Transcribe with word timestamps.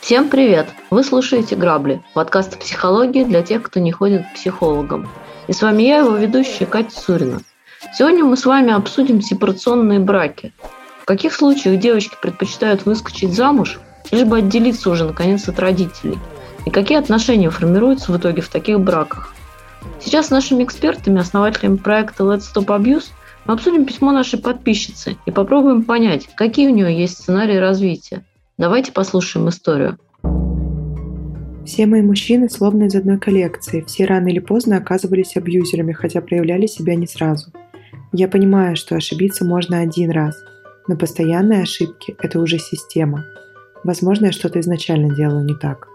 Всем 0.00 0.30
привет! 0.30 0.68
Вы 0.88 1.04
слушаете 1.04 1.56
«Грабли»– 1.56 2.02
подкаст 2.14 2.58
психологии 2.58 3.24
для 3.24 3.42
тех, 3.42 3.64
кто 3.64 3.78
не 3.78 3.92
ходит 3.92 4.22
к 4.22 4.32
психологам. 4.32 5.10
И 5.46 5.52
с 5.52 5.60
вами 5.60 5.82
я, 5.82 5.98
его 5.98 6.16
ведущая 6.16 6.64
Катя 6.64 6.98
Сурина. 6.98 7.40
Сегодня 7.92 8.24
мы 8.24 8.38
с 8.38 8.46
вами 8.46 8.72
обсудим 8.72 9.20
сепарационные 9.20 10.00
браки. 10.00 10.54
В 11.02 11.04
каких 11.04 11.34
случаях 11.34 11.78
девочки 11.78 12.16
предпочитают 12.22 12.86
выскочить 12.86 13.34
замуж, 13.34 13.78
лишь 14.10 14.24
бы 14.24 14.38
отделиться 14.38 14.88
уже 14.88 15.04
наконец 15.04 15.46
от 15.50 15.58
родителей? 15.58 16.18
И 16.64 16.70
какие 16.70 16.96
отношения 16.96 17.50
формируются 17.50 18.10
в 18.10 18.16
итоге 18.16 18.40
в 18.40 18.48
таких 18.48 18.80
браках? 18.80 19.35
Сейчас 20.00 20.26
с 20.28 20.30
нашими 20.30 20.64
экспертами, 20.64 21.20
основателями 21.20 21.76
проекта 21.76 22.24
Let's 22.24 22.44
Stop 22.54 22.66
Abuse, 22.66 23.06
мы 23.44 23.54
обсудим 23.54 23.84
письмо 23.84 24.12
нашей 24.12 24.38
подписчицы 24.38 25.16
и 25.26 25.30
попробуем 25.30 25.84
понять, 25.84 26.28
какие 26.34 26.68
у 26.68 26.74
нее 26.74 26.98
есть 26.98 27.18
сценарии 27.18 27.56
развития– 27.56 28.24
Давайте 28.58 28.90
послушаем 28.90 29.50
историю. 29.50 29.98
Все 31.66 31.84
мои 31.84 32.00
мужчины 32.00 32.48
словно 32.48 32.84
из 32.84 32.94
одной 32.94 33.18
коллекции, 33.18 33.84
все 33.86 34.06
рано 34.06 34.28
или 34.28 34.38
поздно 34.38 34.78
оказывались 34.78 35.36
абьюзерами, 35.36 35.92
хотя 35.92 36.22
проявляли 36.22 36.66
себя 36.66 36.94
не 36.94 37.06
сразу. 37.06 37.52
Я 38.12 38.28
понимаю, 38.28 38.76
что 38.76 38.96
ошибиться 38.96 39.44
можно 39.44 39.80
один 39.80 40.10
раз, 40.10 40.36
но 40.88 40.96
постоянные 40.96 41.62
ошибки– 41.62 42.16
это 42.18 42.40
уже 42.40 42.58
система. 42.58 43.26
Возможно, 43.84 44.26
я 44.26 44.32
что-то 44.32 44.58
изначально 44.60 45.14
делаю 45.14 45.44
не 45.44 45.54
так. 45.54 45.88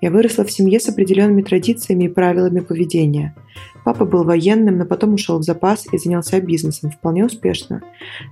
Я 0.00 0.10
выросла 0.10 0.44
в 0.44 0.50
семье 0.50 0.80
с 0.80 0.88
определенными 0.88 1.42
традициями 1.42 2.04
и 2.04 2.08
правилами 2.08 2.60
поведения. 2.60 3.34
Папа 3.84 4.04
был 4.04 4.24
военным, 4.24 4.78
но 4.78 4.86
потом 4.86 5.14
ушел 5.14 5.38
в 5.38 5.42
запас 5.42 5.86
и 5.92 5.98
занялся 5.98 6.40
бизнесом, 6.40 6.90
вполне 6.90 7.24
успешно. 7.24 7.82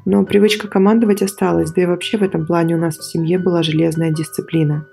Но 0.05 0.25
привычка 0.25 0.69
командовать 0.69 1.23
осталась, 1.23 1.73
да 1.73 1.83
и 1.83 1.87
вообще 1.87 2.19
в 2.19 2.23
этом 2.23 2.47
плане 2.47 2.77
у 2.77 2.79
нас 2.79 2.99
в 2.99 3.11
семье 3.11 3.39
была 3.39 3.63
железная 3.63 4.11
дисциплина. 4.11 4.87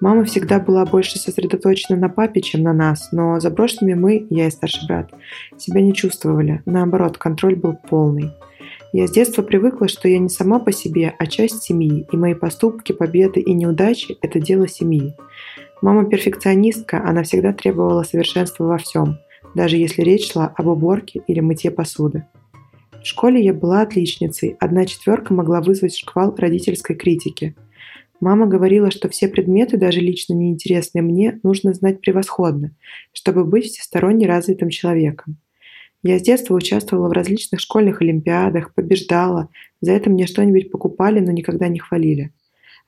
Мама 0.00 0.24
всегда 0.24 0.60
была 0.60 0.86
больше 0.86 1.18
сосредоточена 1.18 1.98
на 1.98 2.08
папе, 2.08 2.40
чем 2.40 2.62
на 2.62 2.72
нас, 2.72 3.08
но 3.10 3.40
заброшенными 3.40 3.94
мы, 3.94 4.26
я 4.30 4.46
и 4.46 4.50
старший 4.50 4.86
брат, 4.86 5.10
себя 5.56 5.80
не 5.80 5.92
чувствовали. 5.92 6.62
Наоборот, 6.66 7.18
контроль 7.18 7.56
был 7.56 7.74
полный. 7.74 8.30
Я 8.92 9.06
с 9.06 9.10
детства 9.10 9.42
привыкла, 9.42 9.88
что 9.88 10.08
я 10.08 10.18
не 10.18 10.28
сама 10.28 10.60
по 10.60 10.72
себе, 10.72 11.14
а 11.18 11.26
часть 11.26 11.62
семьи, 11.62 12.06
и 12.10 12.16
мои 12.16 12.34
поступки, 12.34 12.92
победы 12.92 13.40
и 13.40 13.52
неудачи– 13.52 14.16
это 14.22 14.40
дело 14.40 14.68
семьи. 14.68 15.14
Мама 15.80 16.06
перфекционистка, 16.06 17.04
она 17.04 17.22
всегда 17.22 17.52
требовала 17.52 18.02
совершенства 18.02 18.64
во 18.64 18.78
всем, 18.78 19.18
даже 19.54 19.76
если 19.76 20.02
речь 20.02 20.32
шла 20.32 20.52
об 20.56 20.66
уборке 20.66 21.22
или 21.28 21.38
мытье 21.38 21.70
посуды. 21.70 22.24
В 23.00 23.06
школе 23.06 23.42
я 23.42 23.54
была 23.54 23.82
отличницей, 23.82 24.56
одна 24.58 24.86
четверка 24.86 25.32
могла 25.32 25.60
вызвать 25.60 25.96
шквал 25.96 26.34
родительской 26.36 26.96
критики. 26.96 27.54
Мама 28.20 28.46
говорила, 28.46 28.90
что 28.90 29.08
все 29.08 29.28
предметы, 29.28 29.76
даже 29.76 30.00
лично 30.00 30.34
неинтересные 30.34 31.02
мне, 31.02 31.38
нужно 31.44 31.72
знать 31.72 32.00
превосходно, 32.00 32.72
чтобы 33.12 33.44
быть 33.44 33.66
всесторонне 33.66 34.26
развитым 34.26 34.70
человеком. 34.70 35.36
Я 36.02 36.18
с 36.18 36.22
детства 36.22 36.54
участвовала 36.54 37.08
в 37.08 37.12
различных 37.12 37.60
школьных 37.60 38.02
олимпиадах, 38.02 38.74
побеждала, 38.74 39.48
за 39.80 39.92
это 39.92 40.10
мне 40.10 40.26
что-нибудь 40.26 40.72
покупали, 40.72 41.20
но 41.20 41.30
никогда 41.30 41.68
не 41.68 41.78
хвалили. 41.78 42.32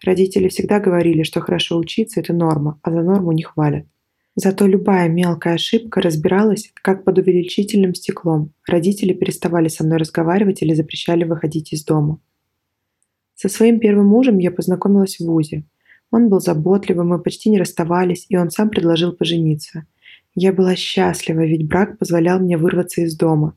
Родители 0.04 0.48
всегда 0.48 0.80
говорили, 0.80 1.22
что 1.22 1.40
хорошо 1.40 1.76
учиться– 1.78 2.20
это 2.20 2.32
норма, 2.32 2.80
а 2.82 2.90
за 2.90 3.02
норму 3.02 3.32
не 3.32 3.42
хвалят. 3.42 3.86
Зато 4.34 4.66
любая 4.66 5.08
мелкая 5.08 5.54
ошибка 5.54 6.00
разбиралась, 6.00 6.72
как 6.74 7.04
под 7.04 7.18
увеличительным 7.18 7.94
стеклом. 7.94 8.52
Родители 8.66 9.12
переставали 9.12 9.68
со 9.68 9.84
мной 9.84 9.98
разговаривать 9.98 10.62
или 10.62 10.72
запрещали 10.72 11.24
выходить 11.24 11.72
из 11.72 11.84
дома. 11.84 12.20
Со 13.34 13.48
своим 13.48 13.80
первым 13.80 14.06
мужем 14.06 14.38
я 14.38 14.50
познакомилась 14.50 15.16
в 15.16 15.24
ВУЗе. 15.26 15.64
Он 16.10 16.28
был 16.28 16.40
заботливым, 16.40 17.08
мы 17.08 17.20
почти 17.20 17.50
не 17.50 17.58
расставались, 17.58 18.26
и 18.28 18.36
он 18.36 18.50
сам 18.50 18.70
предложил 18.70 19.12
пожениться. 19.12 19.86
Я 20.34 20.52
была 20.52 20.76
счастлива, 20.76 21.40
ведь 21.40 21.68
брак 21.68 21.98
позволял 21.98 22.40
мне 22.40 22.56
вырваться 22.56 23.02
из 23.02 23.16
дома 23.16 23.56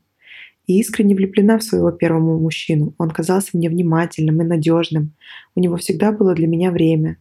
и 0.67 0.79
искренне 0.79 1.15
влюблена 1.15 1.57
в 1.57 1.63
своего 1.63 1.91
первого 1.91 2.39
мужчину. 2.39 2.93
Он 2.97 3.09
казался 3.09 3.51
мне 3.53 3.69
внимательным 3.69 4.41
и 4.41 4.45
надежным. 4.45 5.13
У 5.55 5.59
него 5.59 5.77
всегда 5.77 6.11
было 6.11 6.33
для 6.33 6.47
меня 6.47 6.71
время. 6.71 7.17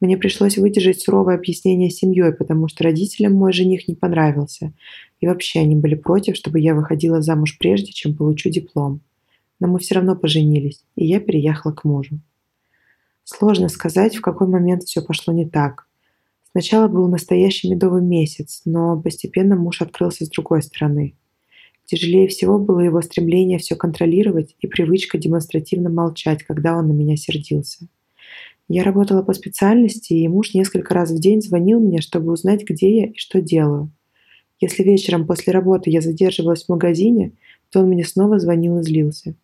Мне 0.00 0.16
пришлось 0.16 0.56
выдержать 0.56 1.00
суровое 1.00 1.34
объяснение 1.34 1.90
семьей, 1.90 2.32
потому 2.32 2.68
что 2.68 2.84
родителям 2.84 3.34
мой 3.34 3.52
жених 3.52 3.88
не 3.88 3.94
понравился. 3.94 4.72
И 5.20 5.26
вообще 5.26 5.60
они 5.60 5.74
были 5.74 5.96
против, 5.96 6.36
чтобы 6.36 6.60
я 6.60 6.74
выходила 6.74 7.20
замуж 7.20 7.58
прежде, 7.58 7.92
чем 7.92 8.16
получу 8.16 8.48
диплом. 8.48 9.00
Но 9.60 9.66
мы 9.66 9.80
все 9.80 9.96
равно 9.96 10.14
поженились, 10.14 10.84
и 10.94 11.04
я 11.04 11.18
переехала 11.18 11.72
к 11.72 11.84
мужу. 11.84 12.20
Сложно 13.24 13.68
сказать, 13.68 14.16
в 14.16 14.20
какой 14.20 14.46
момент 14.46 14.84
все 14.84 15.02
пошло 15.02 15.34
не 15.34 15.46
так. 15.46 15.86
Сначала 16.52 16.88
был 16.88 17.08
настоящий 17.08 17.68
медовый 17.68 18.00
месяц, 18.00 18.62
но 18.64 18.98
постепенно 18.98 19.56
муж 19.56 19.82
открылся 19.82 20.24
с 20.24 20.30
другой 20.30 20.62
стороны– 20.62 21.14
Тяжелее 21.88 22.28
всего 22.28 22.58
было 22.58 22.80
его 22.80 23.00
стремление 23.00 23.58
все 23.58 23.74
контролировать 23.74 24.54
и 24.60 24.66
привычка 24.66 25.16
демонстративно 25.16 25.88
молчать, 25.88 26.42
когда 26.42 26.76
он 26.76 26.88
на 26.88 26.92
меня 26.92 27.16
сердился. 27.16 27.88
Я 28.68 28.84
работала 28.84 29.22
по 29.22 29.32
специальности, 29.32 30.12
и 30.12 30.28
муж 30.28 30.52
несколько 30.52 30.92
раз 30.92 31.10
в 31.10 31.18
день 31.18 31.40
звонил 31.40 31.80
мне, 31.80 32.02
чтобы 32.02 32.30
узнать, 32.30 32.62
где 32.68 32.94
я 32.94 33.06
и 33.06 33.16
что 33.16 33.40
делаю. 33.40 33.90
Если 34.60 34.82
вечером 34.82 35.26
после 35.26 35.50
работы 35.50 35.88
я 35.88 36.02
задерживалась 36.02 36.64
в 36.64 36.68
магазине, 36.68 37.32
то 37.70 37.80
он 37.80 37.88
мне 37.88 38.04
снова 38.04 38.38
звонил 38.38 38.78
и 38.80 38.82
злился. 38.82 39.34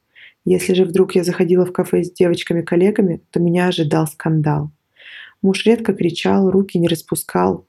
Если 0.45 0.75
же 0.75 0.85
вдруг 0.85 1.15
я 1.15 1.25
заходила 1.25 1.65
в 1.65 1.73
кафе 1.73 2.05
с 2.05 2.13
девочками-коллегами, 2.13 3.23
то 3.31 3.41
меня 3.41 3.69
ожидал 3.69 4.07
скандал. 4.07 4.71
Муж 5.41 5.65
редко 5.65 5.95
кричал, 5.95 6.51
руки 6.51 6.79
не 6.79 6.89
распускал, 6.89 7.65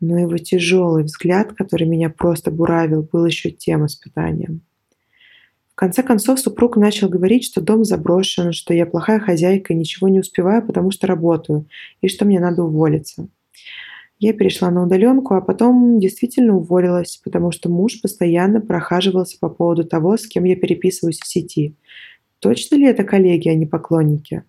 но 0.00 0.18
его 0.18 0.36
тяжелый 0.38 1.04
взгляд, 1.04 1.52
который 1.52 1.86
меня 1.86 2.10
просто 2.10 2.50
буравил, 2.50 3.02
был 3.02 3.26
еще 3.26 3.50
тем 3.50 3.86
испытанием. 3.86 4.62
В 5.72 5.74
конце 5.74 6.02
концов 6.02 6.40
супруг 6.40 6.76
начал 6.76 7.08
говорить, 7.08 7.44
что 7.44 7.60
дом 7.60 7.84
заброшен, 7.84 8.52
что 8.52 8.72
я 8.72 8.86
плохая 8.86 9.20
хозяйка 9.20 9.72
и 9.72 9.76
ничего 9.76 10.08
не 10.08 10.20
успеваю, 10.20 10.66
потому 10.66 10.90
что 10.90 11.06
работаю, 11.06 11.66
и 12.00 12.08
что 12.08 12.24
мне 12.24 12.40
надо 12.40 12.62
уволиться. 12.62 13.28
Я 14.18 14.32
перешла 14.32 14.70
на 14.70 14.84
удаленку, 14.84 15.34
а 15.34 15.42
потом 15.42 16.00
действительно 16.00 16.56
уволилась, 16.56 17.20
потому 17.22 17.52
что 17.52 17.68
муж 17.68 18.00
постоянно 18.00 18.62
прохаживался 18.62 19.36
по 19.38 19.50
поводу 19.50 19.84
того, 19.84 20.16
с 20.16 20.26
кем 20.26 20.44
я 20.44 20.56
переписываюсь 20.56 21.20
в 21.20 21.26
сети. 21.26 21.76
Точно 22.38 22.76
ли 22.76 22.86
это 22.86 23.04
коллеги, 23.04 23.50
а 23.50 23.54
не 23.54 23.66
поклонники? 23.66 24.44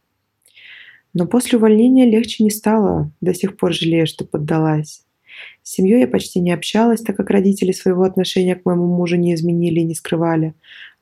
Но 1.14 1.28
после 1.28 1.58
увольнения 1.58 2.10
легче 2.10 2.44
не 2.44 2.52
стало, 2.52 3.12
до 3.20 3.34
сих 3.34 3.58
пор 3.58 3.74
жалею, 3.74 4.08
что 4.08 4.24
поддалась. 4.24 5.07
С 5.64 5.72
семьей 5.72 6.02
я 6.02 6.08
почти 6.08 6.40
не 6.40 6.52
общалась, 6.52 7.02
так 7.02 7.18
как 7.18 7.30
родители 7.30 7.72
своего 7.72 8.04
отношения 8.04 8.56
к 8.56 8.66
моему 8.66 8.88
мужу 8.88 9.18
не 9.18 9.34
изменили 9.34 9.82
и 9.82 9.84
не 9.84 9.96
скрывали, 9.96 10.54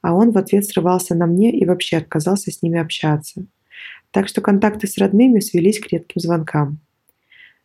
а 0.01 0.13
он 0.13 0.31
в 0.31 0.37
ответ 0.37 0.65
срывался 0.65 1.15
на 1.15 1.25
мне 1.27 1.51
и 1.51 1.65
вообще 1.65 1.97
отказался 1.97 2.51
с 2.51 2.61
ними 2.61 2.79
общаться. 2.79 3.45
Так 4.11 4.27
что 4.27 4.41
контакты 4.41 4.87
с 4.87 4.97
родными 4.97 5.39
свелись 5.39 5.79
к 5.79 5.91
редким 5.91 6.21
звонкам. 6.21 6.79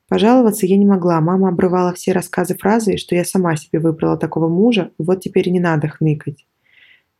Пожаловаться 0.08 0.66
я 0.66 0.76
не 0.76 0.84
могла, 0.84 1.20
мама 1.20 1.48
обрывала 1.48 1.94
все 1.94 2.12
рассказы 2.12 2.56
фразой, 2.56 2.96
что 2.96 3.14
я 3.14 3.24
сама 3.24 3.56
себе 3.56 3.78
выбрала 3.78 4.16
такого 4.16 4.48
мужа, 4.48 4.90
вот 4.98 5.20
теперь 5.20 5.50
не 5.50 5.60
надо 5.60 5.88
хныкать. 5.88 6.46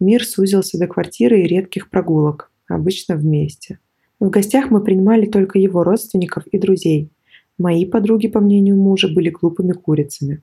Мир 0.00 0.24
сузился 0.24 0.78
до 0.78 0.88
квартиры 0.88 1.40
и 1.40 1.46
редких 1.46 1.88
прогулок, 1.88 2.50
обычно 2.68 3.14
вместе. 3.14 3.78
В 4.18 4.28
гостях 4.28 4.70
мы 4.70 4.82
принимали 4.82 5.26
только 5.26 5.58
его 5.58 5.84
родственников 5.84 6.46
и 6.48 6.58
друзей– 6.58 7.10
Мои 7.60 7.84
подруги, 7.84 8.26
по 8.26 8.40
мнению 8.40 8.76
мужа, 8.76 9.06
были 9.06 9.28
глупыми 9.28 9.72
курицами. 9.72 10.40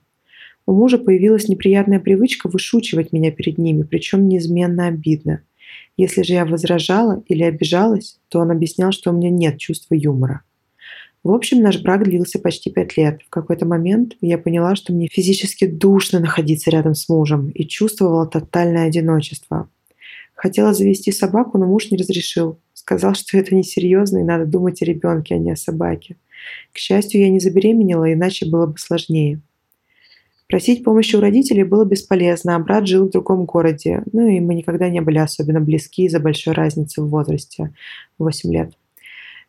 У 0.66 0.72
мужа 0.72 0.98
появилась 0.98 1.48
неприятная 1.48 1.98
привычка 1.98 2.48
вышучивать 2.48 3.12
меня 3.12 3.32
перед 3.32 3.58
ними, 3.58 3.82
причем 3.82 4.28
неизменно 4.28 4.86
обидно. 4.86 5.42
Если 5.96 6.22
же 6.22 6.34
я 6.34 6.44
возражала 6.46 7.24
или 7.26 7.42
обижалась, 7.42 8.20
то 8.28 8.38
он 8.38 8.52
объяснял, 8.52 8.92
что 8.92 9.10
у 9.10 9.14
меня 9.14 9.30
нет 9.30 9.58
чувства 9.58 9.96
юмора. 9.96 10.42
В 11.24 11.32
общем, 11.32 11.60
наш 11.60 11.82
брак 11.82 12.04
длился 12.04 12.38
почти 12.38 12.70
пять 12.70 12.96
лет. 12.96 13.20
В 13.26 13.30
какой-то 13.30 13.66
момент 13.66 14.14
я 14.20 14.38
поняла, 14.38 14.76
что 14.76 14.92
мне 14.92 15.08
физически 15.08 15.66
душно 15.66 16.20
находиться 16.20 16.70
рядом 16.70 16.94
с 16.94 17.08
мужем 17.08 17.48
и 17.48 17.66
чувствовала 17.66 18.28
тотальное 18.28 18.86
одиночество. 18.86 19.68
Хотела 20.36 20.72
завести 20.72 21.10
собаку, 21.10 21.58
но 21.58 21.66
муж 21.66 21.90
не 21.90 21.96
разрешил. 21.96 22.60
Сказал, 22.74 23.16
что 23.16 23.36
это 23.36 23.56
несерьезно 23.56 24.18
и 24.18 24.22
надо 24.22 24.46
думать 24.46 24.80
о 24.82 24.84
ребенке, 24.84 25.34
а 25.34 25.38
не 25.38 25.50
о 25.50 25.56
собаке. 25.56 26.16
К 26.72 26.78
счастью, 26.78 27.20
я 27.20 27.28
не 27.28 27.40
забеременела, 27.40 28.12
иначе 28.12 28.46
было 28.46 28.66
бы 28.66 28.78
сложнее. 28.78 29.40
Просить 30.48 30.82
помощи 30.82 31.14
у 31.14 31.20
родителей 31.20 31.62
было 31.62 31.84
бесполезно, 31.84 32.56
а 32.56 32.58
брат 32.58 32.86
жил 32.86 33.06
в 33.06 33.10
другом 33.10 33.44
городе, 33.44 34.02
ну 34.12 34.26
и 34.26 34.40
мы 34.40 34.54
никогда 34.54 34.88
не 34.88 35.02
были 35.02 35.18
особенно 35.18 35.60
близки 35.60 36.04
из-за 36.04 36.20
большой 36.20 36.54
разницы 36.54 37.02
в 37.02 37.08
возрасте– 37.08 37.74
8 38.18 38.52
лет. 38.52 38.72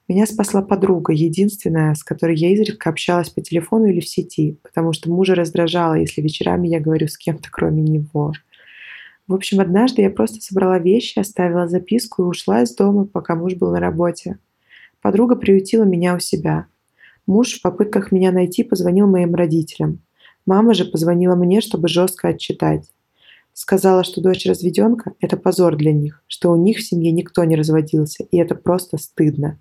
Меня 0.10 0.26
спасла 0.26 0.64
подруга, 0.64 1.14
единственная, 1.14 1.94
с 1.94 2.04
которой 2.04 2.36
я 2.36 2.50
изредка 2.50 2.90
общалась 2.90 3.30
по 3.30 3.42
телефону 3.42 3.86
или 3.86 4.00
в 4.00 4.10
сети, 4.10 4.58
потому 4.64 4.92
что 4.92 5.10
мужа 5.10 5.36
раздражало, 5.36 5.94
если 5.94 6.22
вечерами 6.22 6.68
я 6.68 6.80
говорю 6.80 7.08
с 7.08 7.16
кем-то, 7.16 7.48
кроме 7.52 7.84
него. 7.84 8.34
В 9.28 9.36
общем, 9.36 9.60
однажды 9.60 10.02
я 10.02 10.10
просто 10.10 10.42
собрала 10.42 10.80
вещи, 10.80 11.20
оставила 11.20 11.68
записку 11.68 12.24
и 12.24 12.26
ушла 12.26 12.64
из 12.64 12.76
дома, 12.76 13.06
пока 13.06 13.36
муж 13.36 13.54
был 13.54 13.72
на 13.72 13.80
работе. 13.80 14.40
Подруга 15.00 15.36
приютила 15.36 15.84
меня 15.84 16.16
у 16.16 16.20
себя. 16.20 16.66
Муж 17.30 17.60
в 17.60 17.62
попытках 17.62 18.12
меня 18.12 18.32
найти 18.32 18.64
позвонил 18.64 19.06
моим 19.06 19.36
родителям. 19.36 20.00
Мама 20.48 20.74
же 20.74 20.84
позвонила 20.84 21.36
мне, 21.36 21.62
чтобы 21.62 21.88
жестко 21.88 22.30
отчитать. 22.30 22.92
Сказала, 23.54 24.04
что 24.04 24.20
дочь 24.20 24.48
разведенка– 24.48 25.14
это 25.20 25.38
позор 25.38 25.76
для 25.76 25.94
них, 25.94 26.24
что 26.26 26.52
у 26.52 26.56
них 26.56 26.80
в 26.80 26.84
семье 26.84 27.12
никто 27.12 27.44
не 27.44 27.56
разводился, 27.56 28.24
и 28.24 28.38
это 28.38 28.56
просто 28.56 28.98
стыдно. 28.98 29.60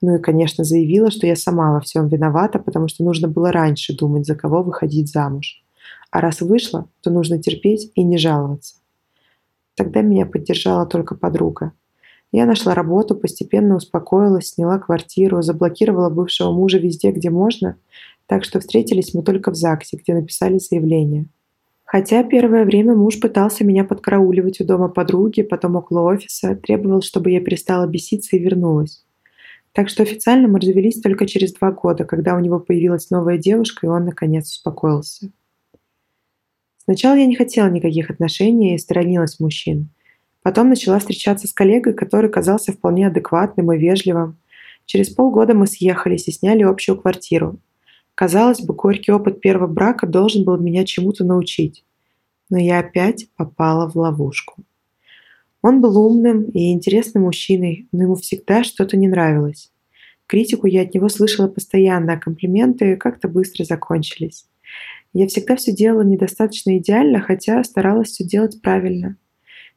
Ну 0.00 0.16
и, 0.16 0.20
конечно, 0.20 0.64
заявила, 0.64 1.12
что 1.12 1.28
я 1.28 1.36
сама 1.36 1.70
во 1.74 1.80
всем 1.80 2.08
виновата, 2.08 2.58
потому 2.58 2.88
что 2.88 3.04
нужно 3.04 3.28
было 3.28 3.52
раньше 3.52 3.96
думать, 3.96 4.26
за 4.26 4.34
кого 4.34 4.64
выходить 4.64 5.08
замуж. 5.08 5.62
А 6.10 6.20
раз 6.20 6.40
вышла, 6.40 6.88
то 7.00 7.12
нужно 7.12 7.40
терпеть 7.40 7.92
и 7.94 8.02
не 8.02 8.18
жаловаться. 8.18 8.74
Тогда 9.76 10.00
меня 10.02 10.26
поддержала 10.26 10.84
только 10.84 11.14
подруга. 11.14 11.74
Я 12.36 12.46
нашла 12.46 12.74
работу, 12.74 13.14
постепенно 13.14 13.76
успокоилась, 13.76 14.48
сняла 14.48 14.80
квартиру, 14.80 15.40
заблокировала 15.40 16.10
бывшего 16.10 16.50
мужа 16.50 16.78
везде, 16.78 17.12
где 17.12 17.30
можно, 17.30 17.76
так 18.26 18.42
что 18.42 18.58
встретились 18.58 19.14
мы 19.14 19.22
только 19.22 19.52
в 19.52 19.54
ЗАГСе, 19.54 19.98
где 19.98 20.14
написали 20.14 20.58
заявление. 20.58 21.26
Хотя 21.84 22.24
первое 22.24 22.64
время 22.64 22.96
муж 22.96 23.20
пытался 23.20 23.62
меня 23.62 23.84
подкарауливать 23.84 24.60
у 24.60 24.64
дома 24.64 24.88
подруги, 24.88 25.42
потом 25.42 25.76
около 25.76 26.00
офиса, 26.00 26.56
требовал, 26.56 27.02
чтобы 27.02 27.30
я 27.30 27.40
перестала 27.40 27.86
беситься 27.86 28.34
и 28.34 28.40
вернулась. 28.40 29.04
Так 29.70 29.88
что 29.88 30.02
официально 30.02 30.48
мы 30.48 30.58
развелись 30.58 31.00
только 31.00 31.26
через 31.26 31.52
два 31.52 31.70
года, 31.70 32.04
когда 32.04 32.34
у 32.34 32.40
него 32.40 32.58
появилась 32.58 33.10
новая 33.10 33.38
девушка, 33.38 33.86
и 33.86 33.88
он, 33.88 34.06
наконец, 34.06 34.50
успокоился. 34.50 35.30
Сначала 36.78 37.14
я 37.14 37.26
не 37.26 37.36
хотела 37.36 37.70
никаких 37.70 38.10
отношений 38.10 38.74
и 38.74 38.78
сторонилась 38.78 39.38
мужчин. 39.38 39.90
Потом 40.44 40.68
начала 40.68 40.98
встречаться 40.98 41.48
с 41.48 41.54
коллегой, 41.54 41.94
который 41.94 42.28
казался 42.28 42.72
вполне 42.72 43.06
адекватным 43.06 43.72
и 43.72 43.78
вежливым. 43.78 44.36
Через 44.84 45.08
полгода 45.08 45.54
мы 45.54 45.66
съехались 45.66 46.28
и 46.28 46.32
сняли 46.32 46.62
общую 46.62 47.00
квартиру. 47.00 47.58
Казалось 48.14 48.60
бы, 48.60 48.74
горький 48.74 49.10
опыт 49.10 49.40
первого 49.40 49.66
брака 49.66 50.06
должен 50.06 50.44
был 50.44 50.58
меня 50.58 50.84
чему-то 50.84 51.24
научить. 51.24 51.82
Но 52.50 52.58
я 52.58 52.80
опять 52.80 53.28
попала 53.36 53.88
в 53.88 53.96
ловушку. 53.96 54.62
Он 55.62 55.80
был 55.80 55.96
умным 55.96 56.42
и 56.50 56.72
интересным 56.72 57.22
мужчиной, 57.22 57.88
но 57.90 58.02
ему 58.02 58.14
всегда 58.14 58.64
что-то 58.64 58.98
не 58.98 59.08
нравилось. 59.08 59.72
Критику 60.26 60.66
я 60.66 60.82
от 60.82 60.92
него 60.92 61.08
слышала 61.08 61.48
постоянно, 61.48 62.12
а 62.12 62.18
комплименты 62.18 62.96
как-то 62.96 63.28
быстро 63.28 63.64
закончились. 63.64 64.44
Я 65.14 65.26
всегда 65.26 65.56
все 65.56 65.72
делала 65.72 66.02
недостаточно 66.02 66.76
идеально, 66.76 67.20
хотя 67.20 67.64
старалась 67.64 68.08
все 68.08 68.24
делать 68.24 68.60
правильно. 68.60 69.16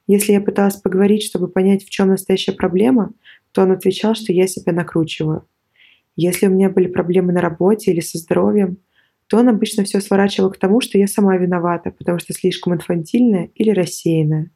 Если 0.07 0.31
я 0.31 0.41
пыталась 0.41 0.77
поговорить, 0.77 1.23
чтобы 1.23 1.49
понять, 1.49 1.83
в 1.83 1.89
чем 1.89 2.07
настоящая 2.07 2.53
проблема, 2.53 3.13
то 3.51 3.61
он 3.61 3.71
отвечал, 3.71 4.15
что 4.15 4.31
я 4.31 4.47
себя 4.47 4.71
накручиваю. 4.71 5.45
Если 6.15 6.47
у 6.47 6.49
меня 6.49 6.69
были 6.69 6.87
проблемы 6.87 7.33
на 7.33 7.41
работе 7.41 7.91
или 7.91 7.99
со 7.99 8.17
здоровьем, 8.17 8.77
то 9.27 9.37
он 9.37 9.49
обычно 9.49 9.83
все 9.83 9.99
сворачивал 9.99 10.49
к 10.49 10.57
тому, 10.57 10.79
что 10.81 10.97
я 10.97 11.07
сама 11.07 11.37
виновата, 11.37 11.91
потому 11.91 12.19
что 12.19 12.33
слишком 12.33 12.73
инфантильная 12.73 13.51
или 13.55 13.71
рассеянная. 13.71 14.49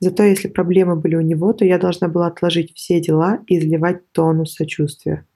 Зато 0.00 0.22
если 0.24 0.48
проблемы 0.48 0.96
были 0.96 1.16
у 1.16 1.20
него, 1.20 1.52
то 1.52 1.64
я 1.64 1.78
должна 1.78 2.08
была 2.08 2.26
отложить 2.26 2.74
все 2.74 3.00
дела 3.00 3.40
и 3.46 3.58
изливать 3.58 4.10
тонну 4.12 4.44
сочувствия. 4.44 5.26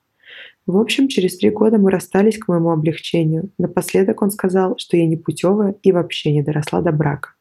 В 0.67 0.77
общем, 0.77 1.09
через 1.09 1.39
три 1.39 1.51
года 1.51 1.79
мы 1.79 1.91
расстались 1.91 2.39
к 2.39 2.49
моему 2.49 2.71
облегчению. 2.71 3.51
Напоследок 3.57 4.21
он 4.21 4.31
сказал, 4.31 4.77
что 4.79 4.97
я 4.97 5.07
не 5.07 5.17
путевая 5.17 5.77
и 5.83 5.93
вообще 5.93 6.33
не 6.33 6.43
доросла 6.43 6.83
до 6.83 6.93
брака. 6.93 7.36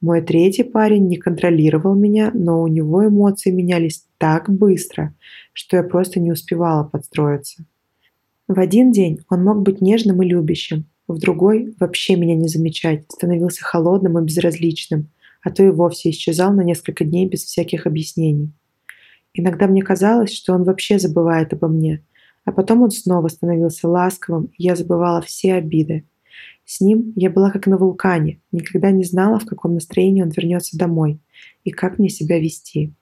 Мой 0.00 0.22
третий 0.22 0.64
парень 0.64 1.08
не 1.08 1.16
контролировал 1.16 1.94
меня, 1.94 2.30
но 2.32 2.62
у 2.62 2.68
него 2.68 3.06
эмоции 3.06 3.50
менялись 3.50 4.06
так 4.18 4.48
быстро, 4.48 5.14
что 5.52 5.76
я 5.76 5.82
просто 5.82 6.20
не 6.20 6.32
успевала 6.32 6.84
подстроиться. 6.84 7.64
В 8.48 8.58
один 8.58 8.92
день 8.92 9.20
он 9.28 9.44
мог 9.44 9.62
быть 9.62 9.80
нежным 9.80 10.22
и 10.22 10.26
любящим, 10.26 10.86
в 11.06 11.18
другой 11.18 11.74
вообще 11.78 12.16
меня 12.16 12.34
не 12.34 12.48
замечать, 12.48 13.04
становился 13.08 13.62
холодным 13.64 14.18
и 14.18 14.24
безразличным– 14.24 15.08
а 15.42 15.50
то 15.50 15.62
и 15.62 15.70
вовсе 15.70 16.10
исчезал 16.10 16.52
на 16.52 16.62
несколько 16.62 17.04
дней 17.04 17.26
без 17.26 17.44
всяких 17.44 17.86
объяснений. 17.86 18.52
Иногда 19.32 19.66
мне 19.66 19.82
казалось, 19.82 20.32
что 20.32 20.54
он 20.54 20.64
вообще 20.64 20.98
забывает 20.98 21.52
обо 21.52 21.68
мне, 21.68 22.04
а 22.44 22.52
потом 22.52 22.82
он 22.82 22.90
снова 22.90 23.28
становился 23.28 23.88
ласковым, 23.88 24.46
и 24.56 24.64
я 24.64 24.76
забывала 24.76 25.22
все 25.22 25.54
обиды. 25.54 26.04
С 26.70 26.80
ним 26.80 27.12
я 27.16 27.30
была 27.30 27.50
как 27.50 27.66
на 27.66 27.76
вулкане, 27.76 28.40
никогда 28.52 28.92
не 28.92 29.02
знала, 29.02 29.40
в 29.40 29.44
каком 29.44 29.74
настроении 29.74 30.22
он 30.22 30.28
вернется 30.28 30.78
домой 30.78 31.18
и 31.64 31.72
как 31.72 31.98
мне 31.98 32.08
себя 32.08 32.38
вести. 32.38 32.94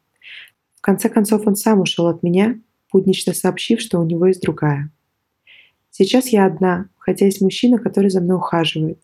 В 0.77 0.81
конце 0.81 1.11
концов 1.11 1.47
он 1.47 1.55
сам 1.55 1.83
ушел 1.83 2.07
от 2.07 2.23
меня, 2.23 2.59
буднично 2.91 3.35
сообщив, 3.35 3.83
что 3.83 4.01
у 4.01 4.07
него 4.07 4.25
есть 4.25 4.41
другая. 4.41 4.91
Сейчас 5.91 6.29
я 6.29 6.47
одна, 6.47 6.89
хотя 6.97 7.27
есть 7.27 7.43
мужчина, 7.43 7.79
который 7.79 8.09
за 8.09 8.23
мной 8.23 8.39
ухаживает 8.39 9.03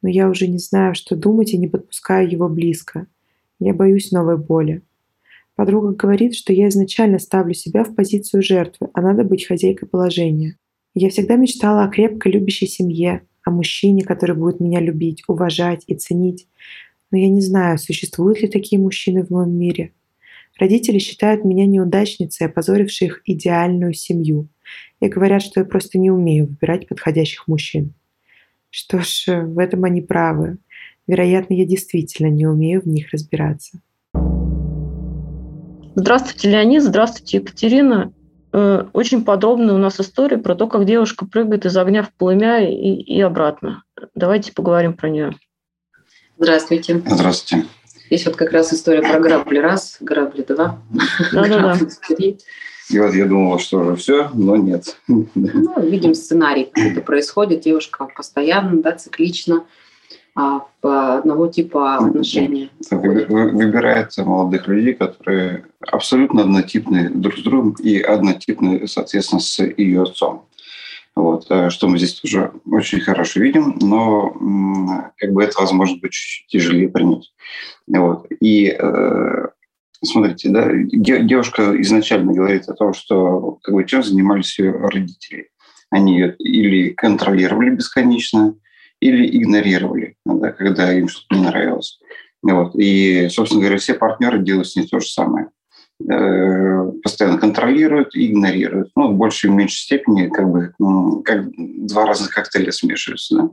но 0.00 0.08
я 0.08 0.30
уже 0.30 0.48
не 0.48 0.58
знаю, 0.58 0.94
что 0.94 1.14
думать 1.14 1.52
и 1.52 1.58
не 1.58 1.68
подпускаю 1.68 2.30
его 2.30 2.48
близко. 2.48 3.06
Я 3.60 3.72
боюсь 3.74 4.10
новой 4.10 4.38
боли. 4.38 4.82
Подруга 5.54 5.92
говорит, 5.92 6.34
что 6.34 6.54
я 6.54 6.68
изначально 6.70 7.18
ставлю 7.18 7.52
себя 7.52 7.84
в 7.84 7.94
позицию 7.94 8.42
жертвы, 8.42 8.88
а 8.94 9.02
надо 9.02 9.22
быть 9.22 9.46
хозяйкой 9.46 9.86
положения. 9.86 10.56
Я 10.94 11.10
всегда 11.10 11.36
мечтала 11.36 11.84
о 11.84 11.88
крепкой 11.88 12.32
любящей 12.32 12.66
семье, 12.66 13.28
о 13.44 13.50
мужчине, 13.50 14.04
который 14.04 14.36
будет 14.36 14.60
меня 14.60 14.80
любить, 14.80 15.22
уважать 15.28 15.84
и 15.86 15.94
ценить. 15.94 16.46
Но 17.10 17.18
я 17.18 17.28
не 17.28 17.40
знаю, 17.40 17.78
существуют 17.78 18.40
ли 18.40 18.48
такие 18.48 18.80
мужчины 18.80 19.24
в 19.24 19.30
моем 19.30 19.52
мире. 19.56 19.92
Родители 20.58 20.98
считают 20.98 21.44
меня 21.44 21.66
неудачницей, 21.66 22.46
опозорившей 22.46 23.08
их 23.08 23.22
идеальную 23.24 23.94
семью, 23.94 24.48
и 25.00 25.08
говорят, 25.08 25.42
что 25.42 25.60
я 25.60 25.66
просто 25.66 25.98
не 25.98 26.10
умею 26.10 26.46
выбирать 26.46 26.86
подходящих 26.88 27.48
мужчин. 27.48 27.94
Что 28.70 29.00
ж, 29.00 29.44
в 29.46 29.58
этом 29.58 29.84
они 29.84 30.00
правы. 30.00 30.58
Вероятно, 31.06 31.54
я 31.54 31.66
действительно 31.66 32.28
не 32.28 32.46
умею 32.46 32.80
в 32.80 32.86
них 32.86 33.10
разбираться. 33.12 33.80
Здравствуйте, 35.94 36.50
Леонид. 36.50 36.82
Здравствуйте, 36.82 37.38
Екатерина. 37.38 38.12
Э, 38.52 38.84
очень 38.92 39.24
подробная 39.24 39.74
у 39.74 39.78
нас 39.78 39.98
история 40.00 40.38
про 40.38 40.54
то, 40.54 40.66
как 40.66 40.84
девушка 40.84 41.26
прыгает 41.26 41.64
из 41.64 41.76
огня 41.76 42.02
в 42.02 42.12
пламя 42.12 42.68
и, 42.68 42.94
и 42.94 43.20
обратно. 43.20 43.84
Давайте 44.14 44.52
поговорим 44.52 44.94
про 44.94 45.08
нее. 45.08 45.32
Здравствуйте. 46.38 47.02
Здравствуйте. 47.06 47.66
Здесь 48.06 48.26
вот 48.26 48.36
как 48.36 48.52
раз 48.52 48.72
история 48.74 49.00
про 49.00 49.20
грабли 49.20 49.58
раз, 49.58 49.96
грабли 50.00 50.42
два, 50.42 50.80
Да-да-да. 51.32 51.78
И 52.90 52.98
вот 52.98 53.14
я 53.14 53.24
думала, 53.26 53.58
что 53.58 53.78
уже 53.78 53.96
все, 53.96 54.30
но 54.34 54.56
нет. 54.56 54.96
Ну, 55.08 55.80
видим 55.80 56.14
сценарий, 56.14 56.64
как 56.70 56.84
это 56.84 57.00
происходит. 57.00 57.60
Девушка 57.60 58.06
постоянно, 58.14 58.82
да, 58.82 58.92
циклично 58.92 59.64
а, 60.34 60.62
одного 60.82 61.48
типа 61.48 61.96
отношения. 61.96 62.70
Выбирает 62.90 64.16
молодых 64.16 64.66
людей, 64.66 64.94
которые 64.94 65.66
абсолютно 65.80 66.42
однотипны 66.42 67.10
друг 67.10 67.36
с 67.38 67.42
другом 67.42 67.76
и 67.78 68.00
однотипны, 68.00 68.86
соответственно, 68.86 69.40
с 69.40 69.62
ее 69.62 70.02
отцом. 70.02 70.46
Вот, 71.14 71.46
э, 71.50 71.68
что 71.68 71.88
мы 71.88 71.98
здесь 71.98 72.14
тоже 72.14 72.52
очень 72.64 73.00
хорошо 73.00 73.40
видим, 73.40 73.76
но 73.80 74.30
как 75.18 75.32
бы 75.32 75.44
это, 75.44 75.60
возможно, 75.60 75.98
быть 76.00 76.12
чуть 76.12 76.46
тяжелее 76.46 76.88
принять. 76.88 77.30
Вот. 77.86 78.26
И 78.40 78.68
э, 78.68 79.48
смотрите, 80.02 80.48
да, 80.48 80.70
девушка 80.72 81.80
изначально 81.82 82.32
говорит 82.32 82.66
о 82.68 82.74
том, 82.74 82.94
что 82.94 83.58
как 83.62 83.74
бы, 83.74 83.84
чем 83.84 84.02
занимались 84.02 84.58
ее 84.58 84.72
родители. 84.72 85.50
Они 85.90 86.14
ее 86.14 86.34
или 86.38 86.88
контролировали 86.90 87.68
бесконечно, 87.68 88.54
или 89.02 89.38
игнорировали, 89.38 90.16
да, 90.24 90.52
когда 90.52 90.92
им 90.92 91.08
что-то 91.08 91.34
не 91.34 91.46
нравилось. 91.46 92.00
Вот. 92.42 92.74
И, 92.76 93.28
собственно 93.28 93.62
говоря, 93.62 93.78
все 93.78 93.94
партнеры 93.94 94.38
делают 94.42 94.68
с 94.68 94.76
ней 94.76 94.86
то 94.86 95.00
же 95.00 95.06
самое. 95.06 95.48
Э, 96.10 96.90
постоянно 97.02 97.38
контролируют 97.38 98.14
и 98.14 98.30
игнорируют. 98.30 98.90
Ну, 98.96 99.12
в 99.12 99.16
большей 99.16 99.50
и 99.50 99.52
меньшей 99.52 99.82
степени 99.82 100.28
как 100.28 100.48
бы 100.48 100.74
как 101.24 101.46
два 101.56 102.06
разных 102.06 102.30
коктейля 102.30 102.72
смешиваются. 102.72 103.50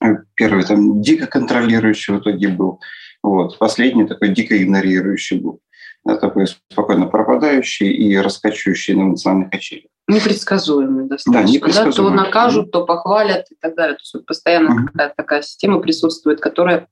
Да? 0.00 0.22
Первый 0.34 0.64
там 0.64 1.00
дико 1.00 1.26
контролирующий 1.26 2.14
в 2.14 2.20
итоге 2.20 2.48
был, 2.48 2.80
вот. 3.22 3.58
Последний 3.58 4.06
такой 4.06 4.28
дико 4.28 4.60
игнорирующий 4.60 5.40
был. 5.40 5.60
Да, 6.04 6.16
такой 6.16 6.46
спокойно 6.46 7.06
пропадающий 7.06 7.90
и 7.90 8.16
раскачивающий 8.16 8.94
на 8.94 9.02
эмоциональных 9.02 9.50
качелях. 9.50 9.90
Непредсказуемый 10.08 11.06
достаточно. 11.06 11.46
Да, 11.46 11.52
непредсказуемый. 11.52 12.16
Да, 12.16 12.22
то 12.22 12.26
накажут, 12.26 12.70
то 12.70 12.84
похвалят 12.84 13.46
и 13.50 13.56
так 13.60 13.74
далее. 13.74 13.96
То 13.96 14.02
есть 14.02 14.14
вот 14.14 14.26
постоянно 14.26 14.70
uh-huh. 14.70 14.86
какая-то 14.86 15.14
такая 15.16 15.42
система 15.42 15.80
присутствует, 15.80 16.40
которая 16.40 16.88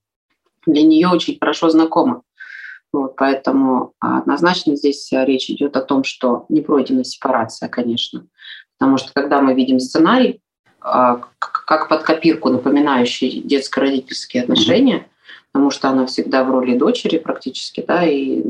для 0.67 0.83
нее 0.83 1.09
очень 1.09 1.39
хорошо 1.39 1.71
знакома. 1.71 2.23
Вот, 2.93 3.17
поэтому 3.17 3.93
однозначно 3.99 4.77
здесь 4.77 5.09
речь 5.13 5.51
идет 5.51 5.77
о 5.77 5.83
том, 5.83 6.05
что 6.05 6.47
не 6.49 6.61
пройдена 6.61 7.03
сепарация, 7.03 7.69
конечно. 7.69 8.27
Потому 8.79 8.99
что 8.99 9.13
когда 9.13 9.41
мы 9.41 9.55
видим 9.55 9.81
сценарий, 9.81 10.41
а, 10.81 11.23
как 11.39 11.89
под 11.89 12.03
копирку 12.03 12.51
напоминающий 12.51 13.41
детско-родительские 13.41 14.43
отношения, 14.43 15.09
потому 15.51 15.71
что 15.71 15.89
она 15.89 16.07
всегда 16.07 16.45
в 16.45 16.51
роли 16.51 16.77
дочери 16.77 17.19
практически, 17.19 17.85
да, 17.87 18.05
и 18.05 18.43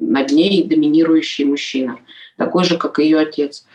над 0.00 0.30
ней 0.30 0.64
доминирующий 0.64 1.44
мужчина, 1.44 1.98
такой 2.36 2.64
же, 2.64 2.76
как 2.76 2.98
ее 2.98 3.18
отец. 3.18 3.66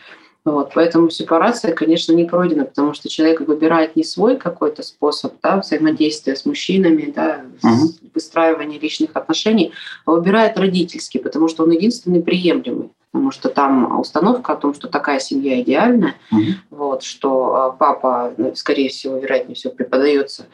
Вот, 0.44 0.72
поэтому 0.74 1.08
сепарация, 1.08 1.72
конечно, 1.72 2.12
не 2.12 2.24
пройдена, 2.24 2.64
потому 2.64 2.94
что 2.94 3.08
человек 3.08 3.40
выбирает 3.42 3.94
не 3.94 4.02
свой 4.02 4.36
какой-то 4.36 4.82
способ 4.82 5.34
да, 5.40 5.60
взаимодействия 5.60 6.34
с 6.34 6.44
мужчинами, 6.44 7.12
да, 7.14 7.44
угу. 7.62 7.92
выстраивания 8.12 8.80
личных 8.80 9.10
отношений, 9.14 9.72
а 10.04 10.10
выбирает 10.10 10.58
родительский, 10.58 11.20
потому 11.20 11.46
что 11.46 11.62
он 11.62 11.70
единственный 11.70 12.22
приемлемый 12.22 12.90
потому 13.12 13.30
что 13.30 13.50
там 13.50 14.00
установка 14.00 14.54
о 14.54 14.56
том, 14.56 14.74
что 14.74 14.88
такая 14.88 15.20
семья 15.20 15.60
идеальная, 15.60 16.14
угу. 16.30 16.42
вот, 16.70 17.02
что 17.02 17.54
а, 17.54 17.70
папа, 17.70 18.32
ну, 18.38 18.54
скорее 18.54 18.88
всего, 18.88 19.18
вероятнее 19.18 19.54
всего, 19.54 19.72
преподается 19.72 20.46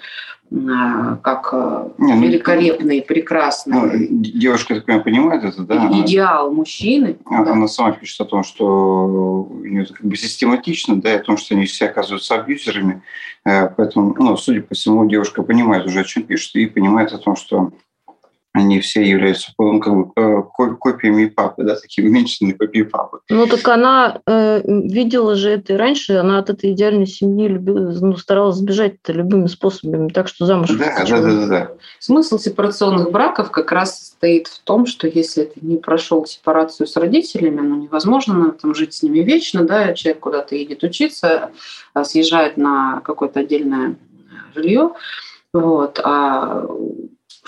а, 0.50 1.16
как 1.16 1.50
а, 1.52 1.92
Не, 1.98 2.14
ну, 2.14 2.22
великолепный, 2.22 3.00
прекрасный. 3.02 3.74
Ну, 3.76 3.90
девушка, 4.10 4.74
так 4.74 4.86
понимаю, 4.86 5.04
понимает 5.04 5.44
это, 5.44 5.62
да? 5.62 5.88
Идеал 6.00 6.50
мужчины. 6.52 7.18
Она, 7.26 7.44
да. 7.44 7.52
она 7.52 7.68
сама 7.68 7.92
пишет 7.92 8.20
о 8.22 8.24
том, 8.24 8.42
что 8.42 9.46
у 9.48 9.64
нее 9.64 9.86
как 9.86 10.04
бы 10.04 10.16
систематично, 10.16 11.00
да, 11.00 11.12
и 11.12 11.18
о 11.18 11.22
том, 11.22 11.36
что 11.36 11.54
они 11.54 11.66
все 11.66 11.86
оказываются 11.86 12.34
абьюзерами. 12.34 13.02
Э, 13.44 13.68
поэтому, 13.68 14.16
ну, 14.18 14.36
судя 14.36 14.62
по 14.62 14.74
всему, 14.74 15.08
девушка 15.08 15.44
понимает 15.44 15.86
уже, 15.86 16.00
о 16.00 16.04
чем 16.04 16.24
пишет, 16.24 16.56
и 16.56 16.66
понимает 16.66 17.12
о 17.12 17.18
том, 17.18 17.36
что 17.36 17.70
они 18.54 18.80
все 18.80 19.02
являются 19.02 19.52
ну, 19.58 19.80
как 19.80 19.94
бы, 19.94 20.12
э, 20.16 20.42
копиями 20.80 21.26
папы, 21.26 21.64
да, 21.64 21.76
такие 21.76 22.08
уменьшенные 22.08 22.54
копии 22.54 22.82
папы. 22.82 23.20
Ну 23.28 23.46
так 23.46 23.66
она 23.68 24.20
э, 24.26 24.62
видела 24.64 25.36
же 25.36 25.50
это 25.50 25.74
и 25.74 25.76
раньше, 25.76 26.14
она 26.14 26.38
от 26.38 26.50
этой 26.50 26.72
идеальной 26.72 27.06
семьи 27.06 27.46
любила, 27.46 27.92
ну, 28.00 28.16
старалась 28.16 28.56
сбежать 28.56 28.96
любыми 29.06 29.46
способами, 29.46 30.08
так 30.08 30.28
что 30.28 30.46
замуж. 30.46 30.70
Да, 30.70 31.04
да, 31.04 31.20
да, 31.20 31.34
да, 31.34 31.46
да. 31.46 31.70
Смысл 31.98 32.38
сепарационных 32.38 33.10
браков 33.10 33.50
как 33.50 33.70
раз 33.70 33.98
состоит 33.98 34.48
в 34.48 34.60
том, 34.60 34.86
что 34.86 35.06
если 35.06 35.44
ты 35.44 35.60
не 35.60 35.76
прошел 35.76 36.24
сепарацию 36.26 36.86
с 36.86 36.96
родителями, 36.96 37.60
ну 37.60 37.76
невозможно 37.76 38.52
там 38.52 38.74
жить 38.74 38.94
с 38.94 39.02
ними 39.02 39.20
вечно, 39.20 39.64
да, 39.64 39.92
человек 39.92 40.20
куда-то 40.20 40.56
едет 40.56 40.82
учиться, 40.82 41.50
а 41.94 42.04
съезжает 42.04 42.56
на 42.56 43.00
какое-то 43.04 43.40
отдельное 43.40 43.96
жилье, 44.54 44.92
вот, 45.52 46.00
а 46.02 46.66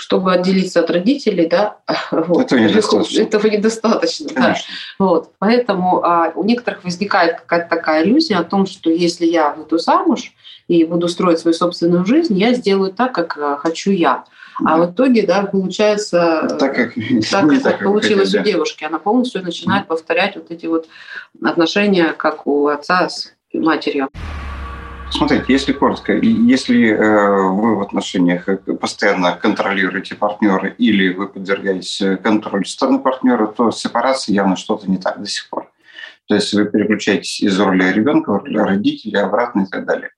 чтобы 0.01 0.33
отделиться 0.33 0.81
от 0.81 0.91
родителей, 0.91 1.47
да, 1.47 1.77
вот, 2.11 2.47
этого 2.47 2.59
недостаточно. 2.59 3.21
Этого 3.21 3.47
недостаточно 3.49 4.29
да. 4.35 4.57
Вот, 4.99 5.33
поэтому 5.39 6.03
а, 6.03 6.33
у 6.35 6.43
некоторых 6.43 6.85
возникает 6.85 7.41
какая-то 7.41 7.69
такая 7.69 8.03
иллюзия 8.03 8.37
о 8.37 8.45
том, 8.45 8.67
что 8.67 8.91
если 8.91 9.27
я 9.27 9.51
выйду 9.53 9.77
замуж 9.77 10.33
и 10.69 10.85
буду 10.85 11.07
строить 11.09 11.39
свою 11.39 11.55
собственную 11.55 12.07
жизнь, 12.07 12.37
я 12.39 12.55
сделаю 12.55 12.93
так, 12.93 13.15
как 13.15 13.37
а, 13.37 13.57
хочу 13.57 13.91
я. 13.91 14.25
А 14.65 14.79
да. 14.79 14.87
в 14.87 14.91
итоге, 14.91 15.27
да, 15.27 15.43
получается 15.43 16.57
так, 16.59 16.75
как, 16.75 16.95
так, 16.95 17.49
как, 17.49 17.63
так, 17.63 17.79
как 17.79 17.83
получилось 17.85 18.31
хотят, 18.31 18.47
у 18.47 18.51
девушки. 18.51 18.85
Она 18.85 18.99
полностью 18.99 19.43
начинает 19.43 19.87
повторять 19.87 20.37
вот 20.37 20.51
эти 20.51 20.65
вот 20.65 20.89
отношения, 21.43 22.15
как 22.17 22.47
у 22.47 22.69
отца 22.69 23.11
с 23.11 23.33
матерью. 23.53 24.09
Смотрите, 25.11 25.45
если 25.49 25.73
коротко, 25.73 26.15
если 26.15 26.89
э, 26.89 27.49
вы 27.49 27.77
в 27.77 27.83
отношениях 27.83 28.49
э, 28.49 28.57
постоянно 28.57 29.33
контролируете 29.33 30.15
партнера 30.15 30.69
или 30.69 31.13
вы 31.13 31.29
подвергаетесь 31.29 32.01
э, 32.01 32.17
контролю 32.17 32.65
стороны 32.65 33.01
партнера, 33.01 33.47
то 33.47 33.71
с 33.71 33.81
сепарацией 33.81 34.37
явно 34.37 34.57
что-то 34.57 34.89
не 34.91 34.99
так 34.99 35.21
до 35.21 35.27
сих 35.27 35.49
пор. 35.51 35.71
То 36.27 36.37
есть 36.37 36.55
вы 36.55 36.65
переключаетесь 36.65 37.41
из 37.41 37.59
роли 37.59 37.93
ребенка 37.93 38.33
в 38.33 38.45
роли 38.45 38.59
родителя, 38.59 39.27
обратно 39.27 39.63
и 39.63 39.67
так 39.67 39.85
далее. 39.85 40.11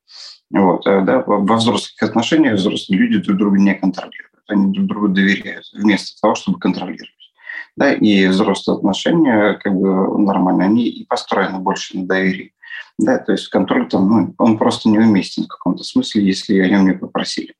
Вот, 0.50 0.84
да, 0.84 1.24
во 1.26 1.56
взрослых 1.56 2.02
отношениях 2.02 2.56
взрослые 2.56 3.00
люди 3.00 3.24
друг 3.24 3.38
друга 3.38 3.58
не 3.58 3.74
контролируют, 3.74 4.42
они 4.46 4.74
друг 4.74 4.86
другу 4.86 5.08
доверяют 5.08 5.64
вместо 5.72 6.20
того, 6.20 6.34
чтобы 6.34 6.58
контролировать. 6.58 7.08
Да, 7.76 7.90
и 7.90 8.26
взрослые 8.26 8.76
отношения 8.76 9.54
как 9.54 9.72
бы 9.72 10.18
нормально, 10.18 10.64
они 10.64 10.86
и 10.86 11.06
построены 11.06 11.58
больше 11.60 11.96
на 11.96 12.06
доверии. 12.06 12.52
Да, 13.04 13.18
то 13.18 13.32
есть 13.32 13.48
контроль 13.48 13.88
там, 13.88 14.08
ну, 14.08 14.34
он 14.38 14.58
просто 14.58 14.88
неуместен 14.88 15.44
в 15.44 15.48
каком-то 15.48 15.82
смысле, 15.82 16.24
если 16.24 16.58
о 16.58 16.68
нем 16.68 16.86
не 16.86 16.94
попросили. 16.94 17.54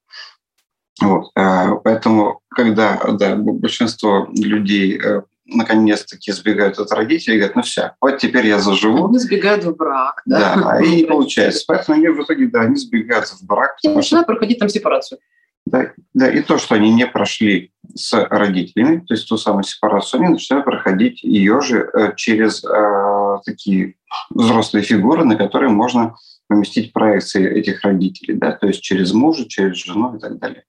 Вот. 1.01 1.31
А, 1.35 1.75
поэтому, 1.77 2.41
когда 2.49 3.01
да, 3.19 3.35
большинство 3.37 4.29
людей 4.33 5.01
э, 5.03 5.23
наконец-таки 5.47 6.33
сбегают 6.33 6.79
от 6.79 6.93
родителей, 6.93 7.39
говорят, 7.39 7.57
ну 7.57 7.63
все, 7.63 7.93
вот 8.01 8.19
теперь 8.19 8.47
я 8.47 8.59
заживу. 8.61 9.09
Они 9.09 9.19
сбегают 9.19 9.65
в 9.65 9.75
брак. 9.75 10.23
Да, 10.27 10.55
да 10.57 10.81
и 10.81 10.97
не 10.97 11.05
получается. 11.05 11.65
Поэтому 11.67 11.99
они 11.99 12.09
в 12.09 12.23
итоге, 12.23 12.47
да, 12.47 12.63
они 12.63 12.77
сбегают 12.77 13.27
в 13.27 13.45
брак. 13.45 13.77
И 13.83 13.89
начинают 13.89 14.27
что... 14.27 14.33
проходить 14.35 14.59
там 14.59 14.69
сепарацию. 14.69 15.19
Да, 15.65 15.93
да, 16.13 16.29
и 16.29 16.43
то, 16.43 16.59
что 16.59 16.75
они 16.75 16.93
не 16.93 17.07
прошли 17.07 17.73
с 17.95 18.13
родителями, 18.31 19.05
то 19.07 19.15
есть 19.15 19.29
ту 19.29 19.37
самую 19.37 19.63
сепарацию, 19.63 20.21
они 20.21 20.33
начинают 20.33 20.65
проходить 20.65 21.23
ее 21.23 21.61
же 21.61 21.89
э, 21.93 22.15
через 22.17 22.65
э, 22.65 23.39
такие 23.45 23.95
взрослые 24.31 24.83
фигуры, 24.83 25.25
на 25.25 25.37
которые 25.37 25.71
можно 25.71 26.17
поместить 26.49 26.93
проекции 26.93 27.49
этих 27.49 27.83
родителей, 27.83 28.35
да, 28.35 28.53
то 28.53 28.67
есть 28.67 28.83
через 28.83 29.13
мужа, 29.13 29.49
через 29.49 29.77
жену 29.77 30.17
и 30.17 30.19
так 30.19 30.39
далее. 30.39 30.65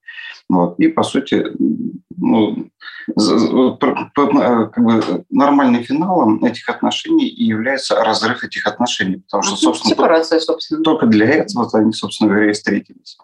Вот. 0.48 0.78
И, 0.78 0.88
по 0.88 1.02
сути, 1.02 1.44
ну, 2.16 2.70
как 3.16 4.84
бы 4.84 5.24
нормальным 5.30 5.82
финалом 5.82 6.44
этих 6.44 6.68
отношений 6.68 7.26
и 7.26 7.44
является 7.44 7.96
разрыв 7.96 8.44
этих 8.44 8.66
отношений, 8.66 9.16
потому 9.16 9.42
что, 9.42 9.56
собственно, 9.56 9.94
Сепарация, 9.94 10.40
собственно. 10.40 10.82
только 10.82 11.06
для 11.06 11.26
этого 11.26 11.68
они, 11.74 11.92
собственно 11.92 12.30
говоря, 12.30 12.50
и 12.50 12.54
встретились. 12.54 13.18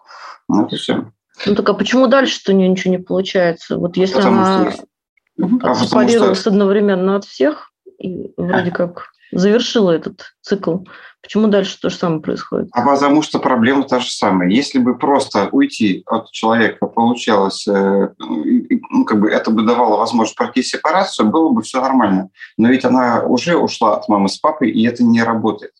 Вот 0.47 0.73
и 0.73 0.75
все. 0.75 1.11
Ну 1.45 1.55
так 1.55 1.69
а 1.69 1.73
почему 1.73 2.07
дальше-то 2.07 2.51
у 2.51 2.55
нее 2.55 2.69
ничего 2.69 2.91
не 2.91 2.99
получается? 2.99 3.77
Вот 3.77 3.97
если 3.97 4.15
потому 4.15 4.41
она 4.41 5.75
сепарировалась 5.75 6.41
что... 6.41 6.49
одновременно 6.49 7.15
от 7.15 7.25
всех 7.25 7.71
и 7.99 8.31
вроде 8.37 8.71
как 8.71 9.11
завершила 9.31 9.91
этот 9.91 10.33
цикл, 10.41 10.79
почему 11.21 11.47
дальше 11.47 11.79
то 11.79 11.89
же 11.89 11.95
самое 11.95 12.21
происходит? 12.21 12.69
А 12.73 12.85
потому 12.85 13.21
что 13.21 13.39
проблема 13.39 13.83
та 13.83 13.99
же 13.99 14.11
самая. 14.11 14.49
Если 14.49 14.79
бы 14.79 14.97
просто 14.97 15.49
уйти 15.51 16.03
от 16.05 16.31
человека 16.31 16.85
получалось, 16.87 17.67
э, 17.67 18.09
ну, 18.19 19.05
как 19.05 19.19
бы 19.19 19.29
это 19.29 19.51
бы 19.51 19.63
давало 19.63 19.97
возможность 19.97 20.37
пройти 20.37 20.63
сепарацию, 20.63 21.29
было 21.29 21.49
бы 21.49 21.61
все 21.61 21.81
нормально. 21.81 22.29
Но 22.57 22.67
ведь 22.67 22.85
она 22.85 23.23
уже 23.23 23.55
ушла 23.55 23.97
от 23.97 24.09
мамы 24.09 24.29
с 24.29 24.37
папой, 24.37 24.69
и 24.71 24.85
это 24.85 25.03
не 25.03 25.23
работает. 25.23 25.71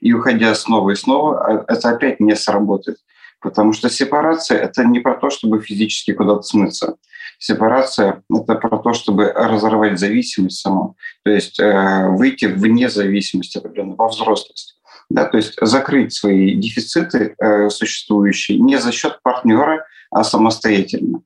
И 0.00 0.12
уходя 0.12 0.54
снова 0.54 0.90
и 0.90 0.94
снова, 0.94 1.44
а, 1.44 1.64
это 1.66 1.90
опять 1.90 2.20
не 2.20 2.36
сработает. 2.36 2.98
Потому 3.40 3.72
что 3.72 3.88
сепарация– 3.88 4.58
это 4.62 4.84
не 4.84 4.98
про 4.98 5.14
то, 5.14 5.30
чтобы 5.30 5.60
физически 5.60 6.12
куда-то 6.12 6.42
смыться. 6.42 6.96
Сепарация– 7.38 8.22
это 8.30 8.56
про 8.56 8.78
то, 8.78 8.92
чтобы 8.94 9.32
разорвать 9.32 9.98
зависимость 9.98 10.58
саму, 10.58 10.96
то 11.24 11.30
есть 11.30 11.60
э, 11.60 12.08
выйти 12.08 12.46
вне 12.46 12.88
зависимости 12.88 13.58
определенно, 13.58 13.94
во 13.94 14.08
взрослость. 14.08 14.80
Да, 15.08 15.24
то 15.24 15.36
есть 15.36 15.54
закрыть 15.60 16.12
свои 16.12 16.54
дефициты 16.54 17.36
э, 17.38 17.70
существующие 17.70 18.58
не 18.58 18.76
за 18.78 18.90
счет 18.90 19.20
партнера, 19.22 19.86
а 20.10 20.24
самостоятельно. 20.24 21.22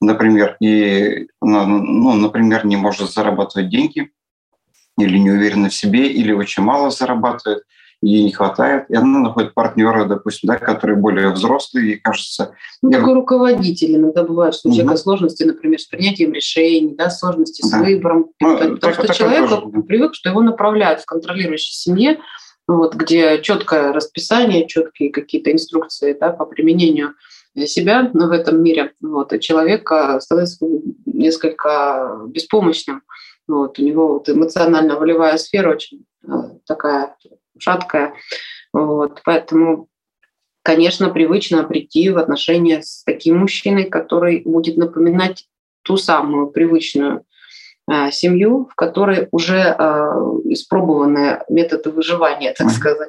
Например, 0.00 0.56
и, 0.60 1.28
ну, 1.42 1.66
ну, 1.66 2.14
например, 2.14 2.64
не 2.64 2.76
может 2.76 3.12
зарабатывать 3.12 3.68
деньги, 3.68 4.10
или 4.98 5.18
не 5.18 5.30
уверена 5.30 5.68
в 5.68 5.74
себе, 5.74 6.08
или 6.10 6.32
очень 6.32 6.62
мало 6.62 6.90
зарабатывает– 6.90 7.64
ей 8.00 8.24
не 8.24 8.32
хватает, 8.32 8.84
и 8.88 8.94
она 8.94 9.20
находит 9.20 9.54
партнера, 9.54 10.04
допустим, 10.04 10.48
да, 10.48 10.56
который 10.56 10.96
более 10.96 11.30
взрослый, 11.30 11.92
и 11.92 11.96
кажется... 11.96 12.54
Ну, 12.80 12.90
такой 12.90 13.14
руководитель. 13.14 13.96
Иногда 13.96 14.22
бывает, 14.22 14.54
что 14.54 14.68
у 14.68 14.72
человека 14.72 14.92
угу. 14.92 14.98
сложности, 14.98 15.42
например, 15.42 15.80
с 15.80 15.86
принятием 15.86 16.32
решений, 16.32 16.94
да, 16.96 17.10
сложности 17.10 17.62
с 17.62 17.70
да. 17.70 17.80
выбором. 17.80 18.30
Ну, 18.40 18.56
потому 18.56 18.76
так, 18.76 18.94
что 18.94 19.06
так, 19.08 19.16
человек 19.16 19.48
тоже. 19.48 19.82
привык, 19.82 20.14
что 20.14 20.30
его 20.30 20.42
направляют 20.42 21.00
в 21.00 21.06
контролирующей 21.06 21.74
семье, 21.74 22.20
вот, 22.68 22.94
где 22.94 23.40
четкое 23.42 23.92
расписание, 23.92 24.68
четкие 24.68 25.10
какие-то 25.10 25.50
инструкции 25.50 26.16
да, 26.18 26.30
по 26.30 26.44
применению 26.44 27.14
себя 27.66 28.08
в 28.12 28.30
этом 28.30 28.62
мире. 28.62 28.92
Вот, 29.00 29.32
и 29.32 29.40
человек 29.40 29.90
становится 30.20 30.66
несколько 31.06 32.20
беспомощным. 32.28 33.02
Вот, 33.48 33.78
у 33.78 33.82
него 33.82 34.12
вот 34.14 34.28
эмоционально-волевая 34.28 35.38
сфера 35.38 35.72
очень 35.72 36.04
э, 36.22 36.30
такая 36.66 37.16
шаткая. 37.60 38.14
Вот, 38.72 39.22
поэтому, 39.24 39.88
конечно, 40.62 41.10
привычно 41.10 41.64
прийти 41.64 42.10
в 42.10 42.18
отношения 42.18 42.82
с 42.82 43.02
таким 43.04 43.38
мужчиной, 43.38 43.84
который 43.84 44.42
будет 44.44 44.76
напоминать 44.76 45.46
ту 45.82 45.96
самую 45.96 46.48
привычную 46.48 47.24
э, 47.90 48.10
семью, 48.10 48.68
в 48.70 48.74
которой 48.74 49.28
уже 49.30 49.56
э, 49.56 49.82
испробованы 50.44 51.40
методы 51.48 51.90
выживания, 51.90 52.54
так 52.56 52.70
сказать. 52.70 53.08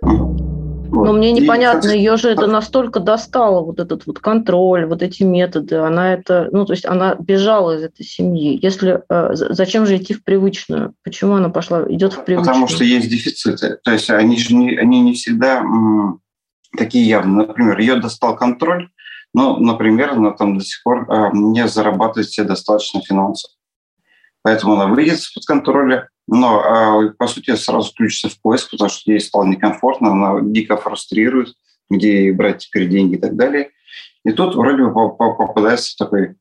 Вот. 0.92 1.06
Но 1.06 1.14
мне 1.14 1.32
непонятно, 1.32 1.92
и, 1.92 2.00
ее 2.00 2.18
же 2.18 2.30
это 2.30 2.48
настолько 2.48 3.00
достало, 3.00 3.64
вот 3.64 3.80
этот 3.80 4.08
вот 4.08 4.18
контроль, 4.18 4.86
вот 4.86 5.04
эти 5.04 5.22
методы. 5.22 5.76
Она 5.76 6.14
это, 6.16 6.50
ну, 6.52 6.66
то 6.66 6.74
есть 6.74 6.86
она 6.86 7.16
бежала 7.16 7.78
из 7.78 7.84
этой 7.84 8.04
семьи. 8.04 8.58
Если 8.60 9.04
э, 9.08 9.30
зачем 9.34 9.86
же 9.86 9.98
идти 9.98 10.16
в 10.16 10.24
привычную? 10.24 10.96
Почему 11.04 11.36
она 11.36 11.50
пошла, 11.50 11.86
идет 11.88 12.14
в 12.14 12.24
привычную? 12.26 12.54
Потому 12.54 12.68
что 12.68 12.84
есть 12.84 13.08
дефициты. 13.08 13.78
То 13.84 13.92
есть 13.92 14.10
они 14.10 14.38
же 14.38 14.56
не, 14.56 14.78
они 14.78 15.02
не 15.02 15.14
всегда 15.14 15.60
м, 15.60 16.22
такие 16.76 17.08
явные. 17.08 17.46
Например, 17.46 17.78
ее 17.78 17.96
достал 17.98 18.36
контроль, 18.36 18.90
но, 19.32 19.58
например, 19.58 20.14
она 20.14 20.32
там 20.32 20.58
до 20.58 20.64
сих 20.64 20.82
пор 20.82 21.06
э, 21.08 21.30
не 21.34 21.68
зарабатывает 21.68 22.32
себе 22.32 22.48
достаточно 22.48 23.02
финансов. 23.02 23.52
Поэтому 24.42 24.74
она 24.74 24.88
выйдет 24.88 25.20
из-под 25.20 25.46
контроля, 25.46 26.10
но, 26.32 26.60
а, 26.60 27.10
по 27.18 27.28
сути, 27.28 27.56
сразу 27.56 27.92
включится 27.92 28.30
в 28.30 28.40
поиск, 28.42 28.72
потому 28.72 28.90
что 28.90 29.12
ей 29.12 29.20
стало 29.20 29.46
некомфортно, 29.46 30.12
она 30.12 30.40
дико 30.42 30.78
фрустрирует, 30.78 31.56
где 31.90 32.32
брать 32.32 32.60
теперь 32.60 32.88
деньги 32.88 33.16
и 33.16 33.20
так 33.20 33.36
далее. 33.36 33.72
И 34.24 34.32
тут 34.32 34.56
вроде 34.56 34.84
бы 34.84 34.94
попадается 34.94 35.96
такой 35.98 36.36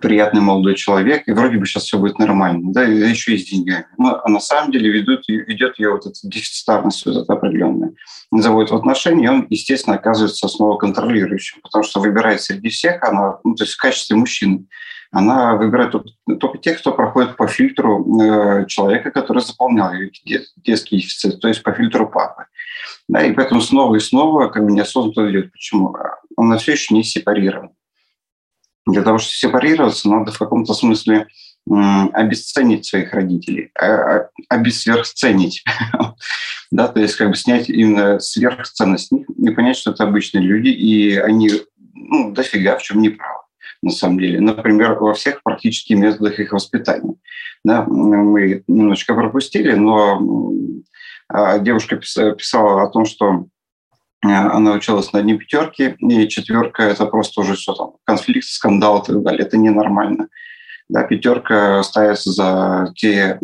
приятный 0.00 0.40
молодой 0.40 0.74
человек, 0.74 1.26
и 1.26 1.32
вроде 1.32 1.58
бы 1.58 1.66
сейчас 1.66 1.84
все 1.84 1.98
будет 1.98 2.18
нормально, 2.18 2.72
да, 2.72 2.86
и 2.86 2.96
еще 2.96 3.34
и 3.34 3.38
с 3.38 3.48
деньгами. 3.48 3.86
Но 3.98 4.20
а 4.22 4.28
на 4.28 4.40
самом 4.40 4.70
деле 4.70 4.90
ведут, 4.90 5.26
ведет 5.26 5.78
ее 5.78 5.92
вот 5.92 6.06
эта 6.06 6.18
дефицитарность 6.22 7.04
вот 7.06 7.16
эта 7.16 7.32
определенная. 7.32 7.92
Заводит 8.30 8.70
в 8.70 8.76
отношения, 8.76 9.24
и 9.24 9.28
он, 9.28 9.46
естественно, 9.48 9.96
оказывается 9.96 10.46
снова 10.48 10.76
контролирующим, 10.76 11.60
потому 11.62 11.82
что 11.82 12.00
выбирает 12.00 12.40
среди 12.42 12.68
всех, 12.68 13.02
она, 13.02 13.38
ну, 13.42 13.54
то 13.54 13.64
есть 13.64 13.74
в 13.74 13.80
качестве 13.80 14.16
мужчины, 14.16 14.66
она 15.16 15.56
выбирает 15.56 15.94
только 16.38 16.58
тех, 16.58 16.78
кто 16.78 16.92
проходит 16.92 17.38
по 17.38 17.46
фильтру 17.48 18.20
э, 18.20 18.66
человека, 18.66 19.10
который 19.10 19.42
заполнял 19.42 19.90
детский 20.56 20.98
дефицит, 20.98 21.40
то 21.40 21.48
есть 21.48 21.62
по 21.62 21.72
фильтру 21.72 22.06
папы. 22.06 22.44
Да, 23.08 23.24
и 23.24 23.32
поэтому 23.32 23.62
снова 23.62 23.96
и 23.96 24.00
снова 24.00 24.48
как 24.48 24.66
бы 24.66 24.72
неосознанно 24.72 25.30
идет. 25.30 25.52
Почему? 25.52 25.96
Он 26.36 26.58
все 26.58 26.72
еще 26.72 26.94
не 26.94 27.02
сепарирован. 27.02 27.70
Для 28.86 29.00
того, 29.02 29.16
чтобы 29.16 29.32
сепарироваться, 29.32 30.10
надо 30.10 30.32
в 30.32 30.38
каком-то 30.38 30.74
смысле 30.74 31.28
обесценить 31.66 32.84
своих 32.84 33.14
родителей, 33.14 33.70
а, 33.74 33.86
а, 33.86 34.28
обесверхценить, 34.50 35.64
да, 36.70 36.88
то 36.88 37.00
есть 37.00 37.16
как 37.16 37.30
бы 37.30 37.36
снять 37.36 37.70
именно 37.70 38.20
сверхценность 38.20 39.10
них 39.12 39.26
и 39.30 39.50
понять, 39.50 39.78
что 39.78 39.92
это 39.92 40.04
обычные 40.04 40.44
люди, 40.44 40.68
и 40.68 41.16
они 41.16 41.50
ну, 41.94 42.32
дофига 42.32 42.76
в 42.76 42.82
чем 42.82 43.00
не 43.00 43.08
правы 43.08 43.35
на 43.86 43.92
самом 43.92 44.18
деле. 44.18 44.40
Например, 44.40 44.94
во 44.94 45.14
всех 45.14 45.42
практически 45.42 45.94
методах 45.94 46.38
их 46.40 46.52
воспитания. 46.52 47.14
Да, 47.64 47.84
мы 47.84 48.64
немножечко 48.66 49.14
пропустили, 49.14 49.74
но 49.74 50.52
а, 51.28 51.58
девушка 51.58 51.96
писала 51.96 52.82
о 52.82 52.88
том, 52.88 53.04
что 53.06 53.46
э, 54.24 54.28
она 54.28 54.72
училась 54.72 55.12
на 55.12 55.20
одни 55.20 55.38
пятерки, 55.38 55.96
и 56.00 56.28
четверка– 56.28 56.82
это 56.84 57.06
просто 57.06 57.40
уже 57.40 57.54
все 57.54 57.74
там, 57.74 57.92
конфликт, 58.04 58.46
скандал 58.46 59.00
и 59.00 59.06
так 59.06 59.22
далее. 59.22 59.46
Это 59.46 59.56
ненормально. 59.56 60.28
Да, 60.88 61.02
пятерка 61.02 61.82
ставится 61.82 62.30
за 62.30 62.92
те 62.94 63.40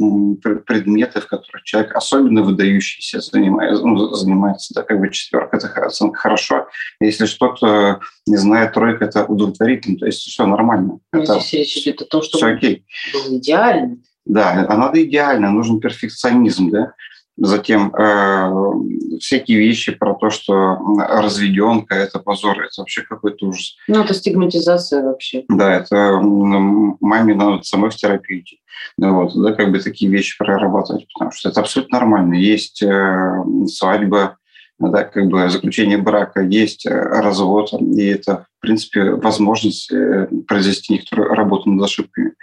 предметы, 0.65 1.21
в 1.21 1.27
которых 1.27 1.65
человек 1.65 1.95
особенно 1.97 2.43
выдающийся 2.43 3.21
занимается, 3.21 3.85
ну, 3.85 4.15
занимается 4.15 4.75
да, 4.75 4.83
как 4.83 5.01
бы 5.01 5.11
четверка– 5.11 5.57
это 5.59 5.67
оценка 5.85 6.21
хорошо. 6.21 6.69
Если 7.01 7.27
что-то 7.27 8.01
не 8.27 8.37
знает, 8.37 8.75
тройка– 8.75 9.05
это 9.07 9.25
удовлетворительно, 9.25 9.99
то 9.99 10.07
есть 10.07 10.21
все 10.21 10.47
нормально. 10.47 11.01
Но 11.13 11.23
это 11.23 11.41
здесь 11.41 11.53
речь 11.53 11.77
идет 11.79 12.03
о 12.03 12.05
том, 12.05 12.23
что 12.23 12.39
все 12.39 12.47
окей. 12.47 12.85
был 13.13 13.37
идеально. 13.37 13.99
Да, 14.25 14.65
а 14.69 14.77
надо 14.77 15.03
идеально, 15.03 15.51
нужен 15.51 15.81
перфекционизм, 15.81 16.71
да. 16.71 16.93
Затем 17.37 17.95
э, 17.95 19.19
всякие 19.19 19.59
вещи 19.59 19.93
про 19.93 20.15
то, 20.15 20.29
что 20.29 20.79
разведенка– 20.99 21.95
это 21.97 22.19
позор, 22.19 22.61
это 22.61 22.83
вообще 22.83 23.03
какой-то 23.03 23.47
ужас. 23.47 23.77
Ну, 23.89 24.03
это 24.03 24.13
стигматизация 24.13 25.03
вообще. 25.03 25.45
Да, 25.49 25.75
это 25.75 26.21
маме 26.21 27.35
надо 27.35 27.63
самой 27.63 27.91
в 27.91 27.97
терапию 27.97 28.41
идти. 28.41 28.61
Ну, 28.99 29.23
вот, 29.23 29.35
да, 29.35 29.53
как 29.53 29.71
бы 29.71 29.79
такие 29.79 30.11
вещи 30.11 30.37
прорабатывать, 30.39 31.07
потому 31.15 31.33
что 31.33 31.49
это 31.49 31.61
абсолютно 31.61 31.99
нормально. 31.99 32.35
Есть 32.35 32.83
э, 32.83 33.45
свадьба, 33.67 34.37
да, 34.79 35.05
как 35.05 35.27
бы 35.29 35.49
заключение 35.49 35.99
брака, 35.99 36.43
есть 36.43 36.87
э, 36.87 36.91
развод, 36.91 37.73
и 37.73 38.07
это, 38.07 38.47
в 38.59 38.61
принципе, 38.61 39.13
возможность 39.13 39.91
э, 39.93 40.29
произвести 40.47 40.95
некоторую 40.95 41.35
работу 41.35 41.71
над 41.71 41.85
ошибками. 41.85 42.35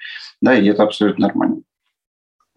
Да, 0.41 0.55
и 0.57 0.67
это 0.67 0.83
абсолютно 0.83 1.27
нормально. 1.27 1.61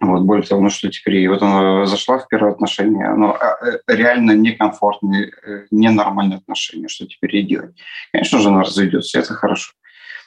Вот, 0.02 0.22
более 0.22 0.44
того, 0.44 0.60
ну 0.60 0.68
что 0.68 0.90
теперь, 0.90 1.18
и 1.18 1.28
вот 1.28 1.42
она 1.42 1.86
зашла 1.86 2.18
в 2.18 2.26
первое 2.26 2.50
отношение, 2.50 3.14
но 3.14 3.36
а, 3.36 3.56
э, 3.64 3.78
реально 3.86 4.32
некомфортные, 4.32 5.30
э, 5.46 5.66
ненормальные 5.70 6.38
отношения, 6.38 6.88
что 6.88 7.06
теперь 7.06 7.36
ей 7.36 7.46
делать? 7.46 7.76
Конечно 8.10 8.40
же, 8.40 8.48
она 8.48 8.62
разведется, 8.64 9.20
это 9.20 9.34
хорошо. 9.34 9.74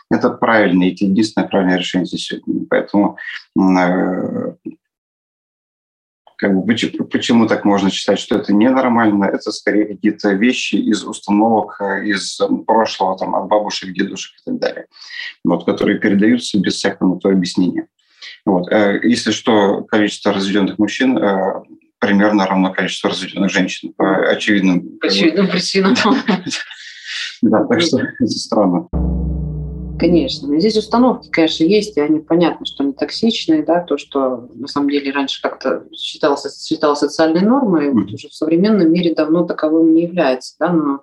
Это 0.09 0.29
правильно, 0.29 0.85
это 0.85 1.03
единственное 1.03 1.49
правильное 1.49 1.77
решение 1.77 2.05
здесь 2.05 2.25
сегодня. 2.25 2.65
Поэтому 2.69 3.17
э, 3.59 4.53
как 6.37 6.55
бы, 6.55 6.65
почему, 6.65 7.05
почему 7.05 7.45
так 7.45 7.65
можно 7.65 7.89
считать, 7.89 8.19
что 8.19 8.37
это 8.37 8.53
ненормально? 8.53 9.25
Это 9.25 9.51
скорее 9.51 9.87
какие-то 9.87 10.31
вещи 10.31 10.75
из 10.75 11.03
установок, 11.03 11.81
из 11.81 12.39
прошлого, 12.65 13.17
там, 13.17 13.35
от 13.35 13.49
бабушек, 13.49 13.91
дедушек 13.91 14.37
и 14.39 14.51
так 14.51 14.59
далее, 14.59 14.85
вот, 15.43 15.65
которые 15.65 15.99
передаются 15.99 16.57
без 16.61 16.75
всякого 16.75 17.15
на 17.15 17.19
то 17.19 17.27
объяснения. 17.27 17.89
Вот. 18.45 18.71
Э, 18.71 18.99
если 19.03 19.31
что, 19.31 19.81
количество 19.83 20.33
разведенных 20.33 20.77
мужчин 20.77 21.17
э, 21.17 21.63
примерно 21.99 22.45
равно 22.45 22.71
количеству 22.71 23.09
разведенных 23.09 23.51
женщин 23.51 23.93
по 23.93 24.29
очевидным, 24.29 24.99
очевидным 25.01 25.47
причинам. 25.47 25.95
Да, 27.41 27.65
так 27.65 27.81
что 27.81 27.99
это 27.99 28.27
странно. 28.27 28.87
Конечно. 29.97 30.47
Но 30.47 30.59
здесь 30.59 30.77
установки, 30.77 31.29
конечно, 31.29 31.63
есть, 31.63 31.95
и 31.97 32.01
они 32.01 32.19
понятно, 32.19 32.65
что 32.65 32.83
они 32.83 32.93
токсичные, 32.93 33.63
да, 33.63 33.81
то, 33.81 33.97
что 33.97 34.49
на 34.53 34.67
самом 34.67 34.89
деле 34.89 35.11
раньше 35.11 35.41
как-то 35.41 35.85
считалось, 35.95 36.65
считалось 36.65 36.99
социальной 36.99 37.41
нормой, 37.41 37.89
mm-hmm. 37.89 38.13
уже 38.13 38.29
в 38.29 38.33
современном 38.33 38.91
мире 38.91 39.13
давно 39.15 39.45
таковым 39.45 39.93
не 39.93 40.03
является, 40.03 40.55
да, 40.59 40.73
но 40.73 41.01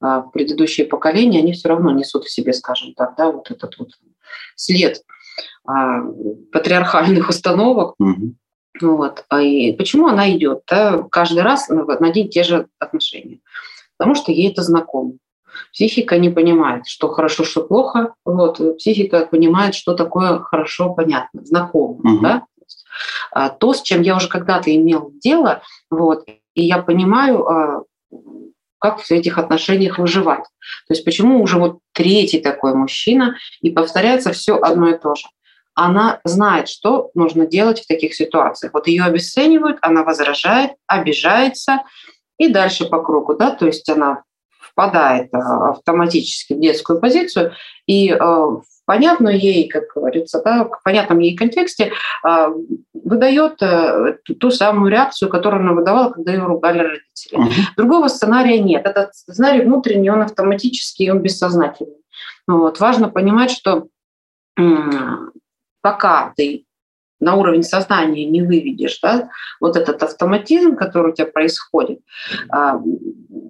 а, 0.00 0.22
предыдущие 0.22 0.86
поколения, 0.86 1.38
они 1.38 1.52
все 1.52 1.68
равно 1.68 1.90
несут 1.90 2.24
в 2.24 2.30
себе, 2.30 2.52
скажем 2.52 2.92
так, 2.94 3.14
да, 3.16 3.30
вот 3.30 3.50
этот 3.50 3.78
вот 3.78 3.88
след 4.56 5.02
патриархальных 6.52 7.28
установок. 7.28 7.94
Угу. 7.98 8.34
Вот. 8.80 9.24
А 9.28 9.40
и 9.40 9.72
почему 9.72 10.08
она 10.08 10.30
идет 10.32 10.62
да, 10.68 11.04
каждый 11.10 11.42
раз 11.42 11.68
на 11.68 11.84
одни 11.84 12.24
и 12.24 12.28
те 12.28 12.42
же 12.42 12.68
отношения? 12.78 13.40
Потому 13.96 14.14
что 14.14 14.32
ей 14.32 14.50
это 14.50 14.62
знакомо. 14.62 15.12
Психика 15.72 16.18
не 16.18 16.30
понимает, 16.30 16.86
что 16.86 17.08
хорошо, 17.08 17.44
что 17.44 17.62
плохо. 17.62 18.14
Вот. 18.24 18.60
Психика 18.78 19.26
понимает, 19.26 19.74
что 19.74 19.94
такое 19.94 20.40
хорошо, 20.40 20.92
понятно, 20.92 21.44
знакомо. 21.44 21.94
Угу. 21.94 22.20
Да? 22.20 22.46
А, 23.30 23.50
то, 23.50 23.72
с 23.72 23.82
чем 23.82 24.02
я 24.02 24.16
уже 24.16 24.28
когда-то 24.28 24.74
имел 24.74 25.12
дело, 25.22 25.62
вот, 25.90 26.24
и 26.54 26.64
я 26.64 26.78
понимаю, 26.78 27.86
как 28.84 29.00
в 29.00 29.10
этих 29.10 29.38
отношениях 29.38 29.96
выживать. 29.96 30.44
То 30.86 30.92
есть 30.92 31.06
почему 31.06 31.42
уже 31.42 31.58
вот 31.58 31.78
третий 31.92 32.38
такой 32.38 32.74
мужчина, 32.74 33.34
и 33.62 33.70
повторяется 33.70 34.32
все 34.32 34.58
одно 34.58 34.90
и 34.90 34.98
то 34.98 35.14
же 35.14 35.24
она 35.76 36.20
знает, 36.22 36.68
что 36.68 37.10
нужно 37.14 37.46
делать 37.46 37.80
в 37.80 37.88
таких 37.88 38.14
ситуациях. 38.14 38.74
Вот 38.74 38.86
ее 38.86 39.04
обесценивают, 39.04 39.78
она 39.80 40.04
возражает, 40.04 40.72
обижается 40.86 41.82
и 42.38 42.48
дальше 42.48 42.84
по 42.84 43.02
кругу, 43.02 43.34
да, 43.34 43.50
то 43.50 43.66
есть 43.66 43.88
она 43.88 44.22
впадает 44.60 45.32
а, 45.32 45.70
автоматически 45.70 46.52
в 46.52 46.60
детскую 46.60 47.00
позицию 47.00 47.54
и 47.86 48.10
а, 48.10 48.20
в 48.20 48.64
понятную 48.84 49.38
ей, 49.38 49.68
как 49.68 49.84
говорится, 49.94 50.42
да, 50.42 50.64
в 50.64 50.82
понятном 50.82 51.18
ей 51.20 51.36
контексте 51.36 51.92
а, 52.22 52.50
выдает 52.92 53.62
э, 53.62 54.18
ту 54.38 54.50
самую 54.50 54.90
реакцию, 54.90 55.28
которую 55.28 55.62
она 55.62 55.72
выдавала, 55.72 56.10
когда 56.10 56.32
ее 56.32 56.44
ругали 56.44 56.78
родители. 56.78 57.40
Другого 57.76 58.08
сценария 58.08 58.58
нет. 58.58 58.86
Этот 58.86 59.14
сценарий 59.14 59.64
внутренний, 59.64 60.10
он 60.10 60.22
автоматический, 60.22 61.10
он 61.10 61.20
бессознательный. 61.20 61.96
Вот. 62.46 62.80
Важно 62.80 63.08
понимать, 63.08 63.50
что 63.50 63.88
пока 65.82 66.32
ты 66.36 66.64
на 67.20 67.36
уровень 67.36 67.62
сознания 67.62 68.26
не 68.26 68.42
выведешь 68.42 68.98
да, 69.00 69.30
вот 69.60 69.76
этот 69.76 70.02
автоматизм, 70.02 70.76
который 70.76 71.12
у 71.12 71.14
тебя 71.14 71.26
происходит, 71.26 72.00
а, 72.50 72.80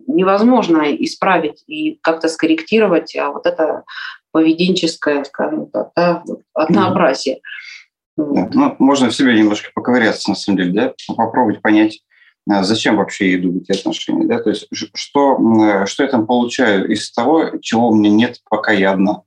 невозможно 0.07 0.83
исправить 0.97 1.65
и 1.67 1.99
как-то 2.03 2.29
скорректировать 2.29 3.17
а 3.17 3.31
вот 3.31 3.47
это 3.47 3.85
поведенческое, 4.33 5.25
скажем 5.25 5.67
так, 5.71 5.91
да, 5.95 6.23
однообразие. 6.55 7.41
Да, 8.17 8.49
ну, 8.53 8.77
можно 8.79 9.09
в 9.09 9.15
себе 9.15 9.37
немножко 9.37 9.71
поковыряться, 9.75 10.31
на 10.31 10.37
самом 10.37 10.59
деле, 10.59 10.73
да, 10.73 10.95
попробовать 11.17 11.63
понять, 11.63 12.01
а, 12.49 12.63
зачем 12.63 12.97
вообще 12.97 13.33
я 13.33 13.39
иду 13.39 13.53
в 13.53 13.57
эти 13.57 13.79
отношения, 13.79 14.27
да, 14.27 14.41
то 14.41 14.51
есть 14.51 14.69
что, 14.73 15.87
что 15.87 16.03
я 16.03 16.09
там 16.09 16.27
получаю 16.27 16.91
из 16.91 17.11
того, 17.13 17.59
чего 17.61 17.89
у 17.89 17.95
меня 17.95 18.11
нет, 18.11 18.41
пока 18.49 18.73
я 18.73 18.93
одна. 18.93 19.23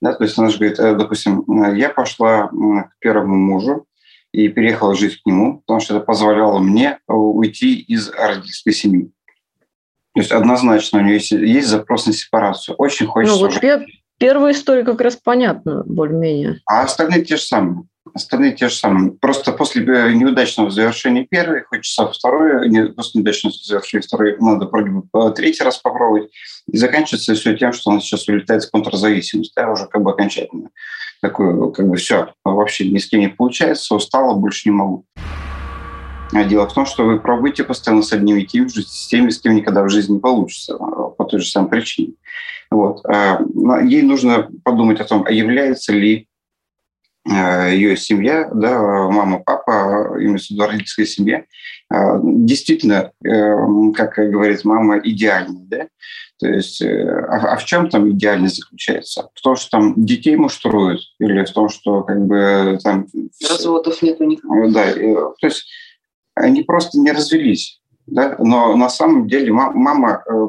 Да, 0.00 0.12
то 0.12 0.24
есть 0.24 0.38
она 0.38 0.48
же 0.48 0.58
говорит, 0.58 0.78
э, 0.78 0.94
допустим, 0.94 1.44
э, 1.62 1.76
я 1.78 1.88
пошла 1.88 2.48
к 2.48 2.98
первому 2.98 3.36
мужу 3.36 3.86
и 4.32 4.48
переехала 4.48 4.94
жить 4.94 5.22
к 5.22 5.26
нему, 5.26 5.60
потому 5.60 5.80
что 5.80 5.96
это 5.96 6.04
позволяло 6.04 6.58
мне 6.58 6.98
уйти 7.06 7.78
из 7.80 8.10
родительской 8.10 8.72
семьи. 8.72 9.10
То 10.14 10.20
есть 10.20 10.32
однозначно 10.32 11.00
у 11.00 11.02
нее 11.02 11.14
есть, 11.14 11.32
есть 11.32 11.68
запрос 11.68 12.06
на 12.06 12.12
сепарацию. 12.12 12.76
Очень 12.76 13.06
хочется... 13.06 13.36
Ну, 13.36 13.46
вот 13.46 13.56
уже... 13.56 13.86
первая 14.18 14.52
история 14.52 14.84
как 14.84 15.00
раз 15.00 15.16
понятна 15.16 15.82
более-менее. 15.86 16.60
А 16.66 16.82
остальные 16.82 17.24
те 17.24 17.36
же 17.36 17.42
самые. 17.42 17.84
Остальные 18.14 18.52
те 18.52 18.68
же 18.68 18.76
самые. 18.76 19.10
Просто 19.10 19.50
после 19.50 19.84
э, 19.84 20.12
неудачного 20.12 20.70
завершения 20.70 21.26
первой 21.28 21.64
хочется 21.64 22.06
второй, 22.06 22.92
после 22.94 23.18
неудачного 23.18 23.52
завершения 23.60 24.02
второй 24.02 24.36
надо 24.38 24.66
вроде 24.66 24.90
бы 24.90 25.02
э, 25.12 25.32
третий 25.32 25.64
раз 25.64 25.78
попробовать. 25.78 26.30
И 26.68 26.76
заканчивается 26.76 27.34
все 27.34 27.56
тем, 27.56 27.72
что 27.72 27.90
она 27.90 27.98
сейчас 28.00 28.28
улетает 28.28 28.62
в 28.62 28.70
контрзависимость, 28.70 29.52
да, 29.56 29.68
уже 29.68 29.86
как 29.86 30.02
бы 30.02 30.12
окончательно. 30.12 30.70
Такое, 31.22 31.72
как 31.72 31.88
бы 31.88 31.96
все, 31.96 32.32
вообще 32.44 32.88
ни 32.88 32.98
с 32.98 33.06
кем 33.08 33.18
не 33.18 33.28
получается, 33.28 33.96
устала, 33.96 34.34
больше 34.34 34.68
не 34.68 34.76
могу. 34.76 35.04
А 36.32 36.44
дело 36.44 36.68
в 36.68 36.72
том, 36.72 36.86
что 36.86 37.04
вы 37.04 37.18
пробуете 37.18 37.64
постоянно 37.64 38.02
с 38.02 38.12
одними 38.12 38.42
и 38.42 38.46
теми 38.46 38.68
же, 38.68 38.82
с 38.82 39.08
теми, 39.08 39.30
с 39.30 39.40
кем 39.40 39.56
никогда 39.56 39.82
в 39.82 39.88
жизни 39.88 40.14
не 40.14 40.20
получится, 40.20 40.76
по 40.76 41.24
той 41.24 41.40
же 41.40 41.46
самой 41.46 41.68
причине. 41.68 42.14
Вот. 42.70 43.04
Ей 43.84 44.02
нужно 44.02 44.48
подумать 44.64 45.00
о 45.00 45.04
том, 45.04 45.24
а 45.26 45.32
является 45.32 45.92
ли 45.92 46.28
ее 47.26 47.96
семья, 47.96 48.50
да, 48.52 48.78
мама, 49.08 49.42
папа, 49.44 50.14
имеется 50.18 50.48
в 50.48 50.50
виду 50.50 50.66
родительская 50.66 51.06
семья, 51.06 51.44
действительно, 51.90 53.12
э, 53.24 53.92
как 53.94 54.14
говорит 54.30 54.64
мама, 54.64 54.98
идеальная, 54.98 55.64
да? 55.66 55.88
То 56.40 56.48
есть, 56.48 56.82
э, 56.82 57.08
а, 57.08 57.54
а 57.54 57.56
в 57.56 57.64
чем 57.64 57.88
там 57.88 58.10
идеальность 58.10 58.56
заключается? 58.56 59.30
В 59.34 59.40
том, 59.40 59.56
что 59.56 59.70
там 59.70 60.04
детей 60.04 60.36
муштруют, 60.36 61.00
или 61.18 61.44
в 61.44 61.50
том, 61.50 61.68
что 61.68 62.02
как 62.02 62.20
бы 62.26 62.78
там... 62.82 63.06
Разводов 63.48 64.02
нет 64.02 64.20
у 64.20 64.24
них. 64.24 64.40
Да, 64.72 64.92
то 64.92 65.46
есть 65.46 65.64
они 66.34 66.62
просто 66.62 66.98
не 66.98 67.12
развелись. 67.12 67.80
Да? 68.06 68.36
Но 68.38 68.76
на 68.76 68.88
самом 68.88 69.28
деле 69.28 69.52
мама 69.52 70.22
э, 70.28 70.48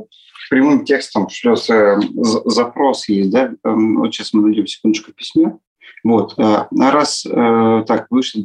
прямым 0.50 0.84
текстом 0.86 1.30
шлет 1.30 1.64
э, 1.70 1.98
запрос 2.46 3.08
есть, 3.08 3.30
да, 3.30 3.52
эм, 3.64 4.00
вот 4.00 4.14
сейчас 4.14 4.34
мы 4.34 4.42
найдем 4.42 4.68
секундочку 4.68 5.12
в 5.12 5.16
письме, 5.16 5.58
вот. 6.04 6.38
А 6.38 6.68
раз 6.72 7.26
э, 7.26 7.84
так 7.88 8.08
вышло, 8.10 8.42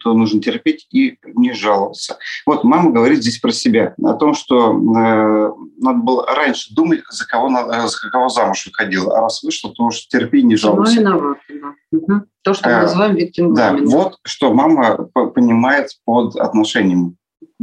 то 0.00 0.14
нужно 0.14 0.40
терпеть 0.40 0.86
и 0.90 1.18
не 1.34 1.52
жаловаться. 1.52 2.16
Вот 2.46 2.64
мама 2.64 2.90
говорит 2.90 3.20
здесь 3.20 3.38
про 3.38 3.52
себя, 3.52 3.94
о 4.02 4.14
том, 4.14 4.34
что 4.34 4.72
э, 4.72 5.52
надо 5.78 5.98
было 5.98 6.26
раньше 6.26 6.74
думать, 6.74 7.00
за 7.10 7.26
кого, 7.26 7.50
за 7.50 8.10
кого 8.10 8.28
замуж 8.28 8.66
выходила, 8.66 9.18
а 9.18 9.20
раз 9.22 9.42
вышло, 9.42 9.72
то 9.72 9.84
уж 9.84 10.06
терпи, 10.06 10.42
не 10.42 10.56
жаловаться. 10.56 10.98
Виновата, 10.98 11.40
да. 11.50 11.98
Угу. 11.98 12.22
То, 12.42 12.54
что 12.54 12.68
мы 12.68 12.76
называем 12.82 13.14
виктим 13.14 13.54
Да, 13.54 13.76
вот 13.84 14.18
что 14.24 14.52
мама 14.52 14.96
понимает 15.34 15.90
под 16.04 16.36
отношениями 16.36 17.16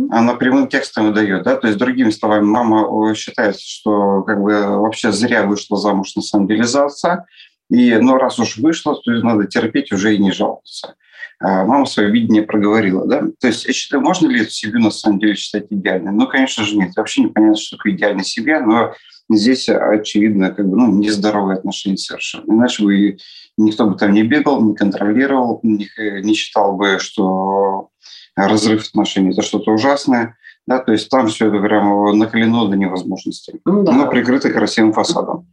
она 0.09 0.35
прямым 0.35 0.67
текстом 0.67 1.07
выдает, 1.07 1.43
да, 1.43 1.55
то 1.55 1.67
есть 1.67 1.77
другими 1.77 2.09
словами, 2.11 2.45
мама 2.45 3.13
считает, 3.13 3.59
что 3.59 4.23
как 4.23 4.41
бы 4.41 4.79
вообще 4.79 5.11
зря 5.11 5.43
вышла 5.43 5.77
замуж 5.77 6.15
на 6.15 6.21
самом 6.21 6.47
деле 6.47 6.63
за 6.63 6.85
отца, 6.85 7.25
и, 7.71 7.95
ну, 7.95 8.17
раз 8.17 8.37
уж 8.37 8.57
вышло, 8.57 8.95
то 8.95 9.11
надо 9.11 9.47
терпеть 9.47 9.93
уже 9.93 10.13
и 10.13 10.19
не 10.19 10.31
жаловаться. 10.31 10.95
А 11.39 11.63
мама 11.63 11.85
свое 11.85 12.11
видение 12.11 12.43
проговорила, 12.43 13.07
да? 13.07 13.23
То 13.39 13.47
есть 13.47 13.65
я 13.65 13.71
считаю, 13.71 14.03
можно 14.03 14.27
ли 14.27 14.41
эту 14.41 14.51
семью 14.51 14.79
на 14.81 14.91
самом 14.91 15.19
деле 15.19 15.35
считать 15.35 15.67
идеальной? 15.69 16.11
Ну, 16.11 16.27
конечно 16.27 16.65
же, 16.65 16.75
нет. 16.75 16.91
Вообще 16.97 17.21
непонятно, 17.21 17.55
что 17.55 17.77
такое 17.77 17.93
идеальная 17.93 18.25
семья, 18.25 18.59
но 18.59 18.93
здесь, 19.29 19.69
очевидно, 19.69 20.51
как 20.51 20.67
бы, 20.67 20.75
ну, 20.75 20.91
нездоровые 20.93 21.57
отношения 21.57 21.97
совершенно. 21.97 22.43
Иначе 22.53 22.83
бы 22.83 23.17
никто 23.57 23.87
бы 23.87 23.97
там 23.97 24.11
не 24.11 24.23
бегал, 24.23 24.61
не 24.61 24.75
контролировал, 24.75 25.61
не, 25.63 25.89
не 25.97 26.33
считал 26.33 26.75
бы, 26.75 26.99
что 26.99 27.89
разрыв 28.35 28.85
отношений– 28.89 29.31
это 29.31 29.43
что-то 29.43 29.71
ужасное. 29.71 30.35
Да, 30.67 30.77
то 30.79 30.91
есть 30.91 31.09
там 31.09 31.27
все 31.27 31.47
это 31.47 31.59
прямо 31.59 32.13
накалено 32.13 32.67
до 32.67 32.75
невозможности, 32.75 33.59
ну, 33.65 33.83
да. 33.83 33.93
но 33.93 34.07
прикрыто 34.07 34.51
красивым 34.51 34.93
фасадом. 34.93 35.47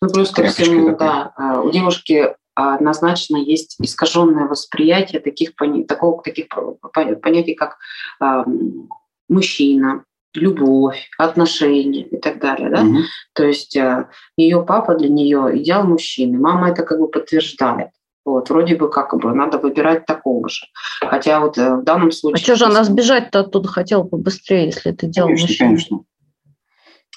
Ну, 0.00 0.08
плюс 0.08 0.30
ко 0.30 0.44
всему, 0.44 0.96
да, 0.96 1.32
а, 1.36 1.60
у 1.60 1.70
девушки 1.70 2.34
однозначно 2.54 3.36
есть 3.36 3.76
искаженное 3.80 4.46
восприятие 4.46 5.20
таких, 5.20 5.52
такого, 5.88 6.22
таких 6.22 6.48
понятий, 7.22 7.54
как 7.54 7.78
э, 8.20 8.44
мужчина, 9.28 10.04
любовь, 10.34 11.08
отношения 11.18 12.02
и 12.02 12.16
так 12.16 12.40
далее. 12.40 12.70
Да? 12.70 12.82
Угу. 12.82 12.98
То 13.34 13.44
есть 13.44 13.76
э, 13.76 14.08
ее 14.36 14.62
папа 14.62 14.94
для 14.94 15.08
нее 15.08 15.50
идеал 15.54 15.84
мужчины, 15.84 16.38
мама 16.38 16.70
это 16.70 16.82
как 16.82 16.98
бы 16.98 17.08
подтверждает. 17.08 17.90
Вот, 18.24 18.50
вроде 18.50 18.76
бы 18.76 18.90
как 18.90 19.16
бы 19.18 19.32
надо 19.32 19.58
выбирать 19.58 20.04
такого 20.06 20.48
же. 20.48 20.66
Хотя 21.00 21.40
вот 21.40 21.56
э, 21.58 21.76
в 21.76 21.84
данном 21.84 22.12
случае... 22.12 22.40
А 22.40 22.44
что 22.44 22.56
же 22.56 22.66
она 22.66 22.84
сбежать-то 22.84 23.40
оттуда 23.40 23.68
хотела 23.68 24.04
побыстрее, 24.04 24.66
если 24.66 24.92
это 24.92 25.06
делал 25.06 25.28
конечно, 25.28 25.46
мужчина? 25.46 25.68
Конечно, 25.68 26.00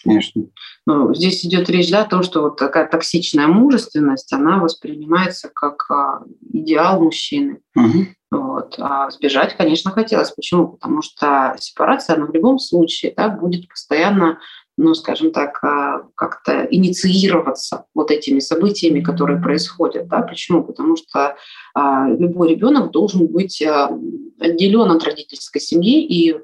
конечно. 0.03 0.43
Ну, 0.85 1.13
здесь 1.13 1.45
идет 1.45 1.69
речь 1.69 1.91
да, 1.91 2.01
о 2.01 2.09
том, 2.09 2.23
что 2.23 2.41
вот 2.41 2.57
такая 2.57 2.87
токсичная 2.87 3.47
мужественность, 3.47 4.31
она 4.33 4.59
воспринимается 4.59 5.49
как 5.53 5.89
а, 5.89 6.23
идеал 6.51 7.01
мужчины. 7.01 7.59
Угу. 7.75 8.07
Вот. 8.33 8.75
А 8.79 9.11
сбежать, 9.11 9.55
конечно, 9.55 9.91
хотелось. 9.91 10.31
Почему? 10.31 10.69
Потому 10.69 11.03
что 11.03 11.55
сепарация, 11.59 12.15
она 12.15 12.25
в 12.25 12.33
любом 12.33 12.57
случае 12.57 13.13
да, 13.15 13.29
будет 13.29 13.69
постоянно, 13.69 14.39
ну, 14.75 14.95
скажем 14.95 15.31
так, 15.31 15.63
а, 15.63 16.01
как-то 16.15 16.67
инициироваться 16.69 17.85
вот 17.93 18.09
этими 18.09 18.39
событиями, 18.39 19.01
которые 19.01 19.39
происходят. 19.39 20.07
Да? 20.07 20.21
Почему? 20.21 20.63
Потому 20.63 20.95
что 20.95 21.35
а, 21.75 22.07
любой 22.09 22.49
ребенок 22.49 22.91
должен 22.91 23.27
быть 23.27 23.61
а, 23.61 23.91
отделен 24.39 24.89
от 24.89 25.03
родительской 25.03 25.61
семьи 25.61 26.03
и 26.03 26.35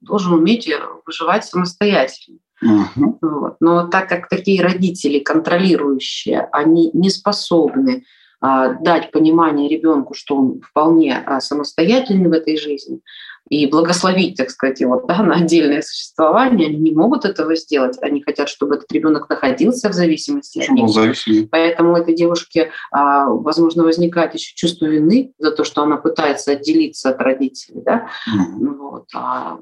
должен 0.00 0.32
уметь 0.32 0.70
выживать 1.04 1.44
самостоятельно. 1.44 2.38
Uh-huh. 2.64 3.18
Вот. 3.20 3.56
Но 3.60 3.88
так 3.88 4.08
как 4.08 4.28
такие 4.28 4.62
родители 4.62 5.18
контролирующие, 5.18 6.48
они 6.52 6.90
не 6.92 7.10
способны 7.10 8.04
а, 8.40 8.74
дать 8.74 9.10
понимание 9.10 9.68
ребенку, 9.68 10.14
что 10.14 10.36
он 10.36 10.60
вполне 10.60 11.16
а, 11.16 11.40
самостоятельный 11.40 12.28
в 12.28 12.32
этой 12.32 12.58
жизни, 12.58 13.00
и 13.48 13.66
благословить, 13.66 14.36
так 14.36 14.50
сказать, 14.50 14.80
его 14.80 15.02
да, 15.06 15.22
на 15.22 15.36
отдельное 15.36 15.82
существование, 15.82 16.68
они 16.68 16.78
не 16.78 16.92
могут 16.92 17.24
этого 17.24 17.56
сделать. 17.56 17.96
Они 18.02 18.22
хотят, 18.22 18.48
чтобы 18.48 18.76
этот 18.76 18.90
ребенок 18.92 19.28
находился 19.28 19.88
в 19.88 19.92
зависимости 19.92 20.60
от 20.60 20.68
них. 20.70 21.48
Поэтому 21.50 21.92
у 21.92 21.96
этой 21.96 22.14
девушки, 22.14 22.70
а, 22.90 23.28
возможно, 23.28 23.84
возникает 23.84 24.34
еще 24.34 24.54
чувство 24.54 24.86
вины 24.86 25.32
за 25.38 25.50
то, 25.50 25.64
что 25.64 25.82
она 25.82 25.96
пытается 25.96 26.52
отделиться 26.52 27.10
от 27.10 27.20
родителей. 27.20 27.82
Да? 27.84 28.08
Mm-hmm. 28.28 28.76
Вот. 28.76 29.06
А 29.14 29.58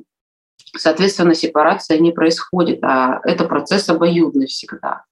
Соответственно, 0.77 1.35
сепарация 1.35 1.99
не 1.99 2.13
происходит, 2.13 2.83
а 2.83 3.21
это 3.25 3.45
процесс 3.45 3.89
обоюдный 3.89 4.47
всегда. 4.47 5.05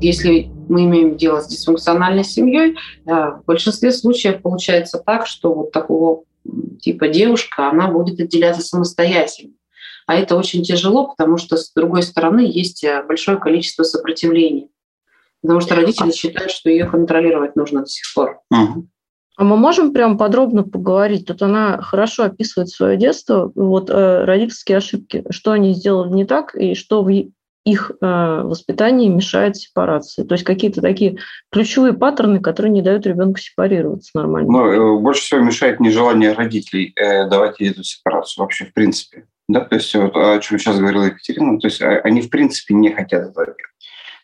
Если 0.00 0.50
мы 0.68 0.84
имеем 0.84 1.16
дело 1.16 1.40
с 1.40 1.46
дисфункциональной 1.46 2.24
семьей, 2.24 2.74
э, 2.74 3.10
в 3.10 3.42
большинстве 3.46 3.92
случаев 3.92 4.42
получается 4.42 4.98
так, 5.04 5.26
что 5.26 5.54
вот 5.54 5.72
такого 5.72 6.24
типа 6.80 7.08
девушка, 7.08 7.68
она 7.68 7.88
будет 7.88 8.18
отделяться 8.18 8.62
самостоятельно. 8.62 9.54
А 10.06 10.16
это 10.16 10.36
очень 10.36 10.64
тяжело, 10.64 11.08
потому 11.08 11.36
что 11.36 11.56
с 11.56 11.72
другой 11.72 12.02
стороны 12.02 12.40
есть 12.40 12.82
э, 12.82 13.04
большое 13.04 13.38
количество 13.38 13.84
сопротивления. 13.84 14.68
Потому 15.42 15.60
что 15.60 15.74
родители 15.74 16.10
считают, 16.12 16.50
что 16.50 16.70
ее 16.70 16.86
контролировать 16.86 17.56
нужно 17.56 17.80
до 17.80 17.86
сих 17.86 18.04
пор. 18.14 18.40
Угу. 18.50 18.88
А 19.36 19.44
мы 19.44 19.56
можем 19.56 19.92
прям 19.92 20.18
подробно 20.18 20.62
поговорить? 20.62 21.26
Тут 21.26 21.42
она 21.42 21.80
хорошо 21.80 22.24
описывает 22.24 22.68
свое 22.68 22.96
детство, 22.96 23.50
вот 23.54 23.88
э, 23.88 24.24
родительские 24.24 24.78
ошибки, 24.78 25.24
что 25.30 25.52
они 25.52 25.72
сделали 25.72 26.12
не 26.12 26.24
так 26.26 26.54
и 26.54 26.74
что 26.74 27.02
в 27.02 27.10
их 27.64 27.92
э, 28.00 28.42
воспитании 28.42 29.08
мешает 29.08 29.56
сепарации. 29.56 30.24
То 30.24 30.34
есть 30.34 30.44
какие-то 30.44 30.80
такие 30.80 31.18
ключевые 31.50 31.92
паттерны, 31.92 32.40
которые 32.40 32.72
не 32.72 32.82
дают 32.82 33.06
ребенку 33.06 33.38
сепарироваться 33.38 34.10
нормально. 34.14 34.50
Но 34.50 34.66
э, 34.66 34.98
больше 35.00 35.22
всего 35.22 35.40
мешает 35.40 35.80
нежелание 35.80 36.32
родителей 36.32 36.92
э, 36.96 37.28
давать 37.28 37.60
ей 37.60 37.70
эту 37.70 37.84
сепарацию 37.84 38.42
вообще 38.42 38.66
в 38.66 38.74
принципе. 38.74 39.26
Да, 39.48 39.60
то 39.60 39.76
есть 39.76 39.94
вот, 39.94 40.16
о 40.16 40.38
чем 40.40 40.58
сейчас 40.58 40.78
говорила 40.78 41.04
Екатерина, 41.04 41.58
то 41.58 41.66
есть 41.68 41.82
а, 41.82 42.00
они 42.04 42.20
в 42.20 42.30
принципе 42.30 42.74
не 42.74 42.90
хотят 42.90 43.30
этого. 43.30 43.54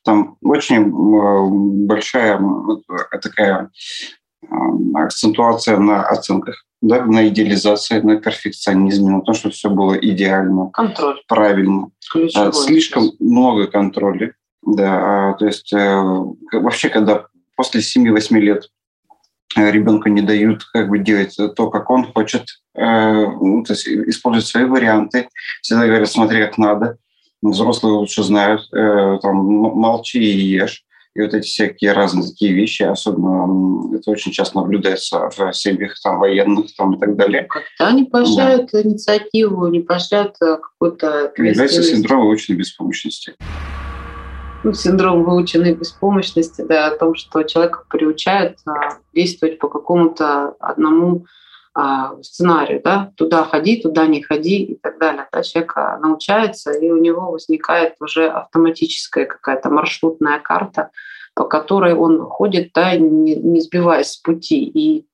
Там 0.04 0.36
очень 0.42 0.88
э, 0.88 1.86
большая 1.86 2.40
такая 3.22 3.70
акцентуация 4.94 5.78
на 5.78 6.02
оценках, 6.02 6.64
да, 6.80 7.04
на 7.04 7.28
идеализации, 7.28 8.00
на 8.00 8.16
перфекционизме, 8.16 9.10
на 9.10 9.20
том, 9.22 9.34
что 9.34 9.50
все 9.50 9.70
было 9.70 9.94
идеально, 9.94 10.70
Контроль. 10.70 11.20
правильно. 11.26 11.90
Ключевой 12.10 12.52
Слишком 12.52 13.04
сейчас. 13.04 13.20
много 13.20 13.66
контроля. 13.66 14.34
Да, 14.62 15.34
то 15.38 15.46
есть 15.46 15.72
э, 15.72 16.02
вообще, 16.52 16.88
когда 16.88 17.26
после 17.56 17.80
7-8 17.80 18.38
лет 18.38 18.68
э, 19.56 19.70
ребенку 19.70 20.08
не 20.08 20.20
дают 20.20 20.64
как 20.72 20.88
бы 20.88 20.98
делать 20.98 21.36
то, 21.56 21.70
как 21.70 21.90
он 21.90 22.12
хочет, 22.12 22.46
э, 22.74 22.82
ну, 22.84 23.62
то 23.64 23.72
есть 23.72 23.88
использовать 23.88 24.46
свои 24.46 24.64
варианты, 24.64 25.28
всегда 25.62 25.86
говорят, 25.86 26.10
смотри, 26.10 26.44
как 26.44 26.58
надо, 26.58 26.98
взрослые 27.40 27.94
лучше 27.94 28.22
знают, 28.22 28.68
там, 28.70 29.36
молчи 29.36 30.18
и 30.18 30.40
ешь. 30.40 30.84
И 31.14 31.20
вот 31.20 31.34
эти 31.34 31.46
всякие 31.46 31.92
разные 31.92 32.28
такие 32.28 32.52
вещи, 32.52 32.82
особенно 32.82 33.96
это 33.96 34.10
очень 34.10 34.30
часто 34.30 34.58
наблюдается 34.58 35.30
в 35.36 35.52
семьях 35.52 35.94
там, 36.02 36.18
военных 36.18 36.74
там, 36.76 36.94
и 36.94 36.98
так 36.98 37.16
далее. 37.16 37.48
Когда 37.48 37.92
они 37.92 38.04
поощряют 38.04 38.70
да. 38.72 38.82
инициативу, 38.82 39.66
не 39.68 39.80
поощряют 39.80 40.36
э, 40.40 40.58
какую-то... 40.58 41.32
Появляется 41.36 41.82
синдром 41.82 42.26
выученной 42.26 42.58
беспомощности. 42.58 43.34
Ну, 44.64 44.72
синдром 44.72 45.24
выученной 45.24 45.74
беспомощности, 45.74 46.62
да, 46.62 46.88
о 46.88 46.96
том, 46.96 47.14
что 47.14 47.42
человека 47.44 47.84
приучают 47.88 48.58
а, 48.66 48.98
действовать 49.14 49.58
по 49.58 49.68
какому-то 49.68 50.54
одному 50.58 51.26
сценарию, 52.22 52.80
да, 52.82 53.12
туда 53.16 53.44
ходи, 53.44 53.80
туда 53.80 54.06
не 54.06 54.22
ходи 54.22 54.62
и 54.64 54.74
так 54.76 54.98
далее. 54.98 55.26
Да, 55.32 55.42
человек 55.42 55.72
а, 55.76 55.98
научается, 55.98 56.72
и 56.72 56.90
у 56.90 56.96
него 56.96 57.30
возникает 57.30 57.94
уже 58.00 58.28
автоматическая 58.28 59.26
какая-то 59.26 59.70
маршрутная 59.70 60.40
карта, 60.40 60.90
по 61.34 61.44
которой 61.44 61.94
он 61.94 62.20
ходит, 62.22 62.70
да, 62.74 62.96
не, 62.96 63.36
не 63.36 63.60
сбиваясь 63.60 64.12
с 64.12 64.16
пути, 64.16 64.64
и 64.64 65.06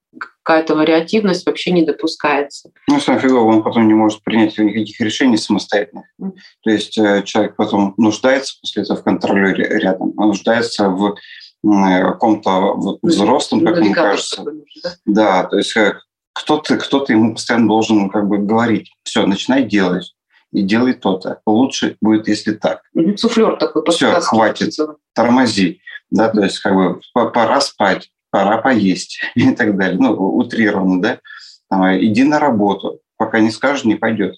какая-то 0.43 0.75
вариативность 0.75 1.45
вообще 1.47 1.73
не 1.73 1.83
допускается. 1.83 2.71
Ну, 2.89 3.01
сам 3.01 3.19
фигово, 3.19 3.49
он 3.49 3.63
потом 3.63 3.89
не 3.89 3.95
может 3.95 4.23
принять 4.23 4.57
никаких 4.59 5.01
решений 5.01 5.37
самостоятельных. 5.37 6.05
Mm. 6.21 6.33
То 6.63 6.71
есть 6.71 6.97
э, 6.99 7.23
человек 7.25 7.57
потом 7.57 7.95
нуждается 7.97 8.55
после 8.61 8.83
этого 8.83 8.99
в 8.99 9.05
контролере 9.05 9.67
рядом, 9.79 10.13
он 10.17 10.29
нуждается 10.29 10.89
в 10.89 11.17
каком-то 11.63 12.99
взрослом, 13.03 13.65
как 13.65 13.79
ему 13.79 13.95
кажется. 13.95 14.45
да? 14.83 14.91
да, 15.07 15.45
то 15.45 15.57
есть 15.57 15.75
э, 16.35 16.41
кто-то 16.41 16.77
кто 16.77 17.05
ему 17.09 17.35
постоянно 17.35 17.69
должен 17.69 18.11
как 18.11 18.29
бы 18.29 18.39
говорить, 18.39 18.93
все, 19.03 19.27
начинай 19.27 19.65
делать 19.65 20.15
и 20.53 20.63
делай 20.63 20.95
то-то. 20.95 21.41
Лучше 21.47 21.97
будет, 22.01 22.29
если 22.29 22.53
так. 22.53 22.83
Суфлер 23.17 23.57
такой. 23.57 23.83
Все, 23.91 24.21
хватит, 24.21 24.75
тормози. 25.13 25.81
Да, 26.11 26.29
то 26.29 26.43
есть 26.43 26.61
как 26.61 26.75
бы 26.75 27.01
пора 27.13 27.61
спать, 27.61 28.11
пора 28.31 28.59
поесть 28.59 29.21
и 29.35 29.51
так 29.51 29.77
далее. 29.77 29.99
Ну, 29.99 30.13
утрированно, 30.13 31.03
да. 31.03 31.19
Там, 31.69 31.85
иди 31.99 32.23
на 32.25 32.39
работу, 32.39 33.01
пока 33.17 33.41
не 33.41 33.51
скажешь, 33.51 33.85
не 33.85 33.97
пойдет. 33.97 34.37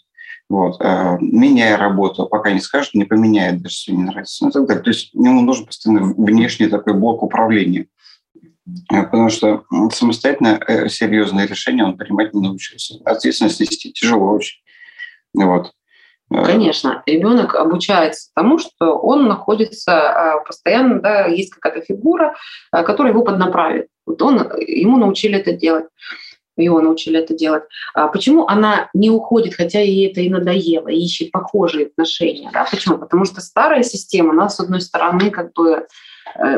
Вот. 0.49 0.81
А, 0.81 1.19
меняй 1.21 1.75
работу, 1.75 2.27
пока 2.27 2.53
не 2.53 2.61
скажешь, 2.61 2.95
не 2.95 3.05
поменяет, 3.05 3.63
даже 3.63 3.75
если 3.75 3.93
не 3.93 4.05
нравится. 4.05 4.45
Ну, 4.45 4.51
и 4.51 4.53
так 4.53 4.67
далее. 4.67 4.85
То 4.85 4.91
есть 4.91 5.13
ему 5.13 5.43
нужен 5.43 5.67
постоянно 5.67 6.15
внешний 6.17 6.69
такой 6.69 6.95
блок 6.95 7.23
управления. 7.23 7.89
Э, 8.93 9.05
потому 9.05 9.31
что 9.31 9.65
самостоятельно 9.93 10.61
э, 10.67 10.89
серьезные 10.89 11.47
решения 11.47 11.85
он 11.85 11.97
принимать 11.97 12.35
не 12.35 12.43
научился. 12.43 12.97
Ответственность 13.05 13.61
нести 13.61 13.93
тяжело 13.93 14.33
очень. 14.33 14.59
Вот. 15.35 15.73
Э, 16.33 16.45
Конечно, 16.45 17.03
ребенок 17.07 17.55
обучается 17.55 18.31
тому, 18.35 18.59
что 18.59 18.99
он 18.99 19.29
находится 19.29 20.43
постоянно, 20.47 21.01
да, 21.01 21.27
есть 21.27 21.53
какая-то 21.53 21.85
фигура, 21.87 22.35
которая 22.73 23.13
его 23.13 23.23
поднаправит. 23.23 23.89
Вот 24.05 24.21
он, 24.23 24.39
ему 24.59 24.97
научили 24.97 25.39
это 25.39 25.53
делать 25.53 25.87
его 26.59 26.81
научили 26.81 27.19
это 27.19 27.35
делать. 27.35 27.65
А 27.93 28.09
почему 28.09 28.47
она 28.47 28.89
не 28.95 29.11
уходит, 29.11 29.53
хотя 29.53 29.81
ей 29.81 30.11
это 30.11 30.23
и 30.23 30.31
надоело, 30.31 30.89
ищет 30.89 31.31
похожие 31.31 31.89
отношения? 31.89 32.49
Да? 32.51 32.67
Почему? 32.71 32.97
Потому 32.97 33.27
что 33.27 33.43
старая 33.43 33.83
система, 33.83 34.31
она, 34.31 34.49
с 34.49 34.59
одной 34.59 34.81
стороны, 34.81 35.31
как 35.31 35.53
бы 35.53 35.87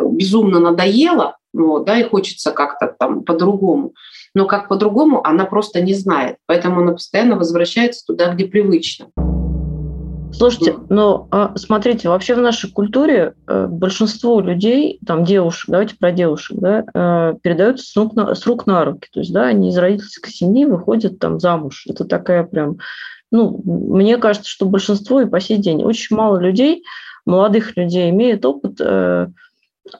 безумно 0.04 0.60
надоела, 0.60 1.37
вот, 1.52 1.84
да, 1.84 1.98
и 1.98 2.04
хочется 2.04 2.52
как-то 2.52 2.94
там 2.98 3.22
по-другому. 3.24 3.94
Но 4.34 4.46
как 4.46 4.68
по-другому 4.68 5.26
она 5.26 5.44
просто 5.44 5.80
не 5.80 5.94
знает, 5.94 6.36
поэтому 6.46 6.80
она 6.80 6.92
постоянно 6.92 7.36
возвращается 7.36 8.04
туда, 8.06 8.32
где 8.34 8.46
привычно. 8.46 9.08
Слушайте, 10.30 10.76
ну 10.90 11.26
а, 11.30 11.56
смотрите, 11.56 12.08
вообще 12.08 12.34
в 12.34 12.40
нашей 12.40 12.70
культуре 12.70 13.34
э, 13.46 13.66
большинство 13.66 14.40
людей, 14.40 15.00
там 15.06 15.24
девушек, 15.24 15.70
давайте 15.70 15.96
про 15.96 16.12
девушек, 16.12 16.56
да, 16.60 16.84
э, 16.94 17.34
передаются 17.42 17.86
с 17.86 17.96
рук, 17.96 18.14
на, 18.14 18.34
с 18.34 18.46
рук 18.46 18.66
на 18.66 18.84
руки. 18.84 19.08
То 19.10 19.20
есть, 19.20 19.32
да, 19.32 19.46
они 19.46 19.70
из 19.70 19.78
родительской 19.78 20.30
семьи 20.30 20.64
выходят 20.66 21.18
там 21.18 21.40
замуж. 21.40 21.86
Это 21.88 22.04
такая 22.04 22.44
прям, 22.44 22.76
ну, 23.32 23.60
мне 23.64 24.18
кажется, 24.18 24.48
что 24.48 24.66
большинство 24.66 25.20
и 25.22 25.26
по 25.26 25.40
сей 25.40 25.56
день 25.56 25.82
очень 25.82 26.14
мало 26.14 26.38
людей, 26.38 26.84
молодых 27.24 27.76
людей 27.76 28.10
имеет 28.10 28.44
опыт 28.44 28.80
э, 28.80 29.28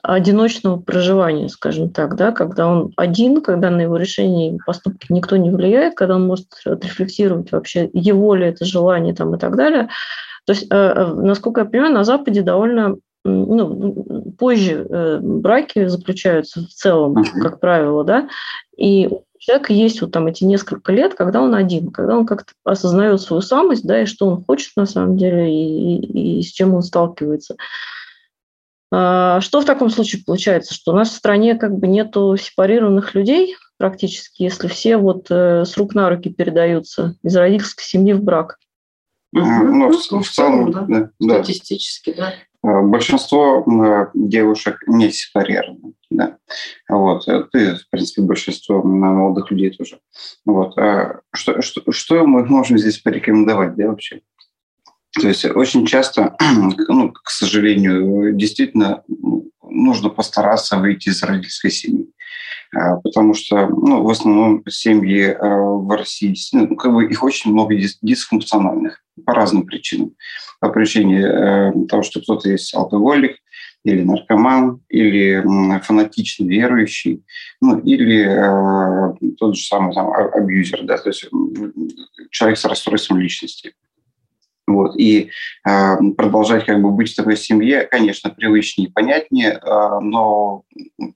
одиночного 0.01 0.77
проживания, 0.77 1.49
скажем 1.49 1.89
так, 1.89 2.15
да, 2.15 2.31
когда 2.31 2.67
он 2.67 2.93
один, 2.95 3.41
когда 3.41 3.69
на 3.69 3.81
его 3.81 3.97
решение 3.97 4.55
и 4.55 4.59
поступки 4.65 5.07
никто 5.09 5.37
не 5.37 5.49
влияет, 5.49 5.95
когда 5.95 6.15
он 6.15 6.27
может 6.27 6.47
отрефлексировать 6.65 7.51
вообще, 7.51 7.89
его 7.93 8.35
ли 8.35 8.47
это 8.47 8.65
желание 8.65 9.13
там, 9.13 9.35
и 9.35 9.39
так 9.39 9.55
далее. 9.55 9.89
То 10.45 10.53
есть, 10.53 10.67
э, 10.69 10.75
э, 10.75 11.13
насколько 11.13 11.61
я 11.61 11.65
понимаю, 11.65 11.93
на 11.93 12.03
Западе 12.03 12.41
довольно 12.41 12.97
ну, 13.25 14.33
позже 14.37 14.87
э, 14.89 15.19
браки 15.21 15.87
заключаются 15.87 16.61
в 16.61 16.69
целом, 16.69 17.23
как 17.41 17.59
правило, 17.59 18.03
да, 18.03 18.29
и 18.77 19.09
у 19.11 19.23
человека 19.37 19.73
есть 19.73 20.01
вот 20.01 20.11
там 20.11 20.27
эти 20.27 20.43
несколько 20.43 20.91
лет, 20.91 21.13
когда 21.13 21.41
он 21.41 21.55
один, 21.55 21.91
когда 21.91 22.17
он 22.17 22.25
как-то 22.25 22.53
осознает 22.63 23.21
свою 23.21 23.41
самость, 23.41 23.85
да, 23.85 24.01
и 24.01 24.05
что 24.05 24.27
он 24.27 24.43
хочет 24.43 24.71
на 24.75 24.85
самом 24.85 25.17
деле, 25.17 25.49
и, 25.49 25.97
и, 25.97 26.39
и 26.39 26.41
с 26.41 26.47
чем 26.47 26.73
он 26.73 26.81
сталкивается. 26.81 27.55
А, 28.91 29.39
что 29.41 29.61
в 29.61 29.65
таком 29.65 29.89
случае 29.89 30.23
получается? 30.25 30.73
Что 30.73 30.91
у 30.91 30.95
нас 30.95 31.09
в 31.09 31.15
стране 31.15 31.55
как 31.55 31.77
бы 31.77 31.87
нету 31.87 32.35
сепарированных 32.37 33.13
людей 33.13 33.55
практически, 33.77 34.43
если 34.43 34.67
все 34.67 34.97
вот 34.97 35.27
э, 35.29 35.63
с 35.65 35.77
рук 35.77 35.95
на 35.95 36.09
руки 36.09 36.29
передаются 36.29 37.15
из 37.23 37.35
родительской 37.35 37.83
семьи 37.83 38.13
в 38.13 38.21
брак. 38.21 38.57
Ну, 39.31 39.45
ну, 39.45 39.91
в, 39.91 40.23
в 40.23 40.29
целом, 40.29 40.71
да. 40.71 41.11
Да. 41.19 41.43
Статистически, 41.43 42.13
да. 42.17 42.33
А, 42.61 42.81
большинство 42.81 43.63
девушек 44.13 44.79
не 44.87 45.11
сепарированы. 45.11 45.93
Да. 46.09 46.37
Вот. 46.89 47.27
И, 47.27 47.75
в 47.75 47.89
принципе, 47.89 48.21
большинство 48.23 48.83
молодых 48.83 49.51
людей 49.51 49.69
тоже. 49.69 49.99
Вот. 50.45 50.77
А 50.77 51.21
что, 51.31 51.61
что, 51.61 51.91
что 51.91 52.25
мы 52.25 52.45
можем 52.45 52.77
здесь 52.77 52.97
порекомендовать 52.97 53.75
да, 53.75 53.87
вообще? 53.87 54.21
То 55.13 55.27
есть 55.27 55.45
очень 55.45 55.85
часто, 55.85 56.35
ну, 56.87 57.11
к 57.11 57.29
сожалению, 57.29 58.33
действительно 58.33 59.03
нужно 59.61 60.09
постараться 60.09 60.77
выйти 60.77 61.09
из 61.09 61.23
родительской 61.23 61.71
семьи. 61.71 62.09
А, 62.75 62.97
потому 62.97 63.33
что 63.33 63.67
ну, 63.67 64.03
в 64.03 64.09
основном 64.09 64.63
семьи 64.69 65.25
а, 65.25 65.47
в 65.47 65.89
России, 65.89 66.35
ну, 66.53 66.75
как 66.75 66.93
бы 66.93 67.05
их 67.09 67.23
очень 67.23 67.51
много 67.51 67.75
дисфункциональных 68.01 69.01
по 69.25 69.33
разным 69.33 69.65
причинам. 69.65 70.13
По 70.59 70.69
причине 70.69 71.21
э, 71.21 71.71
того, 71.87 72.03
что 72.03 72.21
кто-то 72.21 72.49
есть 72.49 72.73
алкоголик, 72.75 73.37
или 73.85 74.03
наркоман, 74.03 74.81
или 74.89 75.41
фанатично 75.81 76.45
верующий, 76.45 77.23
ну, 77.61 77.79
или 77.79 78.25
э, 78.25 79.33
тот 79.37 79.55
же 79.55 79.63
самый 79.63 79.93
там, 79.93 80.09
а, 80.09 80.25
абьюзер, 80.37 80.83
да, 80.83 80.97
то 80.97 81.09
есть 81.09 81.25
человек 82.29 82.57
с 82.57 82.65
расстройством 82.65 83.19
личности. 83.19 83.73
Вот. 84.69 84.95
И 84.97 85.31
э, 85.67 85.95
продолжать 86.15 86.65
как 86.65 86.81
бы 86.81 86.91
быть 86.91 87.11
в 87.11 87.15
такой 87.15 87.37
семье, 87.37 87.87
конечно, 87.89 88.29
привычнее 88.29 88.87
и 88.87 88.91
понятнее, 88.91 89.59
э, 89.61 89.99
но 90.01 90.63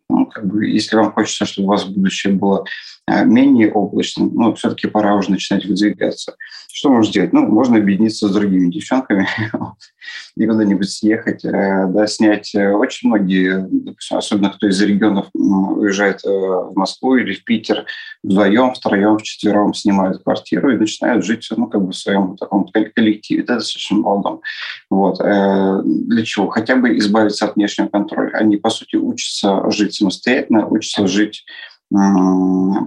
ну, 0.10 0.26
как 0.26 0.46
бы, 0.46 0.68
если 0.68 0.96
вам 0.96 1.12
хочется, 1.12 1.46
чтобы 1.46 1.68
у 1.68 1.72
вас 1.72 1.86
будущее 1.86 2.34
было 2.34 2.66
менее 3.08 3.72
облачным, 3.72 4.32
ну, 4.34 4.54
все-таки 4.56 4.88
пора 4.88 5.16
уже 5.16 5.32
начинать 5.32 5.66
выдвигаться. 5.66 6.36
Что 6.76 6.90
можно 6.90 7.12
сделать? 7.12 7.34
Ну, 7.34 7.46
можно 7.48 7.78
объединиться 7.78 8.28
с 8.28 8.34
другими 8.34 8.72
девчонками 8.72 9.28
и 10.36 10.48
куда-нибудь 10.48 10.90
съехать, 10.90 11.46
э, 11.46 11.86
да, 11.88 12.08
снять. 12.08 12.56
Э, 12.56 12.72
очень 12.72 13.10
многие, 13.10 13.68
допустим, 13.70 14.18
особенно 14.18 14.50
кто 14.50 14.68
из 14.68 14.82
регионов 14.82 15.28
уезжает 15.34 16.26
э, 16.26 16.30
в 16.30 16.74
Москву 16.76 17.18
или 17.18 17.36
в 17.36 17.44
Питер, 17.44 17.86
вдвоем, 18.24 18.74
втроем, 18.74 19.20
вчетвером 19.20 19.76
снимают 19.76 20.24
квартиру 20.24 20.74
и 20.74 20.78
начинают 20.80 21.24
жить 21.24 21.48
ну, 21.56 21.68
как 21.68 21.84
бы 21.84 21.92
в 21.92 21.96
своем 21.96 22.38
таком 22.38 22.68
коллективе, 22.68 23.44
да, 23.44 23.56
достаточно 23.56 23.98
молодом. 23.98 24.42
Вот. 24.90 25.20
Для 25.20 26.24
чего? 26.26 26.48
Хотя 26.48 26.76
бы 26.76 26.98
избавиться 26.98 27.46
от 27.46 27.56
внешнего 27.56 27.88
контроля. 27.88 28.32
Они, 28.34 28.58
по 28.58 28.70
сути, 28.70 28.96
учатся 28.96 29.70
жить 29.70 29.94
самостоятельно, 29.94 30.68
учатся 30.68 31.06
жить 31.06 31.46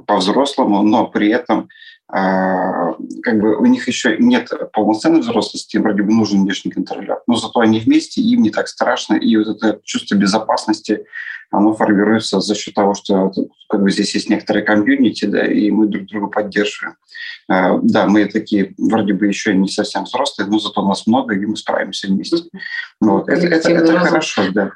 по-взрослому, 0.07 0.83
но 0.83 1.07
при 1.07 1.29
этом 1.31 1.69
а, 2.09 2.95
как 3.23 3.40
бы 3.40 3.57
у 3.57 3.66
них 3.66 3.88
еще 3.88 4.16
нет 4.19 4.51
полноценной 4.73 5.21
взрослости, 5.21 5.77
вроде 5.77 6.03
бы 6.03 6.12
нужен 6.12 6.42
внешний 6.42 6.71
контролер, 6.71 7.21
но 7.27 7.35
зато 7.35 7.61
они 7.61 7.81
вместе, 7.81 8.21
им 8.21 8.42
не 8.42 8.51
так 8.51 8.69
страшно, 8.69 9.14
и 9.14 9.37
вот 9.37 9.49
это 9.49 9.81
чувство 9.85 10.14
безопасности, 10.14 11.05
оно 11.51 11.75
формируется 11.75 12.40
за 12.40 12.55
счет 12.55 12.75
того, 12.75 12.95
что 12.95 13.33
как 13.69 13.83
бы 13.83 13.90
здесь 13.90 14.14
есть 14.14 14.29
некоторые 14.29 14.64
комьюнити, 14.64 15.25
да, 15.25 15.47
и 15.47 15.71
мы 15.71 15.87
друг 15.87 16.07
друга 16.07 16.27
поддерживаем. 16.29 16.97
А, 17.49 17.79
да, 17.83 18.07
мы 18.07 18.27
такие 18.27 18.75
вроде 18.79 19.12
бы 19.12 19.27
еще 19.27 19.55
не 19.55 19.69
совсем 19.69 20.05
взрослые, 20.05 20.49
но 20.49 20.59
зато 20.59 20.87
нас 20.87 21.07
много, 21.07 21.35
и 21.35 21.47
мы 21.47 21.57
справимся 21.57 22.09
вместе. 22.09 22.38
Вот. 23.01 23.29
Это, 23.29 23.47
это, 23.47 23.71
это 23.71 23.99
хорошо, 24.01 24.42
да. 24.53 24.73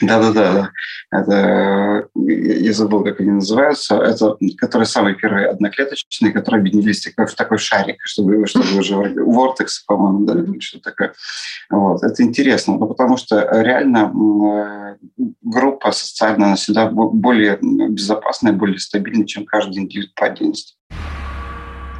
Да-да-да, 0.00 0.70
это, 1.10 2.08
я 2.14 2.72
забыл, 2.72 3.02
как 3.02 3.20
они 3.20 3.32
называются, 3.32 3.96
это 3.96 4.36
которые 4.58 4.86
самые 4.86 5.16
первые 5.16 5.48
одноклеточные, 5.48 6.32
которые 6.32 6.60
объединились 6.60 7.02
такой, 7.02 7.26
в 7.26 7.34
такой 7.34 7.58
шарик, 7.58 7.96
чтобы, 8.04 8.46
чтобы 8.46 8.78
уже 8.78 8.94
Vortex, 8.94 9.68
по-моему, 9.86 10.24
да, 10.24 10.34
или 10.34 10.60
что 10.60 10.80
такое. 10.80 11.12
Вот. 11.68 12.02
Это 12.04 12.22
интересно, 12.22 12.76
ну, 12.76 12.86
потому 12.86 13.16
что 13.16 13.48
реально 13.50 14.96
группа 15.42 15.90
социальная, 15.90 16.46
она 16.46 16.56
всегда 16.56 16.88
более 16.90 17.58
безопасная, 17.60 18.52
более 18.52 18.78
стабильная, 18.78 19.26
чем 19.26 19.44
каждый 19.44 19.78
индивид 19.78 20.14
по 20.14 20.26
отдельности. 20.26 20.76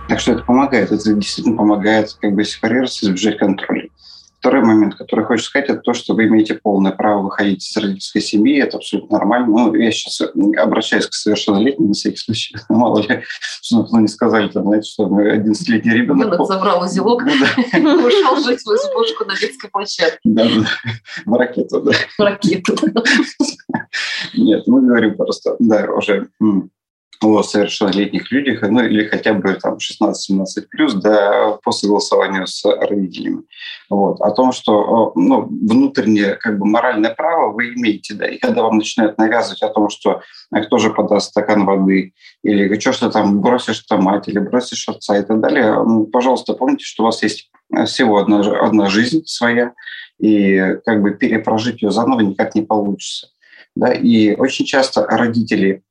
Так 0.08 0.20
что 0.20 0.32
это 0.32 0.42
помогает, 0.42 0.92
это 0.92 1.14
действительно 1.14 1.56
помогает 1.56 2.12
как 2.20 2.32
бы 2.32 2.44
сепарироваться, 2.44 3.06
избежать 3.06 3.38
контроля. 3.38 3.88
Второй 4.40 4.62
момент, 4.62 4.94
который 4.94 5.26
хочу 5.26 5.44
сказать, 5.44 5.68
это 5.68 5.80
то, 5.80 5.92
что 5.92 6.14
вы 6.14 6.26
имеете 6.26 6.54
полное 6.54 6.92
право 6.92 7.20
выходить 7.24 7.62
из 7.62 7.76
родительской 7.76 8.22
семьи. 8.22 8.58
Это 8.58 8.78
абсолютно 8.78 9.18
нормально. 9.18 9.46
Ну, 9.48 9.74
я 9.74 9.92
сейчас 9.92 10.22
обращаюсь 10.56 11.06
к 11.06 11.12
совершеннолетним 11.12 11.88
на 11.88 11.92
всякий 11.92 12.16
случай. 12.16 12.56
Мало 12.70 13.00
ли, 13.00 13.22
что 13.60 13.86
ну, 13.92 14.00
не 14.00 14.08
сказали, 14.08 14.48
там, 14.48 14.64
знаете, 14.64 14.90
что 14.90 15.04
11-летний 15.04 15.92
ребенок... 15.92 16.28
Ребенок 16.28 16.46
забрал 16.46 16.82
узелок, 16.82 17.22
ну 17.22 17.32
ушел 18.06 18.36
жить 18.42 18.60
в 18.60 18.68
избушку 18.68 19.26
на 19.26 19.36
детской 19.38 19.68
площадке. 19.68 20.20
Да, 20.24 20.44
да. 20.44 20.66
В 21.26 21.34
ракету, 21.34 21.82
да. 21.82 21.92
В 22.16 22.22
ракету, 22.22 22.74
Нет, 24.34 24.66
мы 24.66 24.80
говорим 24.80 25.16
просто, 25.16 25.56
да, 25.58 25.84
уже 25.92 26.28
о 27.22 27.42
совершеннолетних 27.42 28.30
людях, 28.32 28.62
ну 28.62 28.82
или 28.82 29.06
хотя 29.06 29.34
бы 29.34 29.52
там 29.54 29.76
16-17 29.76 30.44
плюс, 30.70 30.94
да, 30.94 31.58
по 31.62 31.70
согласованию 31.70 32.46
с 32.46 32.64
родителями. 32.64 33.42
Вот. 33.88 34.20
О 34.20 34.30
том, 34.30 34.52
что 34.52 35.12
ну, 35.14 35.42
внутреннее 35.42 36.36
как 36.36 36.58
бы 36.58 36.66
моральное 36.66 37.14
право 37.14 37.52
вы 37.52 37.74
имеете, 37.74 38.14
да, 38.14 38.26
и 38.26 38.38
когда 38.38 38.62
вам 38.62 38.78
начинают 38.78 39.18
навязывать 39.18 39.62
о 39.62 39.68
том, 39.68 39.90
что 39.90 40.22
а 40.50 40.60
кто 40.60 40.78
же 40.78 40.90
подаст 40.90 41.30
стакан 41.30 41.64
воды, 41.64 42.14
или 42.42 42.78
что 42.80 42.92
что 42.92 43.10
там 43.10 43.40
бросишь 43.40 43.80
там 43.80 44.02
мать, 44.02 44.28
или 44.28 44.38
бросишь 44.38 44.88
отца 44.88 45.18
и 45.18 45.22
так 45.22 45.40
далее, 45.40 45.74
ну, 45.84 46.06
пожалуйста, 46.06 46.54
помните, 46.54 46.84
что 46.84 47.02
у 47.02 47.06
вас 47.06 47.22
есть 47.22 47.50
всего 47.86 48.18
одна, 48.18 48.40
одна 48.40 48.88
жизнь 48.88 49.22
своя, 49.26 49.74
и 50.18 50.76
как 50.84 51.02
бы 51.02 51.12
перепрожить 51.12 51.82
ее 51.82 51.90
заново 51.90 52.20
никак 52.20 52.54
не 52.54 52.62
получится. 52.62 53.28
Да? 53.76 53.92
И 53.92 54.34
очень 54.34 54.64
часто 54.64 55.06
родители 55.06 55.82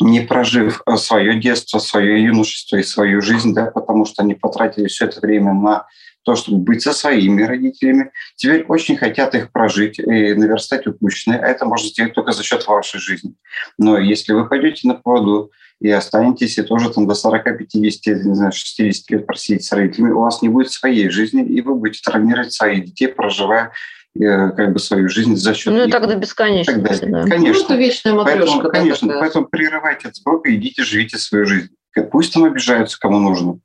не 0.00 0.20
прожив 0.20 0.82
э, 0.86 0.96
свое 0.96 1.38
детство, 1.40 1.78
свое 1.78 2.22
юношество 2.22 2.76
и 2.76 2.82
свою 2.82 3.20
жизнь, 3.20 3.54
да, 3.54 3.66
потому 3.66 4.04
что 4.04 4.22
они 4.22 4.34
потратили 4.34 4.86
все 4.86 5.06
это 5.06 5.20
время 5.20 5.52
на 5.52 5.86
то, 6.24 6.36
чтобы 6.36 6.58
быть 6.58 6.82
со 6.82 6.92
своими 6.92 7.42
родителями, 7.42 8.10
теперь 8.36 8.64
очень 8.64 8.96
хотят 8.96 9.34
их 9.34 9.50
прожить 9.50 9.98
и 9.98 10.34
наверстать 10.34 10.86
упущенное, 10.86 11.38
а 11.38 11.46
это 11.46 11.64
можно 11.64 11.88
сделать 11.88 12.14
только 12.14 12.32
за 12.32 12.42
счет 12.42 12.66
вашей 12.66 13.00
жизни. 13.00 13.34
Но 13.78 13.98
если 13.98 14.34
вы 14.34 14.46
пойдете 14.46 14.86
на 14.88 14.94
поводу 14.94 15.50
и 15.80 15.90
останетесь 15.90 16.58
и 16.58 16.62
тоже 16.62 16.90
там 16.90 17.06
до 17.06 17.14
40, 17.14 17.56
50, 17.56 18.24
не 18.26 18.34
знаю, 18.34 18.52
60 18.52 19.10
лет 19.10 19.26
просидеть 19.26 19.64
с 19.64 19.72
родителями, 19.72 20.10
у 20.10 20.20
вас 20.20 20.42
не 20.42 20.48
будет 20.48 20.70
своей 20.70 21.08
жизни, 21.08 21.44
и 21.44 21.62
вы 21.62 21.74
будете 21.76 22.02
травмировать 22.04 22.52
своих 22.52 22.84
детей, 22.84 23.08
проживая 23.08 23.72
как 24.16 24.72
бы 24.72 24.78
свою 24.78 25.08
жизнь 25.08 25.36
за 25.36 25.54
счет 25.54 25.72
Ну, 25.72 25.84
них. 25.84 25.92
так 25.92 26.06
до 26.08 26.16
бесконечности, 26.16 27.04
да. 27.04 27.24
Конечно. 27.24 27.60
Ну, 27.60 27.64
это 27.64 27.74
вечная 27.76 28.14
матрешка. 28.14 28.46
Поэтому, 28.46 28.70
конечно, 28.70 29.08
такая. 29.08 29.20
поэтому 29.22 29.46
прерывайте 29.46 30.08
этот 30.08 30.16
срок 30.16 30.46
и 30.48 30.54
идите, 30.56 30.82
живите 30.82 31.18
свою 31.18 31.46
жизнь. 31.46 31.68
Пусть 32.10 32.32
там 32.32 32.44
обижаются, 32.44 32.98
кому 32.98 33.18
нужно. 33.18 33.58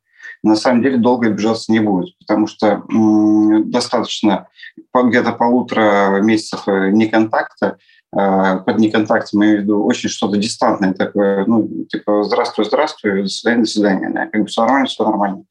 На 0.44 0.56
самом 0.56 0.82
деле 0.82 0.98
долго 0.98 1.28
обижаться 1.28 1.72
не 1.72 1.80
будет, 1.80 2.18
потому 2.20 2.48
что 2.48 2.84
м- 2.92 3.70
достаточно 3.72 4.48
где-то 4.94 5.32
полутора 5.32 6.20
месяцев 6.22 6.64
э, 6.68 6.90
неконтакта, 6.92 7.78
э, 8.16 8.58
под 8.66 8.78
неконтактом 8.80 9.42
я 9.42 9.48
имею 9.48 9.60
в 9.60 9.64
виду 9.64 9.84
очень 9.86 10.10
что-то 10.10 10.36
дистантное 10.38 10.94
такое, 10.94 11.46
ну, 11.46 11.86
типа 11.90 12.24
«здравствуй, 12.24 12.66
здравствуй, 12.66 13.22
до 13.24 13.30
свидания, 13.30 13.62
до 13.64 13.70
свидания». 13.70 14.10
Да, 14.10 14.26
как 14.28 14.42
бы 14.42 14.48
все 14.48 14.62
нормально, 14.62 14.88
все 14.88 15.04
нормально. 15.06 15.44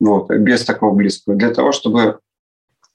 Вот, 0.00 0.30
без 0.30 0.64
такого 0.64 0.94
близкого. 0.94 1.36
Для 1.36 1.50
того, 1.50 1.72
чтобы 1.72 2.18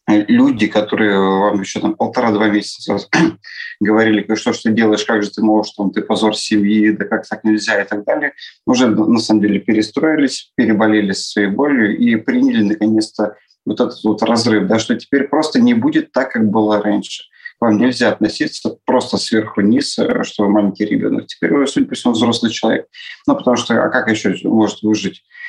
люди, 0.08 0.68
которые 0.68 1.18
вам 1.18 1.62
еще 1.62 1.80
там 1.80 1.96
полтора-два 1.96 2.50
месяца 2.50 2.98
говорили, 3.80 4.36
что 4.36 4.54
ж 4.54 4.58
ты 4.60 4.72
делаешь, 4.72 5.06
как 5.06 5.24
же 5.24 5.32
ты 5.32 5.42
можешь, 5.42 5.74
там, 5.74 5.92
ты 5.92 6.02
позор 6.02 6.36
семьи, 6.36 6.92
да 6.92 7.06
как 7.06 7.28
так 7.28 7.44
нельзя 7.44 7.82
и 7.82 7.88
так 7.88 8.04
далее, 8.04 8.34
уже 8.66 8.88
на 8.88 9.20
самом 9.20 9.42
деле 9.42 9.60
перестроились, 9.60 10.52
переболели 10.56 11.14
своей 11.14 11.48
болью 11.48 11.98
и 11.98 12.16
приняли 12.18 12.64
наконец-то 12.64 13.36
вот 13.66 13.80
этот 13.80 14.04
вот 14.04 14.22
разрыв, 14.24 14.68
да, 14.68 14.78
что 14.78 14.96
теперь 14.96 15.28
просто 15.28 15.62
не 15.62 15.74
будет 15.74 16.12
так, 16.12 16.34
как 16.34 16.50
было 16.50 16.82
раньше. 16.82 17.24
Вам 17.62 17.78
нельзя 17.78 18.10
относиться 18.10 18.76
просто 18.86 19.18
сверху 19.18 19.62
вниз, 19.62 19.94
что 19.94 20.44
вы 20.44 20.50
маленький 20.50 20.84
ребенок. 20.84 21.28
Теперь 21.28 21.54
вы, 21.54 21.66
судя 21.66 21.88
по 21.88 21.96
всему, 21.96 22.14
взрослый 22.14 22.52
человек. 22.52 22.88
Ну, 23.26 23.38
потому 23.38 23.56
что, 23.56 23.82
а 23.82 23.88
как 23.88 24.10
еще 24.10 24.36
может 24.44 24.82
выжить 24.82 25.24
Э, 25.24 25.43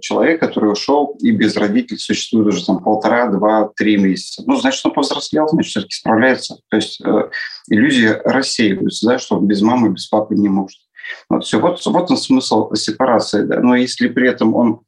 человек, 0.00 0.40
который 0.40 0.72
ушел 0.72 1.18
и 1.20 1.30
без 1.30 1.56
родителей 1.56 1.98
существует 1.98 2.46
уже 2.46 2.64
там 2.64 2.82
полтора, 2.82 3.26
два, 3.26 3.70
три 3.76 3.98
месяца. 3.98 4.42
Ну, 4.46 4.56
значит, 4.56 4.84
он 4.86 4.92
повзрослел, 4.92 5.48
значит, 5.48 5.70
все-таки 5.70 5.94
справляется. 5.94 6.56
То 6.70 6.76
есть 6.76 7.00
э, 7.04 7.30
иллюзии 7.68 8.08
рассеиваются, 8.24 9.06
да, 9.06 9.18
что 9.18 9.38
без 9.38 9.60
мамы, 9.60 9.90
без 9.90 10.06
папы 10.06 10.34
не 10.34 10.48
может. 10.48 10.78
Вот, 11.28 11.44
все. 11.44 11.60
Вот, 11.60 11.84
вот 11.84 12.10
он 12.10 12.16
смысл 12.16 12.72
сепарации. 12.72 13.42
Да. 13.42 13.60
Но 13.60 13.76
если 13.76 14.08
при 14.08 14.30
этом 14.30 14.54
он 14.54 14.80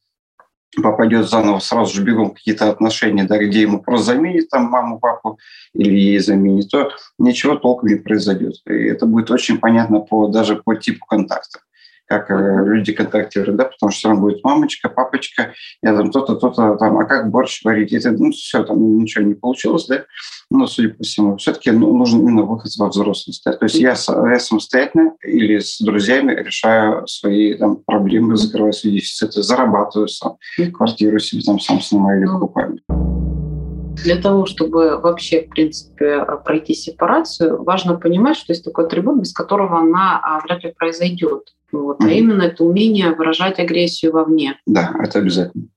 попадет 0.82 1.28
заново 1.28 1.58
сразу 1.58 1.94
же 1.94 2.02
бегом 2.02 2.30
какие-то 2.30 2.70
отношения, 2.70 3.24
да, 3.24 3.38
где 3.38 3.62
ему 3.62 3.82
просто 3.82 4.14
заменит 4.14 4.48
там 4.48 4.64
маму, 4.64 4.98
папу 4.98 5.38
или 5.74 5.94
ей 5.98 6.18
заменит, 6.18 6.70
то 6.70 6.90
ничего 7.18 7.56
толком 7.56 7.90
не 7.90 7.96
произойдет. 7.96 8.54
И 8.66 8.72
это 8.72 9.04
будет 9.04 9.30
очень 9.30 9.58
понятно 9.58 10.00
по, 10.00 10.28
даже 10.28 10.56
по 10.56 10.76
типу 10.76 11.04
контакта 11.04 11.60
как 12.06 12.30
э, 12.30 12.64
люди 12.64 12.92
контактируют, 12.92 13.56
да, 13.56 13.64
потому 13.64 13.92
что 13.92 14.08
там 14.08 14.20
будет 14.20 14.42
мамочка, 14.44 14.88
папочка, 14.88 15.52
я 15.82 15.94
там 15.94 16.10
то-то, 16.10 16.36
то-то, 16.36 16.76
там, 16.76 16.98
а 16.98 17.04
как 17.04 17.30
борщ 17.30 17.62
варить, 17.64 17.92
это, 17.92 18.12
ну, 18.12 18.30
все, 18.30 18.64
там 18.64 18.98
ничего 18.98 19.24
не 19.24 19.34
получилось, 19.34 19.86
да, 19.86 20.04
но, 20.50 20.66
судя 20.66 20.94
по 20.94 21.02
всему, 21.02 21.36
все-таки 21.36 21.70
ну, 21.70 21.96
нужен 21.96 22.20
именно 22.20 22.42
выход 22.42 22.70
во 22.78 22.88
взрослость. 22.88 23.42
Да? 23.44 23.52
То 23.52 23.64
есть 23.64 23.76
я, 23.76 23.96
я 24.30 24.38
самостоятельно 24.38 25.14
или 25.22 25.58
с 25.58 25.80
друзьями 25.80 26.32
решаю 26.32 27.06
свои 27.06 27.54
там, 27.54 27.76
проблемы, 27.84 28.36
закрываю 28.36 28.72
свои 28.72 28.92
дефициты, 28.92 29.42
зарабатываю 29.42 30.08
сам, 30.08 30.36
квартиру 30.72 31.18
себе 31.18 31.42
там 31.42 31.58
сам 31.58 31.80
снимаю 31.80 32.20
или 32.20 32.26
покупаю. 32.28 32.78
Для 34.04 34.16
того, 34.16 34.46
чтобы 34.46 34.98
вообще, 34.98 35.46
в 35.46 35.48
принципе, 35.48 36.24
пройти 36.44 36.74
сепарацию, 36.74 37.62
важно 37.64 37.94
понимать, 37.94 38.36
что 38.36 38.52
есть 38.52 38.64
такой 38.64 38.84
атрибут, 38.84 39.20
без 39.20 39.32
которого 39.32 39.78
она 39.78 40.20
а, 40.22 40.40
вряд 40.40 40.64
ли 40.64 40.74
произойдет. 40.76 41.55
Вот. 41.72 42.00
Mm-hmm. 42.00 42.08
А 42.08 42.12
именно 42.12 42.42
это 42.42 42.64
умение 42.64 43.10
выражать 43.10 43.58
агрессию 43.58 44.12
вовне. 44.12 44.58
Да, 44.66 44.94
это 45.02 45.18
обязательно. 45.18 45.68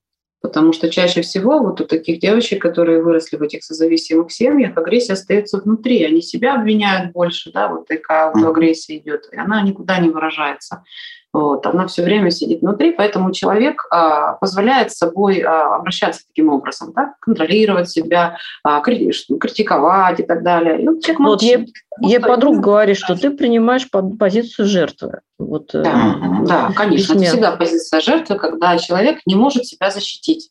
Потому 0.42 0.72
что 0.72 0.90
чаще 0.90 1.22
всего 1.22 1.60
вот 1.60 1.82
у 1.82 1.86
таких 1.86 2.22
девочек, 2.22 2.62
которые 2.62 3.04
выросли 3.04 3.36
в 3.36 3.42
этих 3.42 3.64
созависимых 3.64 4.32
семьях, 4.32 4.78
агрессия 4.78 5.14
остается 5.14 5.60
внутри. 5.60 6.04
Они 6.06 6.22
себя 6.22 6.56
обвиняют 6.56 7.12
больше, 7.12 7.52
да, 7.52 7.68
вот 7.68 7.88
такая 7.88 8.32
вот 8.32 8.46
агрессия 8.46 8.98
идет, 8.98 9.28
и 9.34 9.38
она 9.38 9.62
никуда 9.62 10.00
не 10.00 10.10
выражается. 10.10 10.84
Вот, 11.32 11.64
она 11.68 11.86
все 11.86 12.02
время 12.02 12.32
сидит 12.32 12.62
внутри, 12.62 12.92
поэтому 12.92 13.32
человек 13.32 13.86
а, 13.92 14.34
позволяет 14.34 14.92
с 14.92 14.98
собой 14.98 15.42
а, 15.42 15.76
обращаться 15.76 16.26
таким 16.28 16.50
образом, 16.50 16.92
да, 16.96 17.14
контролировать 17.22 17.88
себя, 17.88 18.38
а, 18.64 18.82
критиковать 18.82 20.20
и 20.22 20.24
так 20.24 20.42
далее. 20.42 20.82
И 20.82 20.88
вот 20.88 21.04
человек 21.04 21.20
вот 21.20 21.42
ей, 21.44 21.72
ей 22.02 22.20
подруга 22.20 22.60
говорит, 22.60 22.98
что 22.98 23.16
ты 23.16 23.30
принимаешь 23.30 23.88
позицию 23.92 24.66
жертвы. 24.66 25.20
Вот, 25.38 25.70
да, 25.72 25.82
э, 25.82 26.46
да, 26.48 26.72
конечно, 26.76 27.14
это 27.14 27.24
всегда 27.24 27.56
позиция 27.56 28.02
жертвы, 28.02 28.36
когда 28.38 28.76
человек 28.80 29.20
не 29.28 29.36
может 29.36 29.66
себя 29.66 29.92
защитить. 29.92 30.50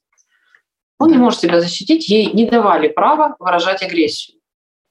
Он 1.01 1.11
не 1.11 1.19
может 1.19 1.41
себя 1.41 1.61
защитить, 1.61 2.09
ей 2.09 2.33
не 2.33 2.49
давали 2.49 2.87
права 2.87 3.35
выражать 3.41 3.83
агрессию 3.83 4.38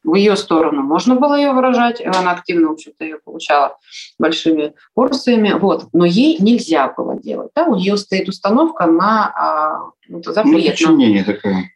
в 0.08 0.16
ее 0.16 0.38
сторону 0.38 0.84
можно 0.84 1.16
было 1.16 1.36
ее 1.36 1.52
выражать, 1.52 2.02
она 2.02 2.32
активно, 2.32 2.70
в 2.70 2.72
общем-то, 2.72 3.04
ее 3.04 3.20
получала 3.24 3.78
большими 4.18 4.74
порциями, 4.94 5.54
вот, 5.60 5.90
но 5.92 6.06
ей 6.06 6.38
нельзя 6.40 6.94
было 6.96 7.20
делать, 7.20 7.52
да, 7.54 7.66
у 7.66 7.76
нее 7.76 7.98
стоит 7.98 8.30
установка 8.30 8.86
на 8.86 9.28
а, 9.28 9.92
ну, 10.08 10.24
запрет, 10.24 10.80
ну, 10.80 11.24
такое. 11.26 11.72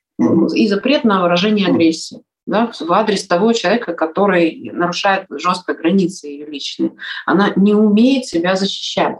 и 0.55 0.67
запрет 0.69 1.03
на 1.03 1.21
выражение 1.21 1.67
агрессии 1.67 2.21
да, 2.45 2.71
в 2.79 2.91
адрес 2.93 3.27
того 3.27 3.51
человека, 3.51 3.93
который 3.93 4.71
нарушает 4.73 5.25
жестко 5.29 5.73
границы 5.73 6.27
ее 6.27 6.45
личные. 6.45 6.93
Она 7.25 7.51
не 7.55 7.73
умеет 7.73 8.25
себя 8.25 8.55
защищать. 8.55 9.17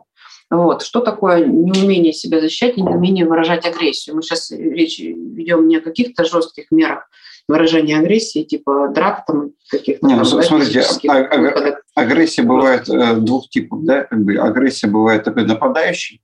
Вот. 0.50 0.82
Что 0.82 1.00
такое 1.00 1.46
неумение 1.46 2.12
себя 2.12 2.42
защищать 2.42 2.78
и 2.78 2.82
неумение 2.82 3.26
выражать 3.26 3.66
агрессию? 3.66 4.16
Мы 4.16 4.22
сейчас 4.22 4.52
речь 4.52 5.00
ведем 5.42 5.68
не 5.68 5.78
о 5.78 5.82
каких-то 5.82 6.26
жестких 6.26 6.66
мерах 6.72 7.10
выражения 7.48 7.98
агрессии, 7.98 8.44
типа 8.44 8.90
драк 8.94 9.26
там 9.26 9.52
каких-то. 9.70 10.06
Не, 10.06 10.16
ну, 10.16 10.24
смотрите, 10.24 10.84
а, 11.08 11.18
а, 11.18 11.78
агрессия 11.96 12.44
бывает 12.44 12.88
э, 12.88 13.16
двух 13.16 13.50
типов, 13.50 13.84
да, 13.84 14.04
как 14.04 14.24
бы 14.24 14.36
агрессия 14.38 14.88
бывает 14.88 15.24
такой 15.24 15.46
нападающий, 15.46 16.22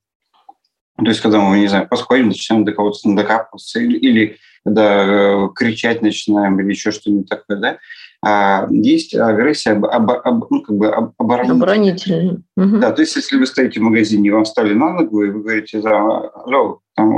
то 0.98 1.08
есть 1.08 1.22
когда 1.22 1.40
мы, 1.40 1.60
не 1.60 1.68
знаю, 1.68 1.88
подходим, 1.88 2.30
начинаем 2.30 2.66
до 2.66 2.72
кого-то 2.72 3.00
докапываться, 3.04 3.80
или, 3.80 3.98
или 3.98 4.38
когда 4.66 5.04
э, 5.06 5.50
кричать 5.56 6.02
начинаем, 6.02 6.60
или 6.60 6.70
еще 6.70 6.92
что-нибудь 6.92 7.30
такое, 7.30 7.58
да, 7.58 7.78
А 8.26 8.68
есть 8.72 9.14
агрессия 9.16 9.72
об, 9.72 9.86
об, 9.86 10.12
об, 10.12 10.46
ну, 10.50 10.62
как 10.62 10.76
бы 10.76 10.88
оборонительная. 10.88 11.56
оборонительная. 11.56 12.42
Угу. 12.58 12.78
Да, 12.80 12.92
то 12.92 13.02
есть 13.02 13.16
если 13.16 13.38
вы 13.38 13.46
стоите 13.46 13.80
в 13.80 13.84
магазине, 13.84 14.32
вам 14.32 14.46
стали 14.46 14.74
на 14.74 14.92
ногу, 14.92 15.24
и 15.24 15.30
вы 15.30 15.42
говорите, 15.42 15.82
да, 15.82 16.00
алло, 16.44 16.80
там, 16.96 17.10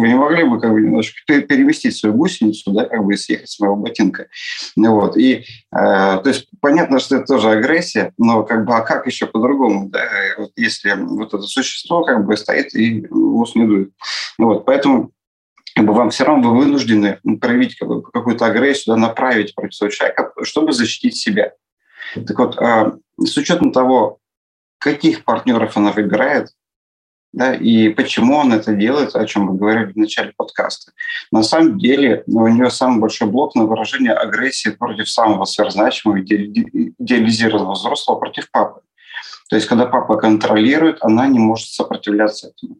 вы 0.00 0.08
не 0.08 0.14
могли 0.14 0.44
бы 0.44 0.58
как 0.58 0.72
бы 0.72 0.80
немножко 0.80 1.14
переместить 1.26 1.94
свою 1.94 2.14
гусеницу, 2.14 2.72
да, 2.72 2.86
как 2.86 3.04
бы 3.04 3.16
съехать 3.18 3.50
с 3.50 3.60
моего 3.60 3.76
ботинка. 3.76 4.28
Вот. 4.76 5.18
И, 5.18 5.34
э, 5.34 5.44
то 5.72 6.22
есть 6.24 6.48
понятно, 6.60 6.98
что 7.00 7.16
это 7.16 7.26
тоже 7.26 7.50
агрессия, 7.50 8.14
но 8.16 8.42
как 8.42 8.64
бы, 8.64 8.74
а 8.74 8.80
как 8.80 9.06
еще 9.06 9.26
по-другому, 9.26 9.90
да, 9.90 10.00
вот 10.38 10.52
если 10.56 10.92
вот 10.92 11.34
это 11.34 11.42
существо 11.42 12.02
как 12.02 12.24
бы 12.24 12.34
стоит 12.38 12.74
и 12.74 13.06
ус 13.10 13.54
не 13.54 13.66
дует. 13.66 13.90
Вот. 14.38 14.64
Поэтому 14.64 15.10
как 15.74 15.86
бы 15.86 15.92
вам 15.92 16.10
все 16.10 16.24
равно 16.24 16.50
вы 16.50 16.58
вынуждены 16.58 17.20
проявить 17.40 17.76
какую-то 17.76 18.46
агрессию, 18.46 18.94
да, 18.94 19.00
направить 19.00 19.54
против 19.54 19.74
своего 19.74 19.94
человека, 19.94 20.32
чтобы 20.42 20.72
защитить 20.72 21.16
себя. 21.16 21.52
Так 22.14 22.38
вот, 22.38 22.60
э, 22.60 22.92
с 23.18 23.36
учетом 23.36 23.72
того, 23.72 24.18
каких 24.78 25.24
партнеров 25.24 25.76
она 25.76 25.92
выбирает, 25.92 26.48
да, 27.32 27.54
и 27.54 27.90
почему 27.90 28.36
он 28.36 28.52
это 28.52 28.74
делает, 28.74 29.14
о 29.14 29.24
чем 29.24 29.44
мы 29.44 29.56
говорили 29.56 29.92
в 29.92 29.96
начале 29.96 30.32
подкаста. 30.36 30.92
На 31.30 31.44
самом 31.44 31.78
деле 31.78 32.24
у 32.26 32.48
нее 32.48 32.70
самый 32.70 32.98
большой 32.98 33.28
блок 33.28 33.54
на 33.54 33.66
выражение 33.66 34.12
агрессии 34.12 34.70
против 34.70 35.08
самого 35.08 35.44
сверхзначимого 35.44 36.20
идеализированного 36.22 37.74
взрослого 37.74 38.18
против 38.18 38.50
папы. 38.50 38.80
То 39.48 39.56
есть, 39.56 39.68
когда 39.68 39.86
папа 39.86 40.16
контролирует, 40.16 40.98
она 41.02 41.28
не 41.28 41.38
может 41.38 41.68
сопротивляться 41.68 42.48
этому. 42.48 42.78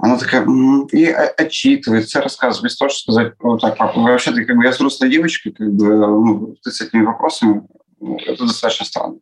Она 0.00 0.18
такая 0.18 0.46
и 0.92 1.04
отчитывается, 1.06 2.20
рассказывает, 2.20 2.72
что 2.72 2.88
сказать, 2.88 3.32
вот 3.40 3.60
так, 3.60 3.76
папа, 3.76 4.00
вообще 4.00 4.32
ты 4.32 4.44
как 4.44 4.56
бы 4.56 4.64
я 4.64 4.70
взрослая 4.70 5.10
девочка, 5.10 5.50
как 5.50 5.72
бы, 5.72 5.84
ну, 5.96 6.56
ты 6.62 6.70
с 6.70 6.80
этими 6.80 7.04
вопросами 7.04 7.62
ну, 8.00 8.16
это 8.26 8.44
достаточно 8.44 8.86
странно. 8.86 9.16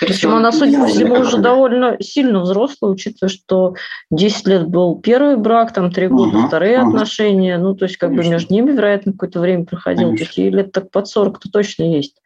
Причем 0.00 0.34
она, 0.34 0.52
судя 0.52 0.80
по 0.80 0.86
всему, 0.86 1.16
уже 1.16 1.36
довольно 1.36 1.98
сильно 2.00 2.40
взрослая, 2.40 2.90
учитывая, 2.90 3.28
что 3.28 3.74
10 4.10 4.46
лет 4.46 4.68
был 4.68 4.98
первый 5.00 5.36
брак, 5.36 5.74
там 5.74 5.90
3 5.90 6.08
года 6.08 6.38
угу, 6.38 6.46
вторые 6.46 6.80
угу. 6.80 6.88
отношения. 6.88 7.58
Ну, 7.58 7.74
то 7.74 7.84
есть, 7.84 7.98
как 7.98 8.10
Конечно. 8.10 8.30
бы 8.30 8.34
между 8.34 8.54
ними, 8.54 8.70
вероятно, 8.70 9.12
какое-то 9.12 9.40
время 9.40 9.66
проходило. 9.66 10.08
Конечно. 10.08 10.24
То 10.24 10.28
есть, 10.30 10.38
ей 10.38 10.50
лет 10.50 10.72
так 10.72 10.90
под 10.90 11.14
40-то 11.14 11.50
точно 11.50 11.82
есть. 11.94 12.16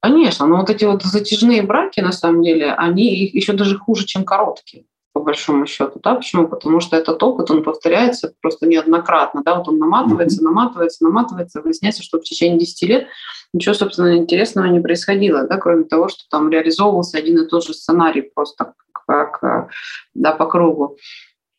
Конечно, 0.00 0.46
но 0.46 0.56
вот 0.56 0.70
эти 0.70 0.84
вот 0.84 1.02
затяжные 1.04 1.62
браки, 1.62 2.00
на 2.00 2.12
самом 2.12 2.42
деле, 2.42 2.72
они 2.72 3.24
еще 3.24 3.52
даже 3.52 3.78
хуже, 3.78 4.06
чем 4.06 4.24
короткие 4.24 4.84
по 5.14 5.20
большому 5.20 5.64
счету. 5.66 6.00
Да? 6.02 6.16
Почему? 6.16 6.48
Потому 6.48 6.80
что 6.80 6.96
этот 6.96 7.22
опыт, 7.22 7.48
он 7.48 7.62
повторяется 7.62 8.34
просто 8.42 8.66
неоднократно. 8.66 9.42
Да? 9.44 9.54
Вот 9.54 9.68
он 9.68 9.78
наматывается, 9.78 10.42
наматывается, 10.42 11.04
наматывается. 11.04 11.62
Выясняется, 11.62 12.02
что 12.02 12.18
в 12.18 12.24
течение 12.24 12.58
10 12.58 12.82
лет 12.88 13.06
ничего, 13.52 13.74
собственно, 13.74 14.16
интересного 14.16 14.66
не 14.66 14.80
происходило, 14.80 15.46
да? 15.46 15.56
кроме 15.56 15.84
того, 15.84 16.08
что 16.08 16.24
там 16.28 16.50
реализовывался 16.50 17.16
один 17.16 17.40
и 17.40 17.46
тот 17.46 17.64
же 17.64 17.74
сценарий 17.74 18.22
просто 18.22 18.74
как 19.06 19.68
да, 20.14 20.32
по 20.32 20.46
кругу. 20.46 20.96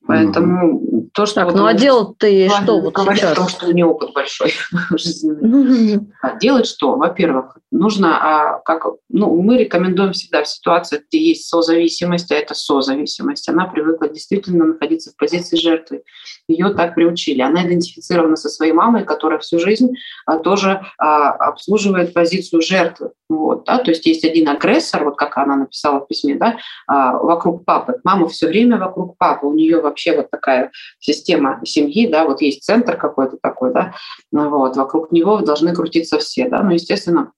Поэтому 0.07 0.79
mm-hmm. 0.79 1.09
то, 1.13 1.25
что... 1.25 1.35
Так, 1.35 1.45
вот 1.45 1.55
ну 1.55 1.65
а 1.65 1.73
делать-то 1.73 2.27
ей 2.27 2.49
что 2.49 2.79
вот 2.79 2.93
говорит 2.93 3.21
сейчас? 3.21 3.31
о 3.31 3.35
том, 3.35 3.47
что 3.47 3.67
у 3.67 3.71
нее 3.71 3.85
опыт 3.85 4.13
большой 4.13 4.53
жизненный. 4.91 5.95
Mm-hmm. 5.95 6.05
А 6.21 6.37
делать 6.37 6.67
что? 6.67 6.95
Во-первых, 6.95 7.57
нужно, 7.71 8.17
а, 8.21 8.59
как, 8.59 8.85
ну, 9.09 9.41
мы 9.41 9.57
рекомендуем 9.57 10.13
всегда 10.13 10.43
в 10.43 10.47
ситуациях, 10.47 11.03
где 11.07 11.19
есть 11.29 11.47
созависимость, 11.47 12.31
а 12.31 12.35
это 12.35 12.53
созависимость, 12.53 13.49
она 13.49 13.65
привыкла 13.65 14.07
действительно 14.07 14.65
находиться 14.65 15.11
в 15.11 15.15
позиции 15.15 15.57
жертвы. 15.57 16.03
Ее 16.47 16.69
так 16.73 16.93
приучили. 16.93 17.41
Она 17.41 17.65
идентифицирована 17.65 18.35
со 18.35 18.49
своей 18.49 18.73
мамой, 18.73 19.03
которая 19.03 19.39
всю 19.39 19.59
жизнь 19.59 19.89
а, 20.25 20.37
тоже 20.37 20.81
а, 20.97 21.31
обслуживает 21.31 22.13
позицию 22.13 22.61
жертвы. 22.61 23.11
Вот, 23.27 23.65
да? 23.65 23.79
То 23.79 23.89
есть 23.91 24.05
есть 24.05 24.23
один 24.23 24.49
агрессор, 24.49 25.03
вот 25.03 25.17
как 25.17 25.37
она 25.37 25.55
написала 25.55 25.99
в 25.99 26.07
письме, 26.07 26.35
да, 26.35 26.57
а, 26.87 27.17
вокруг 27.17 27.65
папы. 27.65 27.99
Мама 28.03 28.27
все 28.27 28.47
время 28.47 28.77
вокруг 28.77 29.17
папы. 29.17 29.47
У 29.47 29.53
нее 29.53 29.81
вообще 29.95 30.17
вот 30.17 30.29
такая 30.29 30.71
система 30.99 31.61
семьи, 31.63 32.07
да, 32.07 32.25
вот 32.25 32.41
есть 32.41 32.63
центр 32.63 32.97
какой-то 32.97 33.37
такой, 33.41 33.73
да, 33.73 33.93
вот, 34.31 34.75
вокруг 34.75 35.13
него 35.13 35.39
должны 35.39 35.73
крутиться 35.73 36.19
все, 36.19 36.49
да, 36.49 36.61
ну, 36.61 36.71
естественно, 36.71 37.31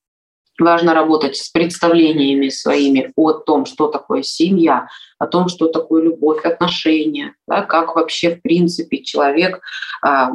Важно 0.59 0.93
работать 0.93 1.37
с 1.37 1.49
представлениями 1.49 2.49
своими 2.49 3.11
о 3.15 3.33
том, 3.33 3.65
что 3.65 3.87
такое 3.87 4.23
семья, 4.23 4.87
о 5.19 5.27
том, 5.27 5.49
что 5.49 5.67
такое 5.67 6.03
любовь, 6.03 6.45
отношения, 6.45 7.35
да, 7.47 7.61
как 7.61 7.95
вообще 7.95 8.35
в 8.35 8.41
принципе 8.41 9.03
человек 9.03 9.61
а, 10.01 10.31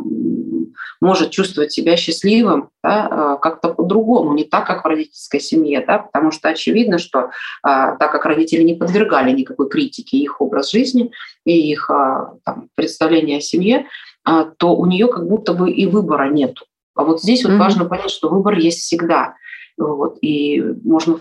может 1.00 1.30
чувствовать 1.30 1.72
себя 1.72 1.96
счастливым 1.96 2.70
да, 2.82 3.08
а, 3.10 3.36
как-то 3.36 3.74
по-другому, 3.74 4.34
не 4.34 4.44
так, 4.44 4.66
как 4.66 4.84
в 4.84 4.88
родительской 4.88 5.40
семье, 5.40 5.84
да, 5.84 5.98
потому 5.98 6.30
что 6.30 6.48
очевидно, 6.48 6.98
что 6.98 7.30
а, 7.62 7.96
так 7.96 8.12
как 8.12 8.24
родители 8.24 8.62
не 8.62 8.74
подвергали 8.74 9.32
никакой 9.32 9.68
критике 9.68 10.18
их 10.18 10.40
образ 10.40 10.70
жизни 10.70 11.10
и 11.44 11.70
их 11.70 11.90
а, 11.90 12.34
там, 12.44 12.68
представление 12.76 13.38
о 13.38 13.40
семье, 13.40 13.86
а, 14.24 14.44
то 14.44 14.76
у 14.76 14.86
нее 14.86 15.08
как 15.08 15.26
будто 15.26 15.52
бы 15.52 15.70
и 15.70 15.86
выбора 15.86 16.28
нету. 16.28 16.64
А 16.94 17.04
вот 17.04 17.22
здесь 17.22 17.44
вот 17.44 17.52
mm-hmm. 17.52 17.58
важно 17.58 17.84
понять, 17.86 18.10
что 18.10 18.28
выбор 18.28 18.58
есть 18.58 18.80
всегда. 18.80 19.34
Вот, 19.78 20.18
и 20.20 20.62
можно 20.84 21.18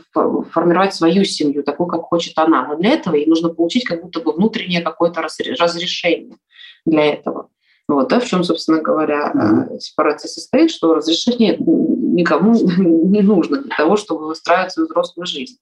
формировать 0.52 0.94
свою 0.94 1.24
семью, 1.24 1.64
такую, 1.64 1.88
как 1.88 2.02
хочет 2.02 2.38
она. 2.38 2.68
Но 2.68 2.76
для 2.76 2.92
этого 2.92 3.16
ей 3.16 3.26
нужно 3.26 3.50
получить 3.50 3.86
как 3.86 4.02
будто 4.02 4.20
бы 4.20 4.34
внутреннее 4.34 4.82
какое-то 4.82 5.22
разрешение 5.22 6.38
для 6.86 7.14
этого. 7.14 7.50
Вот, 7.88 8.10
да, 8.10 8.20
в 8.20 8.26
чем, 8.26 8.44
собственно 8.44 8.82
говоря, 8.82 9.32
mm-hmm. 9.34 9.80
сепарация 9.80 10.30
состоит, 10.30 10.72
что 10.72 10.94
разрешение 10.94 11.58
никому 11.58 12.54
не 12.78 13.22
нужно 13.22 13.62
для 13.62 13.76
того, 13.76 13.98
чтобы 13.98 14.28
выстраивать 14.28 14.72
свою 14.72 14.88
взрослую 14.88 15.26
жизнь. 15.26 15.58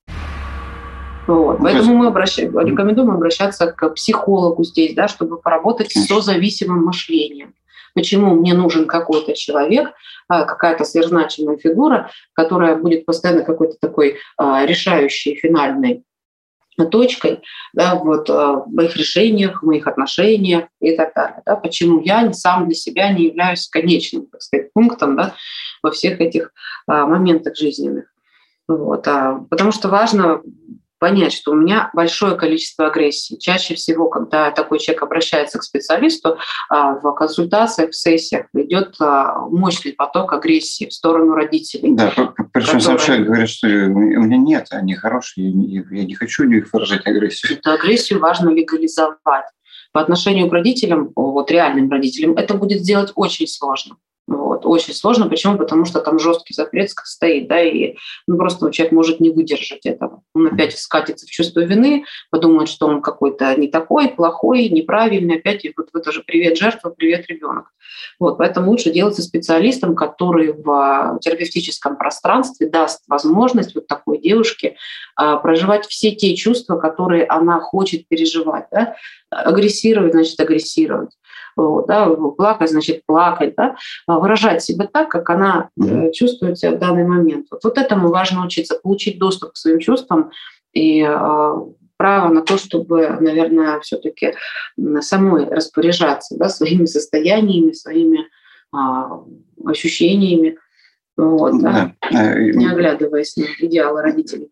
Вот. 1.28 1.60
Поэтому 1.60 1.96
мы 1.96 2.08
обращаем, 2.08 2.58
рекомендуем 2.60 3.12
обращаться 3.12 3.72
к 3.72 3.90
психологу 3.90 4.64
здесь, 4.64 4.96
да, 4.96 5.08
чтобы 5.08 5.40
поработать 5.40 5.92
с 5.92 6.08
созависимым 6.08 6.86
мышлением 6.86 7.54
почему 7.94 8.34
мне 8.34 8.54
нужен 8.54 8.86
какой-то 8.88 9.34
человек, 9.34 9.92
какая-то 10.30 10.86
сверхзначимая 10.86 11.58
фигура, 11.58 12.12
которая 12.34 12.76
будет 12.76 13.06
постоянно 13.06 13.44
какой-то 13.44 13.76
такой 13.82 14.18
а, 14.38 14.66
решающей, 14.66 15.36
финальной 15.36 16.04
точкой 16.86 17.42
да, 17.74 17.96
вот, 17.96 18.30
а, 18.30 18.54
в 18.54 18.72
моих 18.72 18.96
решениях, 18.96 19.62
в 19.62 19.66
моих 19.66 19.88
отношениях 19.88 20.66
и 20.80 20.96
так 20.96 21.14
далее. 21.14 21.42
Да, 21.46 21.56
почему 21.56 22.02
я 22.02 22.32
сам 22.34 22.66
для 22.66 22.76
себя 22.76 23.12
не 23.12 23.26
являюсь 23.26 23.68
конечным 23.68 24.28
так 24.28 24.42
сказать, 24.42 24.72
пунктом 24.74 25.16
да, 25.16 25.36
во 25.84 25.92
всех 25.92 26.22
этих 26.22 26.54
а, 26.88 27.06
моментах 27.06 27.56
жизненных. 27.56 28.06
Вот, 28.68 29.08
а, 29.08 29.46
потому 29.50 29.72
что 29.72 29.90
важно 29.90 30.42
понять, 31.00 31.34
что 31.34 31.52
у 31.52 31.56
меня 31.56 31.90
большое 31.94 32.36
количество 32.36 32.88
агрессии. 32.88 33.38
Чаще 33.38 33.76
всего, 33.76 34.10
когда 34.10 34.52
такой 34.52 34.80
человек 34.80 35.04
обращается 35.04 35.58
к 35.58 35.64
специалисту, 35.64 36.38
а, 36.70 36.96
в 36.96 37.14
консультациях, 37.14 37.92
в 37.92 37.96
сессиях 37.96 38.46
идет 38.54 38.96
а, 39.00 39.40
мощный 39.48 39.94
поток 39.94 40.34
агрессии 40.34 40.86
в 40.86 40.94
сторону 40.94 41.34
родителей. 41.34 41.94
Да, 41.94 42.12
причем 42.54 42.80
которые... 42.80 43.00
человек 43.00 43.26
говорит, 43.26 43.50
что 43.50 43.68
у 43.68 43.70
меня 43.70 44.38
нет, 44.38 44.68
они 44.72 44.96
хорошие, 44.96 45.50
я 45.50 46.06
не 46.06 46.16
хочу 46.16 46.44
у 46.44 46.48
них 46.48 46.72
выражать 46.72 47.08
агрессию. 47.08 47.58
Эту 47.58 47.72
агрессию 47.72 48.20
важно 48.20 48.50
легализовать. 48.50 49.46
По 49.92 50.02
отношению 50.02 50.50
к 50.50 50.54
родителям, 50.54 51.12
вот 51.16 51.50
реальным 51.50 51.90
родителям, 51.90 52.38
это 52.38 52.54
будет 52.54 52.82
сделать 52.82 53.12
очень 53.16 53.48
сложно. 53.48 53.96
Вот. 54.30 54.64
Очень 54.66 54.94
сложно. 54.94 55.28
Почему? 55.28 55.58
Потому 55.58 55.86
что 55.86 56.02
там 56.02 56.20
жесткий 56.20 56.54
запрет 56.54 56.92
стоит, 57.04 57.48
да, 57.48 57.62
и 57.62 57.96
ну, 58.28 58.38
просто 58.38 58.72
человек 58.72 58.94
может 58.94 59.20
не 59.20 59.32
выдержать 59.32 59.86
этого. 59.86 60.22
Он 60.36 60.48
опять 60.48 60.78
скатится 60.78 61.26
в 61.26 61.30
чувство 61.30 61.62
вины, 61.62 62.06
подумает, 62.30 62.70
что 62.70 62.86
он 62.86 63.02
какой-то 63.02 63.56
не 63.56 63.68
такой, 63.68 64.10
плохой, 64.10 64.70
неправильный, 64.70 65.38
опять 65.38 65.66
и 65.66 65.74
вот 65.76 65.90
это 65.94 66.12
же 66.12 66.24
привет 66.26 66.58
жертва, 66.58 66.92
привет 66.92 67.26
ребенок. 67.28 67.72
Вот. 68.20 68.38
Поэтому 68.38 68.70
лучше 68.70 68.92
делать 68.92 69.16
со 69.16 69.24
специалистом, 69.24 69.96
который 69.96 70.54
в 70.54 71.18
терапевтическом 71.22 71.98
пространстве 71.98 72.70
даст 72.70 73.02
возможность 73.08 73.74
вот 73.74 73.88
такой 73.88 74.20
девушке 74.20 74.76
а, 75.16 75.38
проживать 75.38 75.88
все 75.88 76.12
те 76.12 76.36
чувства, 76.36 76.78
которые 76.78 77.26
она 77.26 77.60
хочет 77.60 78.08
переживать. 78.08 78.68
Да? 78.72 78.96
Агрессировать, 79.32 80.12
значит, 80.12 80.40
агрессировать 80.40 81.10
да, 81.56 82.10
плакать, 82.38 82.70
значит, 82.70 83.06
плакать, 83.06 83.54
да, 83.56 83.76
а 84.08 84.20
выражать 84.20 84.64
себя 84.64 84.88
так, 84.88 85.10
как 85.10 85.30
она 85.30 85.70
mm-hmm. 85.80 86.12
чувствует 86.14 86.58
себя 86.58 86.72
в 86.72 86.80
данный 86.80 87.06
момент. 87.06 87.48
Вот, 87.52 87.64
вот 87.64 87.78
этому 87.78 88.10
важно 88.10 88.46
учиться, 88.46 88.80
получить 88.82 89.20
доступ 89.20 89.54
к 89.54 89.58
своим 89.58 89.80
чувствам 89.80 90.32
и 90.74 91.02
э, 91.02 91.54
право 91.98 92.34
на 92.34 92.42
то, 92.42 92.58
чтобы, 92.58 93.18
наверное, 93.20 93.80
все-таки 93.82 94.34
самой 95.02 95.46
распоряжаться 95.46 96.38
да, 96.38 96.50
своими 96.50 96.86
состояниями, 96.86 97.72
своими 97.72 98.20
э, 98.74 98.78
ощущениями, 99.66 100.58
вот, 101.18 101.62
да, 101.62 101.94
да. 102.10 102.40
не 102.40 102.68
оглядываясь 102.68 103.36
на 103.36 103.46
идеалы 103.60 104.02
родителей 104.02 104.50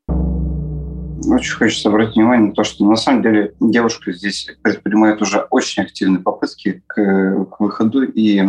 очень 1.25 1.55
хочется 1.55 1.89
обратить 1.89 2.15
внимание 2.15 2.49
на 2.49 2.53
то, 2.53 2.63
что 2.63 2.85
на 2.85 2.95
самом 2.95 3.21
деле 3.23 3.53
девушка 3.59 4.11
здесь 4.11 4.49
предпринимает 4.61 5.21
уже 5.21 5.39
очень 5.49 5.83
активные 5.83 6.21
попытки 6.21 6.83
к, 6.87 7.45
к 7.45 7.59
выходу, 7.59 8.03
и 8.03 8.43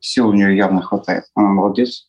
сил 0.00 0.28
у 0.28 0.32
нее 0.32 0.56
явно 0.56 0.82
хватает. 0.82 1.24
Она 1.34 1.48
молодец. 1.48 2.08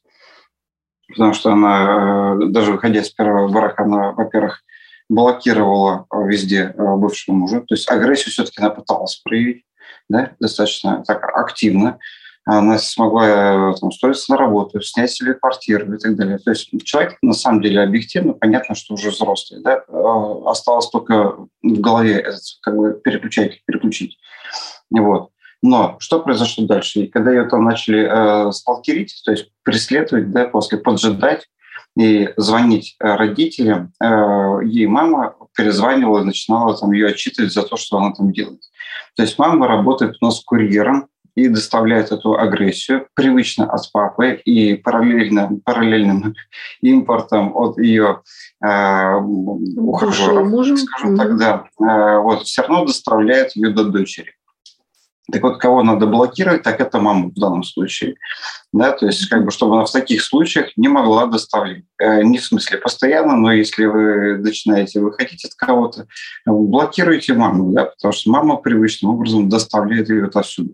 потому 1.08 1.34
что 1.34 1.52
она, 1.52 2.36
э, 2.40 2.46
даже 2.48 2.72
выходя 2.72 3.04
с 3.04 3.10
первого 3.10 3.48
брака, 3.50 3.84
она, 3.84 4.12
во-первых, 4.12 4.62
блокировала 5.10 6.06
везде 6.14 6.74
бывшего 6.78 7.36
мужа, 7.36 7.62
то 7.62 7.74
есть 7.74 7.90
агрессию 7.90 8.32
все-таки 8.32 8.62
она 8.62 8.70
пыталась 8.70 9.16
проявить, 9.24 9.66
да, 10.08 10.34
достаточно 10.40 11.04
так 11.06 11.24
активно, 11.36 11.98
она 12.46 12.78
смогла 12.78 13.74
там, 13.74 13.90
устроиться 13.90 14.32
на 14.32 14.38
работу, 14.38 14.82
снять 14.82 15.12
себе 15.12 15.34
квартиру 15.34 15.94
и 15.94 15.98
так 15.98 16.16
далее. 16.16 16.40
То 16.40 16.52
есть 16.52 16.70
человек 16.84 17.18
на 17.22 17.34
самом 17.34 17.62
деле 17.62 17.82
объективно, 17.82 18.34
понятно, 18.34 18.76
что 18.76 18.96
уже 18.96 19.12
взрослый. 19.12 19.62
Да? 19.62 19.84
Осталось 20.46 20.90
только 20.90 21.36
в 21.62 21.80
голове 21.80 22.20
этот 22.20 22.42
как 22.62 22.76
бы 22.76 23.00
переключатель 23.04 23.62
переключить. 23.66 24.18
Вот. 24.90 25.30
Но 25.62 25.98
что 26.00 26.22
произошло 26.22 26.66
дальше? 26.66 27.02
И 27.02 27.08
когда 27.08 27.32
ее 27.32 27.48
там 27.48 27.66
начали 27.66 28.08
э, 28.10 28.52
сталкерить, 28.52 29.22
то 29.26 29.32
есть 29.32 29.52
преследовать, 29.64 30.32
да, 30.32 30.46
после 30.46 30.78
поджидать 30.78 31.48
и 31.98 32.30
звонить 32.38 32.96
э, 33.00 33.16
родителям, 33.16 33.92
э, 34.02 34.60
ей 34.64 34.88
мама 34.88 35.36
перезванивала 35.56 36.24
начинала 36.24 36.78
там 36.78 36.94
ее 36.94 37.08
отчитывать 37.08 37.52
за 37.52 37.64
то, 37.64 37.76
что 37.76 37.98
она 37.98 38.14
там 38.14 38.32
делает. 38.32 38.62
То 39.16 39.24
есть 39.24 39.38
мама 39.38 39.68
работает 39.68 40.16
у 40.22 40.26
нас 40.26 40.42
курьером 40.42 41.10
и 41.36 41.48
доставляет 41.48 42.12
эту 42.12 42.38
агрессию 42.38 43.08
привычно 43.14 43.70
от 43.70 43.92
папы 43.92 44.34
и 44.46 44.76
параллельно, 44.76 45.60
параллельным 45.64 46.36
импортом 46.82 47.56
от 47.56 47.78
ее 47.78 48.22
э, 48.64 49.16
ухажера, 49.16 50.46
скажем 50.76 51.18
так, 51.18 51.38
да, 51.38 51.66
э, 51.80 52.18
вот, 52.20 52.44
все 52.44 52.62
равно 52.62 52.86
доставляет 52.86 53.56
ее 53.56 53.70
до 53.70 53.86
дочери. 53.86 54.34
Так 55.32 55.44
вот, 55.44 55.60
кого 55.60 55.84
надо 55.84 56.08
блокировать, 56.08 56.64
так 56.64 56.80
это 56.80 57.00
маму 57.00 57.30
в 57.30 57.40
данном 57.40 57.64
случае. 57.64 58.16
Да, 58.72 58.92
то 58.92 59.06
есть, 59.06 59.28
как 59.30 59.46
бы, 59.46 59.52
чтобы 59.52 59.76
она 59.76 59.86
в 59.86 59.92
таких 59.92 60.24
случаях 60.24 60.72
не 60.76 60.88
могла 60.88 61.26
доставлять. 61.26 61.84
Э, 62.00 62.24
не 62.24 62.38
в 62.38 62.46
смысле 62.46 62.78
постоянно, 62.78 63.36
но 63.36 63.52
если 63.52 63.86
вы 63.86 64.38
начинаете 64.38 65.00
выходить 65.00 65.46
от 65.46 65.54
кого-то, 65.56 66.08
блокируйте 66.46 67.34
маму, 67.34 67.72
да, 67.74 67.86
потому 67.86 68.12
что 68.12 68.30
мама 68.32 68.58
привычным 68.58 69.12
образом 69.12 69.50
доставляет 69.50 70.10
ее 70.10 70.30
отсюда. 70.34 70.74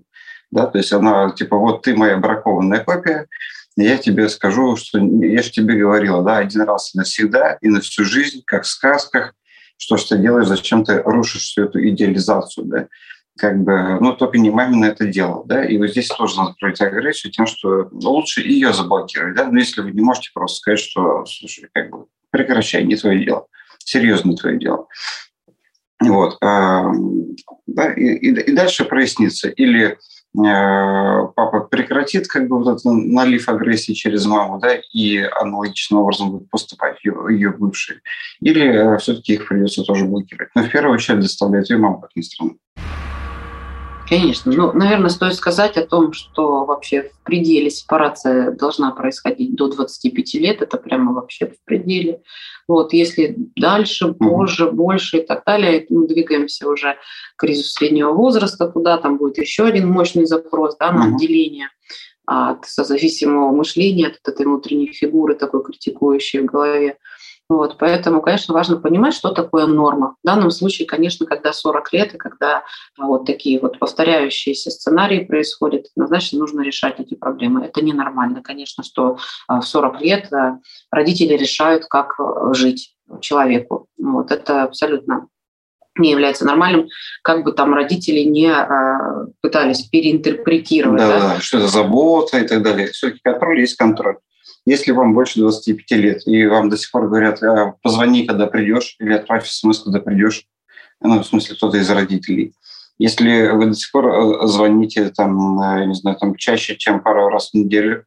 Да, 0.52 0.68
то 0.68 0.78
есть 0.78 0.94
она 0.94 1.32
типа, 1.32 1.58
вот 1.58 1.82
ты 1.82 1.96
моя 1.96 2.18
бракованная 2.18 2.84
копия, 2.84 3.28
я 3.76 3.98
тебе 3.98 4.30
скажу, 4.30 4.76
что 4.78 5.00
я 5.00 5.42
же 5.42 5.52
тебе 5.52 5.76
говорила, 5.76 6.24
да, 6.24 6.38
один 6.38 6.62
раз 6.62 6.94
и 6.94 6.98
навсегда, 6.98 7.58
и 7.62 7.68
на 7.68 7.82
всю 7.82 8.06
жизнь, 8.06 8.42
как 8.46 8.64
в 8.64 8.68
сказках, 8.68 9.34
что 9.78 9.98
ж 9.98 10.04
ты 10.06 10.18
делаешь, 10.18 10.48
зачем 10.48 10.86
ты 10.86 11.02
рушишь 11.02 11.42
всю 11.42 11.66
эту 11.66 11.86
идеализацию, 11.88 12.66
да 12.68 12.88
как 13.38 13.62
бы, 13.64 13.98
ну, 14.00 14.14
только 14.14 14.38
не 14.38 14.50
мамина 14.50 14.86
это 14.86 15.06
дело, 15.06 15.44
да, 15.46 15.64
и 15.66 15.78
вот 15.78 15.90
здесь 15.90 16.08
тоже 16.08 16.38
надо 16.38 16.56
проявить 16.58 16.82
агрессию 16.82 17.34
тем, 17.34 17.46
что 17.46 17.90
лучше 17.92 18.42
ее 18.42 18.74
заблокировать, 18.74 19.36
да, 19.36 19.50
но 19.50 19.60
если 19.60 19.82
вы 19.82 19.92
не 19.92 20.02
можете 20.02 20.30
просто 20.34 20.58
сказать, 20.58 20.80
что, 20.80 21.26
слушай, 21.26 21.68
как 21.74 21.90
бы, 21.90 22.06
прекращай, 22.30 22.84
не 22.86 22.96
твое 22.96 23.26
дело, 23.26 23.48
серьезно 23.80 24.30
не 24.30 24.38
твое 24.38 24.58
дело. 24.58 24.88
Вот, 26.00 26.38
да, 26.40 26.94
и, 27.96 28.04
и, 28.04 28.42
и 28.42 28.54
дальше 28.54 28.86
прояснится, 28.86 29.50
или 29.50 29.98
папа 30.36 31.62
прекратит 31.62 32.28
как 32.28 32.48
бы 32.48 32.58
вот 32.58 32.68
этот 32.68 32.86
налив 32.86 33.48
агрессии 33.50 33.94
через 33.94 34.26
маму, 34.26 34.60
да, 34.60 34.76
и 34.94 35.18
аналогичным 35.18 36.02
образом 36.02 36.32
будет 36.32 36.50
поступать 36.50 37.04
ее, 37.04 37.16
ее 37.30 37.52
бывшие, 37.52 38.02
или 38.42 38.66
э, 38.66 38.98
все-таки 38.98 39.34
их 39.34 39.48
придется 39.48 39.84
тоже 39.84 40.06
блокировать. 40.06 40.50
Но 40.56 40.64
в 40.64 40.70
первую 40.70 40.96
очередь 40.96 41.22
доставляет 41.22 41.70
ее 41.70 41.78
маму, 41.78 42.02
как 42.02 42.12
ни 42.16 42.22
странно. 42.22 42.56
Конечно. 44.08 44.52
Ну, 44.52 44.72
наверное, 44.74 45.10
стоит 45.10 45.34
сказать 45.34 45.78
о 45.78 45.86
том, 45.86 46.14
что 46.14 46.66
вообще 46.66 47.04
в 47.04 47.24
пределе 47.24 47.70
сепарация 47.70 48.52
должна 48.52 48.92
происходить 48.92 49.56
до 49.56 49.68
25 49.68 50.34
лет. 50.36 50.62
Это 50.62 50.78
прямо 50.78 51.14
вообще 51.14 51.48
в 51.48 51.64
пределе. 51.66 52.22
Вот, 52.68 52.94
если 52.94 53.36
дальше, 53.56 54.14
позже, 54.14 54.72
больше 54.72 55.18
и 55.18 55.26
так 55.26 55.44
далее, 55.46 55.86
мы 55.90 56.08
двигаемся 56.08 56.68
уже 56.68 56.98
к 57.36 57.42
кризису 57.42 57.70
среднего 57.70 58.12
возраста, 58.12 58.68
туда 58.68 58.98
там 58.98 59.18
будет 59.18 59.38
еще 59.38 59.66
один 59.66 59.88
мощный 59.88 60.26
запрос 60.26 60.76
да, 60.78 60.92
на 60.92 61.16
отделение 61.16 61.70
от 62.28 62.66
созависимого 62.66 63.52
мышления, 63.52 64.08
от 64.08 64.28
этой 64.28 64.46
внутренней 64.46 64.92
фигуры, 64.92 65.36
такой 65.36 65.64
критикующей 65.64 66.40
в 66.40 66.46
голове. 66.46 66.98
Вот, 67.48 67.78
поэтому, 67.78 68.22
конечно, 68.22 68.56
важно 68.56 68.78
понимать, 68.78 69.14
что 69.14 69.32
такое 69.32 69.68
норма. 69.68 70.16
В 70.24 70.28
данном 70.28 70.50
случае, 70.50 70.88
конечно, 70.88 71.28
когда 71.28 71.54
40 71.54 71.94
лет 71.94 72.16
и 72.16 72.18
когда 72.18 72.64
а, 72.98 73.06
вот 73.06 73.26
такие 73.26 73.60
вот 73.60 73.78
повторяющиеся 73.78 74.72
сценарии 74.72 75.24
происходят, 75.24 75.86
однозначно 75.96 76.40
нужно 76.40 76.62
решать 76.62 77.00
эти 77.00 77.14
проблемы. 77.14 77.66
Это 77.66 77.84
ненормально, 77.84 78.42
конечно, 78.42 78.84
что 78.84 79.20
а, 79.48 79.62
в 79.62 79.68
40 79.68 80.02
лет 80.02 80.34
а, 80.34 80.60
родители 80.90 81.36
решают, 81.36 81.86
как 81.86 82.16
жить 82.56 82.96
человеку. 83.22 83.88
Вот, 84.00 84.32
это 84.32 84.64
абсолютно 84.64 85.28
не 85.98 86.12
является 86.12 86.46
нормальным, 86.46 86.90
как 87.22 87.44
бы 87.46 87.54
там 87.54 87.74
родители 87.74 88.22
не 88.22 88.52
пытались 89.42 89.84
переинтерпретировать. 89.84 91.00
Да, 91.00 91.20
да, 91.20 91.40
что 91.40 91.60
это 91.60 91.68
забота 91.68 92.40
и 92.40 92.48
так 92.48 92.64
далее. 92.64 92.88
Все-таки 92.88 93.22
контроль 93.24 93.62
есть 93.62 93.78
контроль. 93.78 94.18
Если 94.66 94.92
вам 94.92 95.14
больше 95.14 95.40
25 95.40 95.92
лет, 95.92 96.28
и 96.28 96.46
вам 96.48 96.70
до 96.70 96.78
сих 96.78 96.92
пор 96.92 97.08
говорят, 97.08 97.42
«А, 97.44 97.74
позвони, 97.84 98.26
когда 98.26 98.48
придешь, 98.48 98.96
или 99.00 99.14
отправь 99.14 99.48
смс, 99.48 99.84
когда 99.84 100.00
придешь, 100.00 100.48
ну, 101.02 101.20
в 101.20 101.26
смысле, 101.26 101.56
кто-то 101.56 101.78
из 101.78 101.90
родителей. 101.90 102.54
Если 102.98 103.50
вы 103.50 103.68
до 103.68 103.74
сих 103.74 103.92
пор 103.92 104.08
э, 104.08 104.48
звоните, 104.48 105.10
там, 105.10 105.58
не 105.88 105.94
знаю, 105.94 106.18
там, 106.18 106.36
чаще, 106.36 106.78
чем 106.78 107.02
пару 107.02 107.28
раз 107.28 107.52
в 107.52 107.54
неделю, 107.54 108.06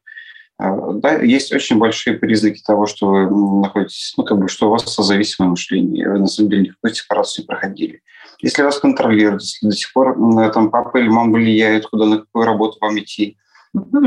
э, 0.60 0.64
да, 0.94 1.16
есть 1.16 1.52
очень 1.52 1.78
большие 1.78 2.16
признаки 2.16 2.62
того, 2.66 2.86
что 2.86 3.08
вы 3.08 3.60
находитесь, 3.60 4.14
ну, 4.16 4.24
как 4.24 4.38
бы, 4.38 4.48
что 4.48 4.68
у 4.68 4.70
вас 4.70 4.82
созависимое 4.92 5.50
мышление, 5.50 6.08
вы 6.08 6.18
на 6.18 6.26
самом 6.26 6.50
деле 6.50 6.62
никакой 6.62 6.94
сепарацию 6.94 7.42
не 7.42 7.46
проходили. 7.46 8.00
Если 8.40 8.62
вас 8.62 8.78
контролируют, 8.78 9.42
если 9.42 9.66
до 9.66 9.76
сих 9.76 9.92
пор 9.92 10.14
там, 10.52 10.70
папа 10.70 10.96
или 10.96 11.08
мама 11.08 11.34
влияют, 11.34 11.86
куда 11.86 12.06
на 12.06 12.18
какую 12.18 12.46
работу 12.46 12.78
вам 12.80 12.98
идти, 12.98 13.36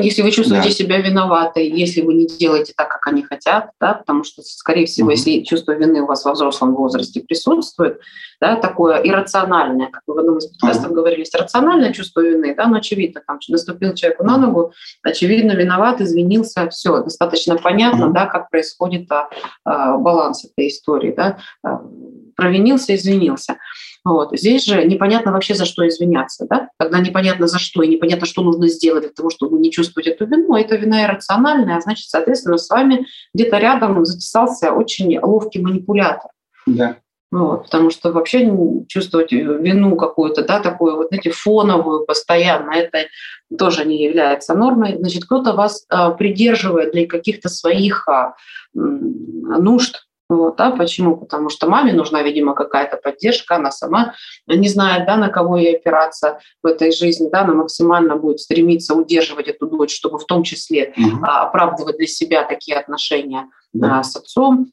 если 0.01 0.21
вы 0.21 0.31
чувствуете 0.31 0.69
да. 0.69 0.75
себя 0.75 0.97
виноватой, 0.97 1.69
если 1.69 2.01
вы 2.01 2.13
не 2.13 2.27
делаете 2.27 2.73
так, 2.75 2.89
как 2.89 3.05
они 3.07 3.23
хотят, 3.23 3.71
да, 3.79 3.93
потому 3.93 4.23
что, 4.23 4.41
скорее 4.41 4.85
всего, 4.85 5.07
угу. 5.07 5.11
если 5.11 5.43
чувство 5.43 5.73
вины 5.73 6.01
у 6.01 6.07
вас 6.07 6.25
во 6.25 6.33
взрослом 6.33 6.75
возрасте 6.75 7.21
присутствует, 7.21 7.99
да, 8.41 8.55
такое 8.55 8.97
иррациональное, 9.03 9.87
как 9.87 10.01
вы 10.07 10.15
в 10.15 10.17
одном 10.17 10.39
из 10.39 10.47
подкастов 10.47 10.91
говорили, 10.91 11.23
рациональное 11.31 11.93
чувство 11.93 12.21
вины, 12.21 12.55
да, 12.55 12.65
но 12.65 12.77
очевидно, 12.77 13.21
там 13.25 13.39
наступил 13.47 13.93
человеку 13.93 14.23
на 14.23 14.37
ногу, 14.37 14.73
очевидно, 15.03 15.51
виноват, 15.51 16.01
извинился, 16.01 16.67
все, 16.69 17.03
достаточно 17.03 17.55
понятно, 17.57 18.11
да, 18.11 18.25
как 18.25 18.49
происходит 18.49 19.09
а, 19.11 19.29
а, 19.63 19.97
баланс 19.97 20.43
этой 20.45 20.69
истории, 20.69 21.13
да, 21.15 21.37
а, 21.63 21.81
провинился, 22.35 22.95
извинился. 22.95 23.57
Вот. 24.03 24.35
Здесь 24.35 24.65
же 24.65 24.83
непонятно 24.85 25.31
вообще, 25.31 25.53
за 25.53 25.65
что 25.65 25.87
извиняться. 25.87 26.47
Да? 26.49 26.69
Когда 26.79 26.97
непонятно 26.99 27.45
за 27.45 27.59
что 27.59 27.83
и 27.83 27.87
непонятно, 27.87 28.25
что 28.25 28.41
нужно 28.41 28.67
сделать 28.67 29.03
для 29.03 29.11
того, 29.11 29.29
чтобы 29.29 29.59
не 29.59 29.71
чувствовать 29.71 30.07
эту 30.07 30.25
вину, 30.25 30.55
эта 30.55 30.75
вина 30.75 31.03
иррациональная, 31.03 31.77
а 31.77 31.81
значит, 31.81 32.09
соответственно, 32.09 32.57
с 32.57 32.67
вами 32.67 33.05
где-то 33.35 33.57
рядом 33.57 34.03
затесался 34.03 34.71
очень 34.71 35.19
ловкий 35.19 35.61
манипулятор. 35.61 36.31
Да. 36.65 36.97
Вот, 37.31 37.63
потому 37.63 37.91
что 37.91 38.11
вообще 38.11 38.51
чувствовать 38.89 39.31
вину 39.31 39.95
какую-то, 39.95 40.43
да, 40.43 40.59
такую 40.59 40.97
вот, 40.97 41.07
знаете, 41.07 41.31
фоновую 41.31 42.05
постоянно, 42.05 42.71
это 42.71 43.05
тоже 43.57 43.85
не 43.85 44.03
является 44.03 44.53
нормой. 44.53 44.97
Значит, 44.97 45.23
кто-то 45.25 45.53
вас 45.53 45.85
а, 45.89 46.11
придерживает 46.11 46.91
для 46.91 47.07
каких-то 47.07 47.47
своих 47.47 48.05
а, 48.09 48.35
нужд, 48.73 50.05
вот, 50.31 50.55
да, 50.55 50.71
почему? 50.71 51.17
Потому 51.17 51.49
что 51.49 51.67
маме 51.67 51.91
нужна, 51.91 52.21
видимо, 52.23 52.53
какая-то 52.53 52.95
поддержка, 52.95 53.57
она 53.57 53.69
сама 53.69 54.13
не 54.47 54.69
знает, 54.69 55.05
да, 55.05 55.17
на 55.17 55.27
кого 55.27 55.57
ей 55.57 55.75
опираться 55.75 56.39
в 56.63 56.67
этой 56.67 56.93
жизни, 56.93 57.27
да, 57.29 57.41
она 57.41 57.53
максимально 57.53 58.15
будет 58.15 58.39
стремиться 58.39 58.93
удерживать 58.93 59.49
эту 59.49 59.67
дочь, 59.67 59.93
чтобы 59.93 60.19
в 60.19 60.25
том 60.25 60.43
числе 60.43 60.93
угу. 60.95 61.25
оправдывать 61.25 61.97
для 61.97 62.07
себя 62.07 62.43
такие 62.45 62.77
отношения 62.77 63.49
да. 63.73 64.03
с 64.03 64.15
отцом. 64.15 64.71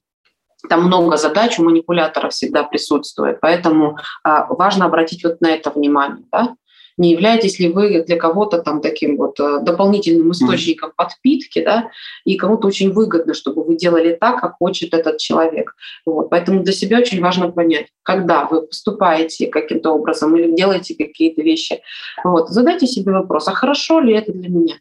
Там 0.69 0.85
много 0.85 1.17
задач 1.17 1.59
у 1.59 1.65
манипулятора 1.65 2.31
всегда 2.31 2.65
присутствует, 2.65 3.41
поэтому 3.41 3.97
а, 4.25 4.47
важно 4.53 4.87
обратить 4.87 5.23
вот 5.25 5.41
на 5.41 5.51
это 5.51 5.71
внимание. 5.71 6.25
Да? 6.33 6.55
не 6.99 7.13
являетесь 7.13 7.59
ли 7.59 7.69
вы 7.69 8.03
для 8.03 8.17
кого-то 8.17 8.61
там 8.61 8.81
таким 8.81 9.17
вот 9.17 9.39
э, 9.41 9.61
дополнительным 9.63 10.33
источником 10.33 10.93
подпитки, 10.97 11.65
да, 11.65 11.91
и 12.25 12.37
кому-то 12.37 12.67
очень 12.67 12.93
выгодно, 12.93 13.35
чтобы 13.35 13.63
вы 13.65 13.77
делали 13.77 14.17
так, 14.21 14.41
как 14.41 14.57
хочет 14.59 14.93
этот 14.93 15.19
человек. 15.19 15.75
Вот. 16.05 16.29
Поэтому 16.29 16.63
для 16.63 16.73
себя 16.73 16.99
очень 16.99 17.21
важно 17.23 17.51
понять, 17.51 17.87
когда 18.03 18.45
вы 18.45 18.63
поступаете 18.63 19.47
каким-то 19.47 19.93
образом 19.93 20.37
или 20.37 20.55
делаете 20.55 20.95
какие-то 20.97 21.41
вещи, 21.41 21.81
вот, 22.25 22.49
задайте 22.49 22.87
себе 22.87 23.13
вопрос, 23.13 23.47
а 23.49 23.53
хорошо 23.53 24.01
ли 24.01 24.15
это 24.15 24.33
для 24.33 24.49
меня? 24.49 24.75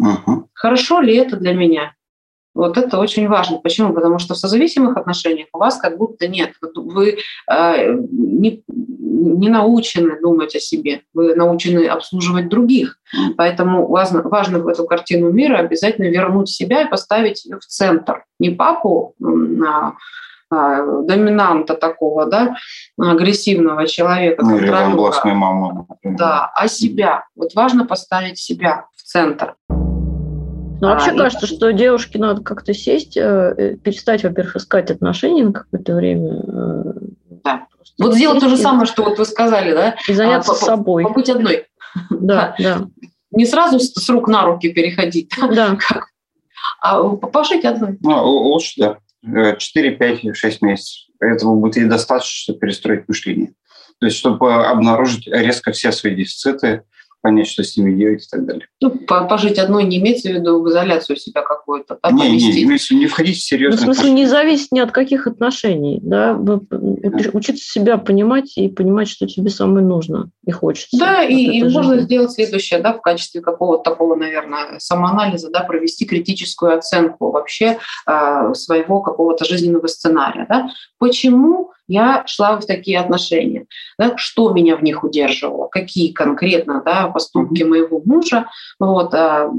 Uh-huh. 0.00 0.44
Хорошо 0.54 1.00
ли 1.00 1.16
это 1.16 1.36
для 1.36 1.52
меня? 1.52 1.94
Вот 2.56 2.78
это 2.78 2.98
очень 2.98 3.28
важно. 3.28 3.58
Почему? 3.58 3.92
Потому 3.92 4.18
что 4.18 4.34
в 4.34 4.38
созависимых 4.38 4.96
отношениях 4.96 5.48
у 5.52 5.58
вас 5.58 5.76
как 5.76 5.98
будто 5.98 6.26
нет. 6.26 6.52
Вы 6.74 7.18
э, 7.50 7.92
не, 8.10 8.62
не 8.66 9.48
научены 9.48 10.18
думать 10.20 10.56
о 10.56 10.60
себе, 10.60 11.02
вы 11.12 11.34
научены 11.34 11.86
обслуживать 11.86 12.48
других. 12.48 12.98
Поэтому 13.36 13.86
важно, 13.86 14.22
важно 14.22 14.60
в 14.60 14.68
эту 14.68 14.86
картину 14.86 15.30
мира 15.30 15.58
обязательно 15.58 16.06
вернуть 16.06 16.48
себя 16.48 16.82
и 16.82 16.90
поставить 16.90 17.44
ее 17.44 17.58
в 17.58 17.66
центр. 17.66 18.24
Не 18.38 18.50
папу 18.50 19.14
на 19.18 19.94
а, 20.48 21.02
доминанта 21.02 21.74
такого, 21.74 22.26
да, 22.26 22.56
агрессивного 22.96 23.86
человека, 23.86 24.44
ну, 24.44 24.56
или 24.56 24.70
маму. 25.34 25.88
Да, 26.04 26.52
а 26.54 26.68
себя. 26.68 27.24
Вот 27.34 27.54
важно 27.54 27.84
поставить 27.84 28.38
себя 28.38 28.86
в 28.96 29.02
центр. 29.02 29.56
Ну, 30.80 30.88
вообще 30.88 31.12
а, 31.12 31.16
кажется, 31.16 31.46
и... 31.46 31.48
что 31.48 31.72
девушке 31.72 32.18
надо 32.18 32.42
как-то 32.42 32.74
сесть, 32.74 33.16
э, 33.16 33.54
э, 33.56 33.76
перестать, 33.76 34.22
во-первых, 34.24 34.56
искать 34.56 34.90
отношения 34.90 35.44
на 35.44 35.52
какое-то 35.52 35.94
время. 35.94 36.42
Э, 36.46 36.92
да. 37.44 37.66
Вот 37.98 38.14
сделать 38.14 38.40
то 38.40 38.48
же 38.48 38.58
самое, 38.58 38.86
что 38.86 39.04
вот 39.04 39.18
вы 39.18 39.24
сказали, 39.24 39.72
да? 39.72 39.96
И 40.06 40.12
заняться 40.12 40.52
а, 40.52 40.56
собой. 40.56 41.04
Побыть 41.04 41.30
одной. 41.30 41.64
Да, 42.10 42.54
да. 42.58 42.86
Не 43.30 43.46
сразу 43.46 43.80
с 43.80 44.08
рук 44.10 44.28
на 44.28 44.44
руки 44.44 44.70
переходить, 44.72 45.32
да. 45.50 45.78
а 46.82 47.02
пожить 47.02 47.64
одной. 47.64 47.96
Ну, 48.00 48.22
лучше, 48.24 48.74
да. 48.78 49.56
4, 49.56 49.90
5, 49.92 50.36
6 50.36 50.62
месяцев. 50.62 51.08
Этого 51.20 51.56
будет 51.56 51.78
и 51.78 51.84
достаточно, 51.84 52.34
чтобы 52.34 52.58
перестроить 52.60 53.08
мышление. 53.08 53.54
То 53.98 54.06
есть, 54.06 54.18
чтобы 54.18 54.66
обнаружить 54.66 55.26
резко 55.26 55.72
все 55.72 55.90
свои 55.90 56.14
дефициты, 56.14 56.82
понять, 57.26 57.48
что 57.48 57.64
с 57.64 57.76
ними 57.76 57.92
делать 57.92 58.24
и 58.24 58.28
так 58.30 58.46
далее. 58.46 58.66
Ну, 58.80 58.90
пожить 58.90 59.58
одной 59.58 59.82
не 59.82 59.98
имеется 59.98 60.28
в 60.28 60.32
виду 60.32 60.62
в 60.62 60.68
изоляцию 60.68 61.16
себя 61.16 61.42
какую-то, 61.42 61.98
да, 62.00 62.10
не, 62.10 62.36
не, 62.36 62.62
имеется, 62.62 62.94
не 62.94 63.06
входить 63.06 63.38
в 63.38 63.42
серьезные 63.42 63.84
ну, 63.84 63.92
В 63.92 63.96
смысле, 63.96 64.12
не 64.12 64.26
зависит 64.26 64.70
ни 64.70 64.78
от 64.78 64.92
каких 64.92 65.26
отношений, 65.26 65.98
да, 66.02 66.38
учиться 67.32 67.64
себя 67.64 67.98
понимать 67.98 68.56
и 68.56 68.68
понимать, 68.68 69.08
что 69.08 69.26
тебе 69.26 69.50
самое 69.50 69.84
нужно 69.84 70.30
и 70.46 70.52
хочется. 70.52 70.96
Да, 70.96 71.24
и, 71.24 71.34
и 71.34 71.64
можно 71.64 71.98
сделать 71.98 72.30
следующее, 72.30 72.80
да, 72.80 72.92
в 72.92 73.00
качестве 73.00 73.40
какого-то 73.40 73.90
такого, 73.90 74.14
наверное, 74.14 74.78
самоанализа, 74.78 75.50
да, 75.50 75.60
провести 75.64 76.04
критическую 76.04 76.76
оценку 76.76 77.32
вообще 77.32 77.78
э, 78.08 78.54
своего 78.54 79.00
какого-то 79.00 79.44
жизненного 79.44 79.88
сценария, 79.88 80.46
да. 80.48 80.68
Почему 80.98 81.72
я 81.88 82.24
шла 82.26 82.56
в 82.58 82.66
такие 82.66 82.98
отношения. 82.98 83.66
Да, 83.98 84.16
что 84.16 84.50
меня 84.52 84.76
в 84.76 84.82
них 84.82 85.04
удерживало, 85.04 85.68
какие 85.68 86.12
конкретно 86.12 86.82
да, 86.84 87.08
поступки 87.08 87.62
моего 87.62 88.02
мужа 88.04 88.48
вот, 88.78 89.14
а, 89.14 89.50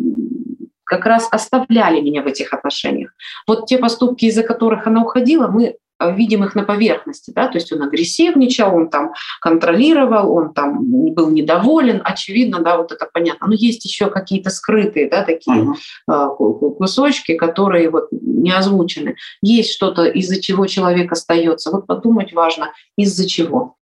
как 0.84 1.06
раз 1.06 1.28
оставляли 1.32 2.02
меня 2.02 2.24
в 2.24 2.28
этих 2.28 2.54
отношениях. 2.54 3.12
Вот 3.46 3.66
те 3.66 3.78
поступки, 3.78 4.26
из-за 4.26 4.44
которых 4.44 4.88
она 4.88 5.02
уходила, 5.02 5.48
мы 5.48 5.76
Э, 6.00 6.16
видим 6.16 6.43
их 6.43 6.54
на 6.56 6.64
поверхности, 6.64 7.32
да, 7.32 7.48
то 7.48 7.58
есть 7.58 7.72
он 7.72 7.82
агрессивничал, 7.82 8.76
он 8.76 8.89
там 8.89 9.14
контролировал, 9.41 10.32
он 10.32 10.54
там 10.54 10.80
был 11.14 11.30
недоволен, 11.30 12.02
очевидно, 12.04 12.60
да, 12.60 12.78
вот 12.78 12.91
это 12.91 13.10
понятно. 13.12 13.48
Но 13.48 13.54
есть 13.54 13.84
еще 13.86 14.10
какие-то 14.10 14.50
скрытые, 14.50 15.10
да, 15.10 15.24
такие 15.24 15.74
uh-huh. 16.10 16.76
кусочки, 16.78 17.36
которые 17.36 17.89
вот 17.89 18.10
не 18.12 18.52
озвучены. 18.52 19.16
Есть 19.41 19.72
что-то, 19.72 20.06
из-за 20.06 20.39
чего 20.39 20.68
человек 20.68 21.12
остается. 21.12 21.72
Вот 21.72 21.88
подумать 21.88 22.34
важно, 22.34 22.72
из-за 22.95 23.28
чего. 23.28 23.76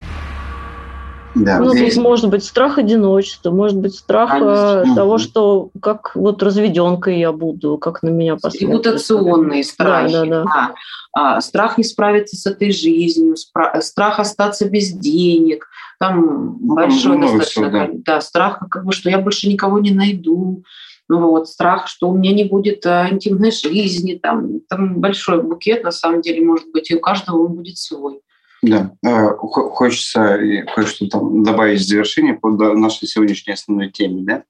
Да, 1.34 1.58
ну, 1.58 1.74
здесь 1.74 1.96
может 1.96 2.30
быть 2.30 2.44
страх 2.44 2.78
одиночества, 2.78 3.50
может 3.50 3.78
быть 3.78 3.94
страх 3.96 4.30
Конечно. 4.30 4.94
того, 4.94 5.18
что 5.18 5.70
как 5.80 6.14
вот 6.14 6.42
разведенкой 6.42 7.18
я 7.18 7.32
буду, 7.32 7.76
как 7.78 8.02
на 8.02 8.10
меня 8.10 8.34
посмотрят. 8.34 8.62
Репутационные 8.62 9.64
страхи. 9.64 10.12
Да, 10.12 10.24
да, 10.24 10.44
да. 10.44 10.74
А, 11.12 11.40
страх 11.40 11.78
не 11.78 11.84
справиться 11.84 12.36
с 12.36 12.46
этой 12.46 12.70
жизнью, 12.72 13.36
страх 13.36 14.18
остаться 14.18 14.68
без 14.68 14.92
денег, 14.92 15.68
там 15.98 16.58
ну, 16.60 16.74
большой 16.74 17.20
достаточно, 17.20 17.68
все, 17.68 17.70
да. 17.70 17.88
да, 17.92 18.20
страх 18.20 18.60
как 18.70 18.84
бы, 18.84 18.92
что 18.92 19.10
я 19.10 19.18
больше 19.18 19.48
никого 19.48 19.78
не 19.78 19.92
найду, 19.92 20.64
ну 21.08 21.30
вот, 21.30 21.48
страх, 21.48 21.88
что 21.88 22.08
у 22.08 22.16
меня 22.16 22.32
не 22.32 22.44
будет 22.44 22.84
а, 22.86 23.08
интимной 23.10 23.50
жизни, 23.52 24.14
там, 24.14 24.60
там 24.68 25.00
большой 25.00 25.42
букет, 25.42 25.84
на 25.84 25.92
самом 25.92 26.22
деле, 26.22 26.44
может 26.44 26.70
быть, 26.72 26.90
и 26.90 26.96
у 26.96 27.00
каждого 27.00 27.44
он 27.44 27.54
будет 27.54 27.78
свой. 27.78 28.20
Да, 28.64 28.92
э, 29.04 29.28
хочется 29.36 30.38
кое-что 30.74 31.06
там 31.08 31.42
добавить 31.42 31.80
в 31.80 31.86
завершение 31.86 32.34
по 32.34 32.50
нашей 32.50 33.06
сегодняшней 33.06 33.52
основной 33.52 33.90
теме. 33.90 34.22
Да? 34.22 34.42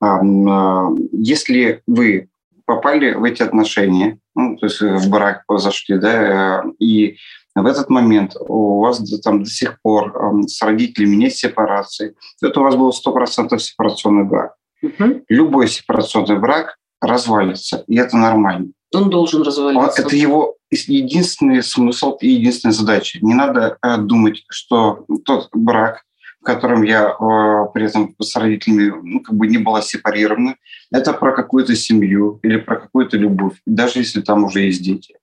А, 0.00 0.90
если 1.12 1.82
вы 1.86 2.28
попали 2.66 3.14
в 3.14 3.24
эти 3.24 3.42
отношения, 3.42 4.18
ну, 4.34 4.56
то 4.56 4.66
есть 4.66 4.80
в 4.80 5.08
брак 5.08 5.44
зашли, 5.48 5.98
да, 5.98 6.64
и 6.78 7.16
в 7.54 7.66
этот 7.66 7.88
момент 7.88 8.36
у 8.38 8.80
вас 8.80 9.02
там 9.22 9.44
до 9.44 9.50
сих 9.50 9.80
пор 9.80 10.14
с 10.46 10.60
родителями 10.62 11.16
нет 11.16 11.34
сепарации, 11.34 12.16
это 12.42 12.60
у 12.60 12.64
вас 12.64 12.74
был 12.74 12.90
100% 12.90 13.58
сепарационный 13.58 14.24
брак. 14.24 14.56
Угу. 14.82 15.24
Любой 15.28 15.68
сепарационный 15.68 16.38
брак 16.38 16.76
развалится, 17.00 17.84
и 17.86 17.96
это 17.96 18.16
нормально. 18.16 18.72
Он 18.94 19.10
должен 19.10 19.42
развалиться. 19.42 20.02
Это 20.02 20.16
его 20.16 20.56
единственный 20.74 21.62
смысл 21.62 22.16
и 22.20 22.28
единственная 22.28 22.74
задача. 22.74 23.18
Не 23.22 23.34
надо 23.34 23.78
э, 23.82 23.96
думать, 23.98 24.44
что 24.48 25.04
тот 25.24 25.48
брак, 25.52 26.02
в 26.40 26.44
котором 26.44 26.82
я 26.82 27.10
э, 27.10 27.72
при 27.72 27.86
этом 27.86 28.14
с 28.20 28.36
родителями 28.36 28.92
ну, 29.02 29.20
как 29.20 29.34
бы 29.34 29.46
не 29.46 29.58
была 29.58 29.82
сепарирована, 29.82 30.56
это 30.92 31.12
про 31.12 31.32
какую-то 31.32 31.74
семью 31.74 32.40
или 32.42 32.56
про 32.56 32.76
какую-то 32.76 33.16
любовь, 33.16 33.54
даже 33.66 34.00
если 34.00 34.20
там 34.20 34.44
уже 34.44 34.60
есть 34.60 34.82
дети. 34.82 35.16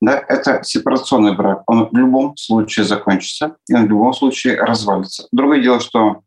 Да, 0.00 0.22
это 0.28 0.60
сепарационный 0.62 1.36
брак. 1.36 1.62
Он 1.66 1.88
в 1.90 1.96
любом 1.96 2.36
случае 2.36 2.86
закончится, 2.86 3.56
и 3.68 3.74
он 3.74 3.86
в 3.86 3.90
любом 3.90 4.14
случае 4.14 4.56
развалится. 4.56 5.28
Другое 5.30 5.62
дело, 5.62 5.78
что 5.80 6.22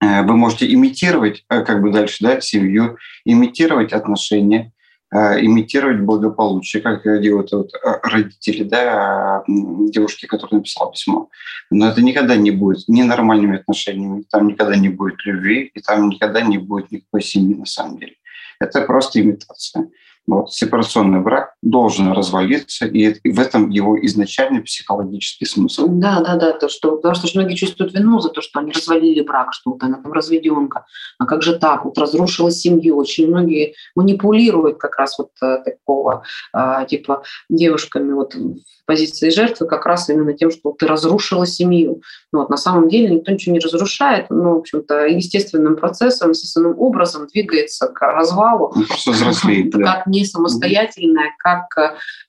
э, 0.00 0.22
вы 0.22 0.36
можете 0.36 0.72
имитировать, 0.72 1.44
как 1.48 1.82
бы 1.82 1.92
дальше, 1.92 2.18
да, 2.20 2.40
семью, 2.40 2.96
имитировать 3.24 3.92
отношения, 3.92 4.72
имитировать 5.12 6.00
благополучие, 6.00 6.82
как 6.82 7.02
делают 7.22 7.52
вот 7.52 7.72
э, 7.74 8.00
родители 8.02 8.64
да, 8.64 9.44
девушки, 9.46 10.26
которая 10.26 10.58
написала 10.58 10.90
письмо. 10.90 11.28
Но 11.70 11.88
это 11.88 12.02
никогда 12.02 12.36
не 12.36 12.50
будет 12.50 12.88
ни 12.88 13.02
нормальными 13.02 13.58
отношениями, 13.58 14.24
там 14.30 14.48
никогда 14.48 14.76
не 14.76 14.88
будет 14.88 15.24
любви, 15.24 15.70
и 15.74 15.80
там 15.80 16.08
никогда 16.08 16.40
не 16.40 16.58
будет 16.58 16.90
никакой 16.90 17.22
семьи 17.22 17.54
на 17.54 17.66
самом 17.66 17.98
деле. 17.98 18.14
Это 18.58 18.82
просто 18.82 19.20
имитация. 19.20 19.88
Вот, 20.26 20.52
сепарационный 20.52 21.20
брак 21.20 21.54
должен 21.70 22.12
развалиться, 22.12 22.86
и 22.86 23.28
в 23.28 23.40
этом 23.40 23.70
его 23.70 23.98
изначальный 24.06 24.62
психологический 24.62 25.46
смысл. 25.46 25.88
Да, 25.88 26.20
да, 26.20 26.36
да, 26.36 26.52
то, 26.52 26.68
что, 26.68 26.96
потому 26.96 27.14
что 27.14 27.28
многие 27.38 27.56
чувствуют 27.56 27.92
вину 27.92 28.20
за 28.20 28.28
то, 28.28 28.40
что 28.40 28.60
они 28.60 28.70
развалили 28.70 29.20
брак, 29.20 29.52
что 29.52 29.72
вот 29.72 29.82
она 29.82 29.98
там 29.98 30.12
разведенка. 30.12 30.86
А 31.18 31.26
как 31.26 31.42
же 31.42 31.58
так? 31.58 31.84
Вот 31.84 31.98
разрушила 31.98 32.52
семью. 32.52 32.96
Очень 32.96 33.28
многие 33.28 33.74
манипулируют 33.96 34.78
как 34.78 34.96
раз 34.96 35.18
вот 35.18 35.30
э, 35.42 35.58
такого, 35.64 36.22
а, 36.52 36.84
типа, 36.84 37.24
девушками 37.48 38.12
вот 38.12 38.34
в 38.34 38.86
позиции 38.86 39.30
жертвы 39.30 39.66
как 39.66 39.86
раз 39.86 40.08
именно 40.08 40.32
тем, 40.34 40.52
что 40.52 40.70
ты 40.70 40.86
разрушила 40.86 41.46
семью. 41.46 42.02
Ну, 42.32 42.40
вот, 42.40 42.50
на 42.50 42.56
самом 42.56 42.88
деле 42.88 43.16
никто 43.16 43.32
ничего 43.32 43.54
не 43.54 43.60
разрушает, 43.60 44.26
но, 44.30 44.54
в 44.54 44.58
общем-то, 44.58 45.06
естественным 45.06 45.76
процессом, 45.76 46.30
естественным 46.30 46.78
образом 46.78 47.26
двигается 47.26 47.88
к 47.88 48.00
развалу. 48.02 48.72
Ну, 48.76 48.84
просто 48.86 49.10
взрослеет, 49.10 49.70
да 49.72 50.04
не 50.06 50.24
самостоятельная, 50.24 51.34
как 51.38 51.55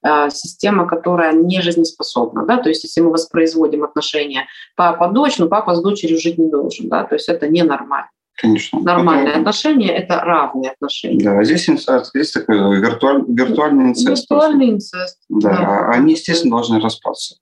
э, 0.03 0.29
система, 0.29 0.87
которая 0.87 1.33
не 1.33 1.61
жизнеспособна. 1.61 2.45
Да? 2.45 2.57
То 2.57 2.69
есть 2.69 2.83
если 2.83 3.01
мы 3.01 3.11
воспроизводим 3.11 3.83
отношения 3.83 4.47
папа-дочь, 4.75 5.37
но 5.37 5.47
папа 5.47 5.75
с 5.75 5.81
дочерью 5.81 6.19
жить 6.19 6.37
не 6.37 6.49
должен. 6.49 6.89
Да? 6.89 7.03
То 7.03 7.15
есть 7.15 7.29
это 7.29 7.47
ненормально. 7.47 8.09
Конечно. 8.37 8.79
Нормальные 8.79 9.29
это... 9.29 9.39
отношения– 9.39 9.91
это 9.97 10.19
равные 10.19 10.71
отношения. 10.71 11.23
Да, 11.23 11.43
здесь, 11.43 11.65
здесь 11.65 12.31
такой 12.31 12.79
виртуаль, 12.79 13.23
виртуальный 13.27 13.89
инцест. 13.89 14.29
Виртуальный 14.29 14.69
инцест. 14.69 15.19
Да, 15.27 15.49
да, 15.49 15.89
они, 15.89 16.13
естественно, 16.13 16.57
должны 16.57 16.79
распаться. 16.79 17.35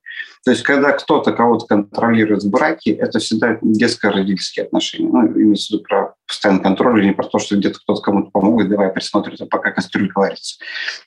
То 0.46 0.52
есть, 0.52 0.64
когда 0.64 0.94
кто-то 0.94 1.34
кого-то 1.34 1.66
контролирует 1.66 2.44
в 2.44 2.50
браке, 2.50 2.92
это 2.92 3.20
всегда 3.20 3.58
детско-родительские 3.62 4.66
отношения. 4.66 5.10
Ну, 5.10 5.28
имеется 5.28 5.68
в 5.68 5.72
виду 5.72 5.84
про 5.84 6.14
постоянный 6.28 6.62
контроль, 6.62 7.00
или 7.00 7.08
не 7.08 7.14
про 7.14 7.28
то, 7.28 7.40
что 7.40 7.58
где-то 7.58 7.80
кто-то 7.80 8.02
кому-то 8.02 8.30
помогает, 8.32 8.70
давай 8.70 8.90
присмотрим, 8.90 9.36
а 9.40 9.46
пока 9.48 9.72
кастрюлька 9.72 10.20
варится. 10.20 10.58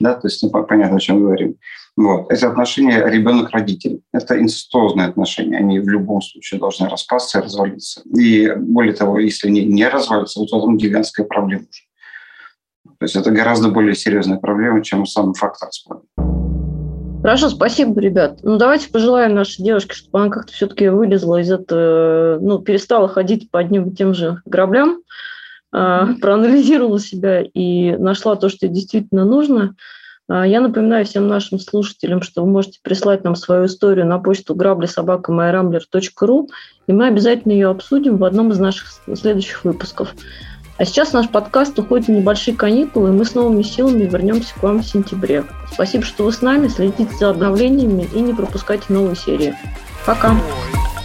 Да, 0.01 0.15
то 0.15 0.27
есть, 0.27 0.43
ну, 0.43 0.51
понятно, 0.51 0.97
о 0.97 1.01
чем 1.01 1.21
говорим. 1.21 1.57
Вот. 1.99 2.31
Эти 2.31 2.45
отношения 2.45 3.05
ребенок-родитель. 3.05 4.03
Это 4.13 4.41
инцестуозные 4.41 5.09
отношения. 5.09 5.59
Они 5.59 5.81
в 5.81 5.89
любом 5.89 6.23
случае 6.23 6.61
должны 6.61 6.89
распасться 6.89 7.41
и 7.41 7.43
развалиться. 7.43 8.03
И 8.17 8.53
более 8.57 8.95
того, 8.95 9.19
если 9.19 9.49
они 9.49 9.65
не 9.65 9.89
развалятся, 9.89 10.39
вот 10.39 10.49
в 10.49 10.57
этом 10.57 10.77
гигантская 10.77 11.27
проблема 11.27 11.63
уже. 11.63 11.83
То 13.01 13.05
есть 13.05 13.17
это 13.17 13.33
гораздо 13.33 13.71
более 13.71 13.97
серьезная 13.97 14.39
проблема, 14.39 14.85
чем 14.85 15.07
сам 15.07 15.35
факт 15.35 15.61
распада. 15.61 16.03
Хорошо, 17.21 17.49
спасибо, 17.49 18.01
ребят. 18.01 18.39
Ну, 18.45 18.59
давайте 18.59 18.91
пожелаем 18.91 19.35
нашей 19.35 19.65
девушке, 19.65 19.95
чтобы 19.95 20.21
она 20.21 20.31
как-то 20.31 20.53
все-таки 20.53 20.87
вылезла 20.87 21.41
из 21.41 21.51
этого, 21.51 22.39
ну, 22.41 22.61
перестала 22.61 23.09
ходить 23.09 23.51
по 23.51 23.59
одним 23.59 23.89
и 23.89 23.95
тем 23.97 24.15
же 24.15 24.41
граблям, 24.45 25.03
mm-hmm. 25.75 26.21
проанализировала 26.21 27.01
себя 27.01 27.43
и 27.43 27.97
нашла 27.97 28.37
то, 28.37 28.49
что 28.49 28.67
ей 28.67 28.73
действительно 28.73 29.25
нужно. 29.25 29.75
А, 30.29 30.47
я 30.47 30.61
напоминаю 30.61 31.05
всем 31.05 31.27
нашим 31.27 31.59
слушателям, 31.59 32.23
что 32.23 32.43
вы 32.43 32.51
можете 32.51 32.81
прислать 32.83 33.25
нам 33.25 33.35
свою 33.35 33.67
историю 33.67 34.07
на 34.07 34.19
почту 34.19 34.55
граблисобакамайрамблер.ру, 34.55 36.49
и 36.87 36.93
мы 36.93 37.07
обязательно 37.07 37.53
ее 37.53 37.69
обсудим 37.69 38.19
в 38.19 38.25
одном 38.25 38.53
из 38.53 38.59
наших 38.59 38.89
следующих 39.15 39.65
выпусков. 39.65 40.15
А 40.77 40.85
сейчас 40.85 41.13
наш 41.13 41.29
подкаст 41.29 41.77
уходит 41.79 42.09
на 42.09 42.13
небольшие 42.13 42.57
каникулы, 42.57 43.09
и 43.09 43.13
мы 43.13 43.25
с 43.25 43.35
новыми 43.35 43.63
силами 43.63 44.05
вернемся 44.05 44.55
к 44.55 44.63
вам 44.63 44.83
в 44.83 44.87
сентябре. 44.87 45.45
Спасибо, 45.73 46.05
что 46.05 46.25
вы 46.25 46.33
с 46.33 46.41
нами, 46.41 46.69
следите 46.69 47.13
за 47.19 47.31
обновлениями 47.31 48.09
и 48.15 48.21
не 48.21 48.33
пропускайте 48.33 48.85
новые 48.91 49.17
серии. 49.17 49.57
Пока! 50.07 50.31
Пока. 50.31 50.98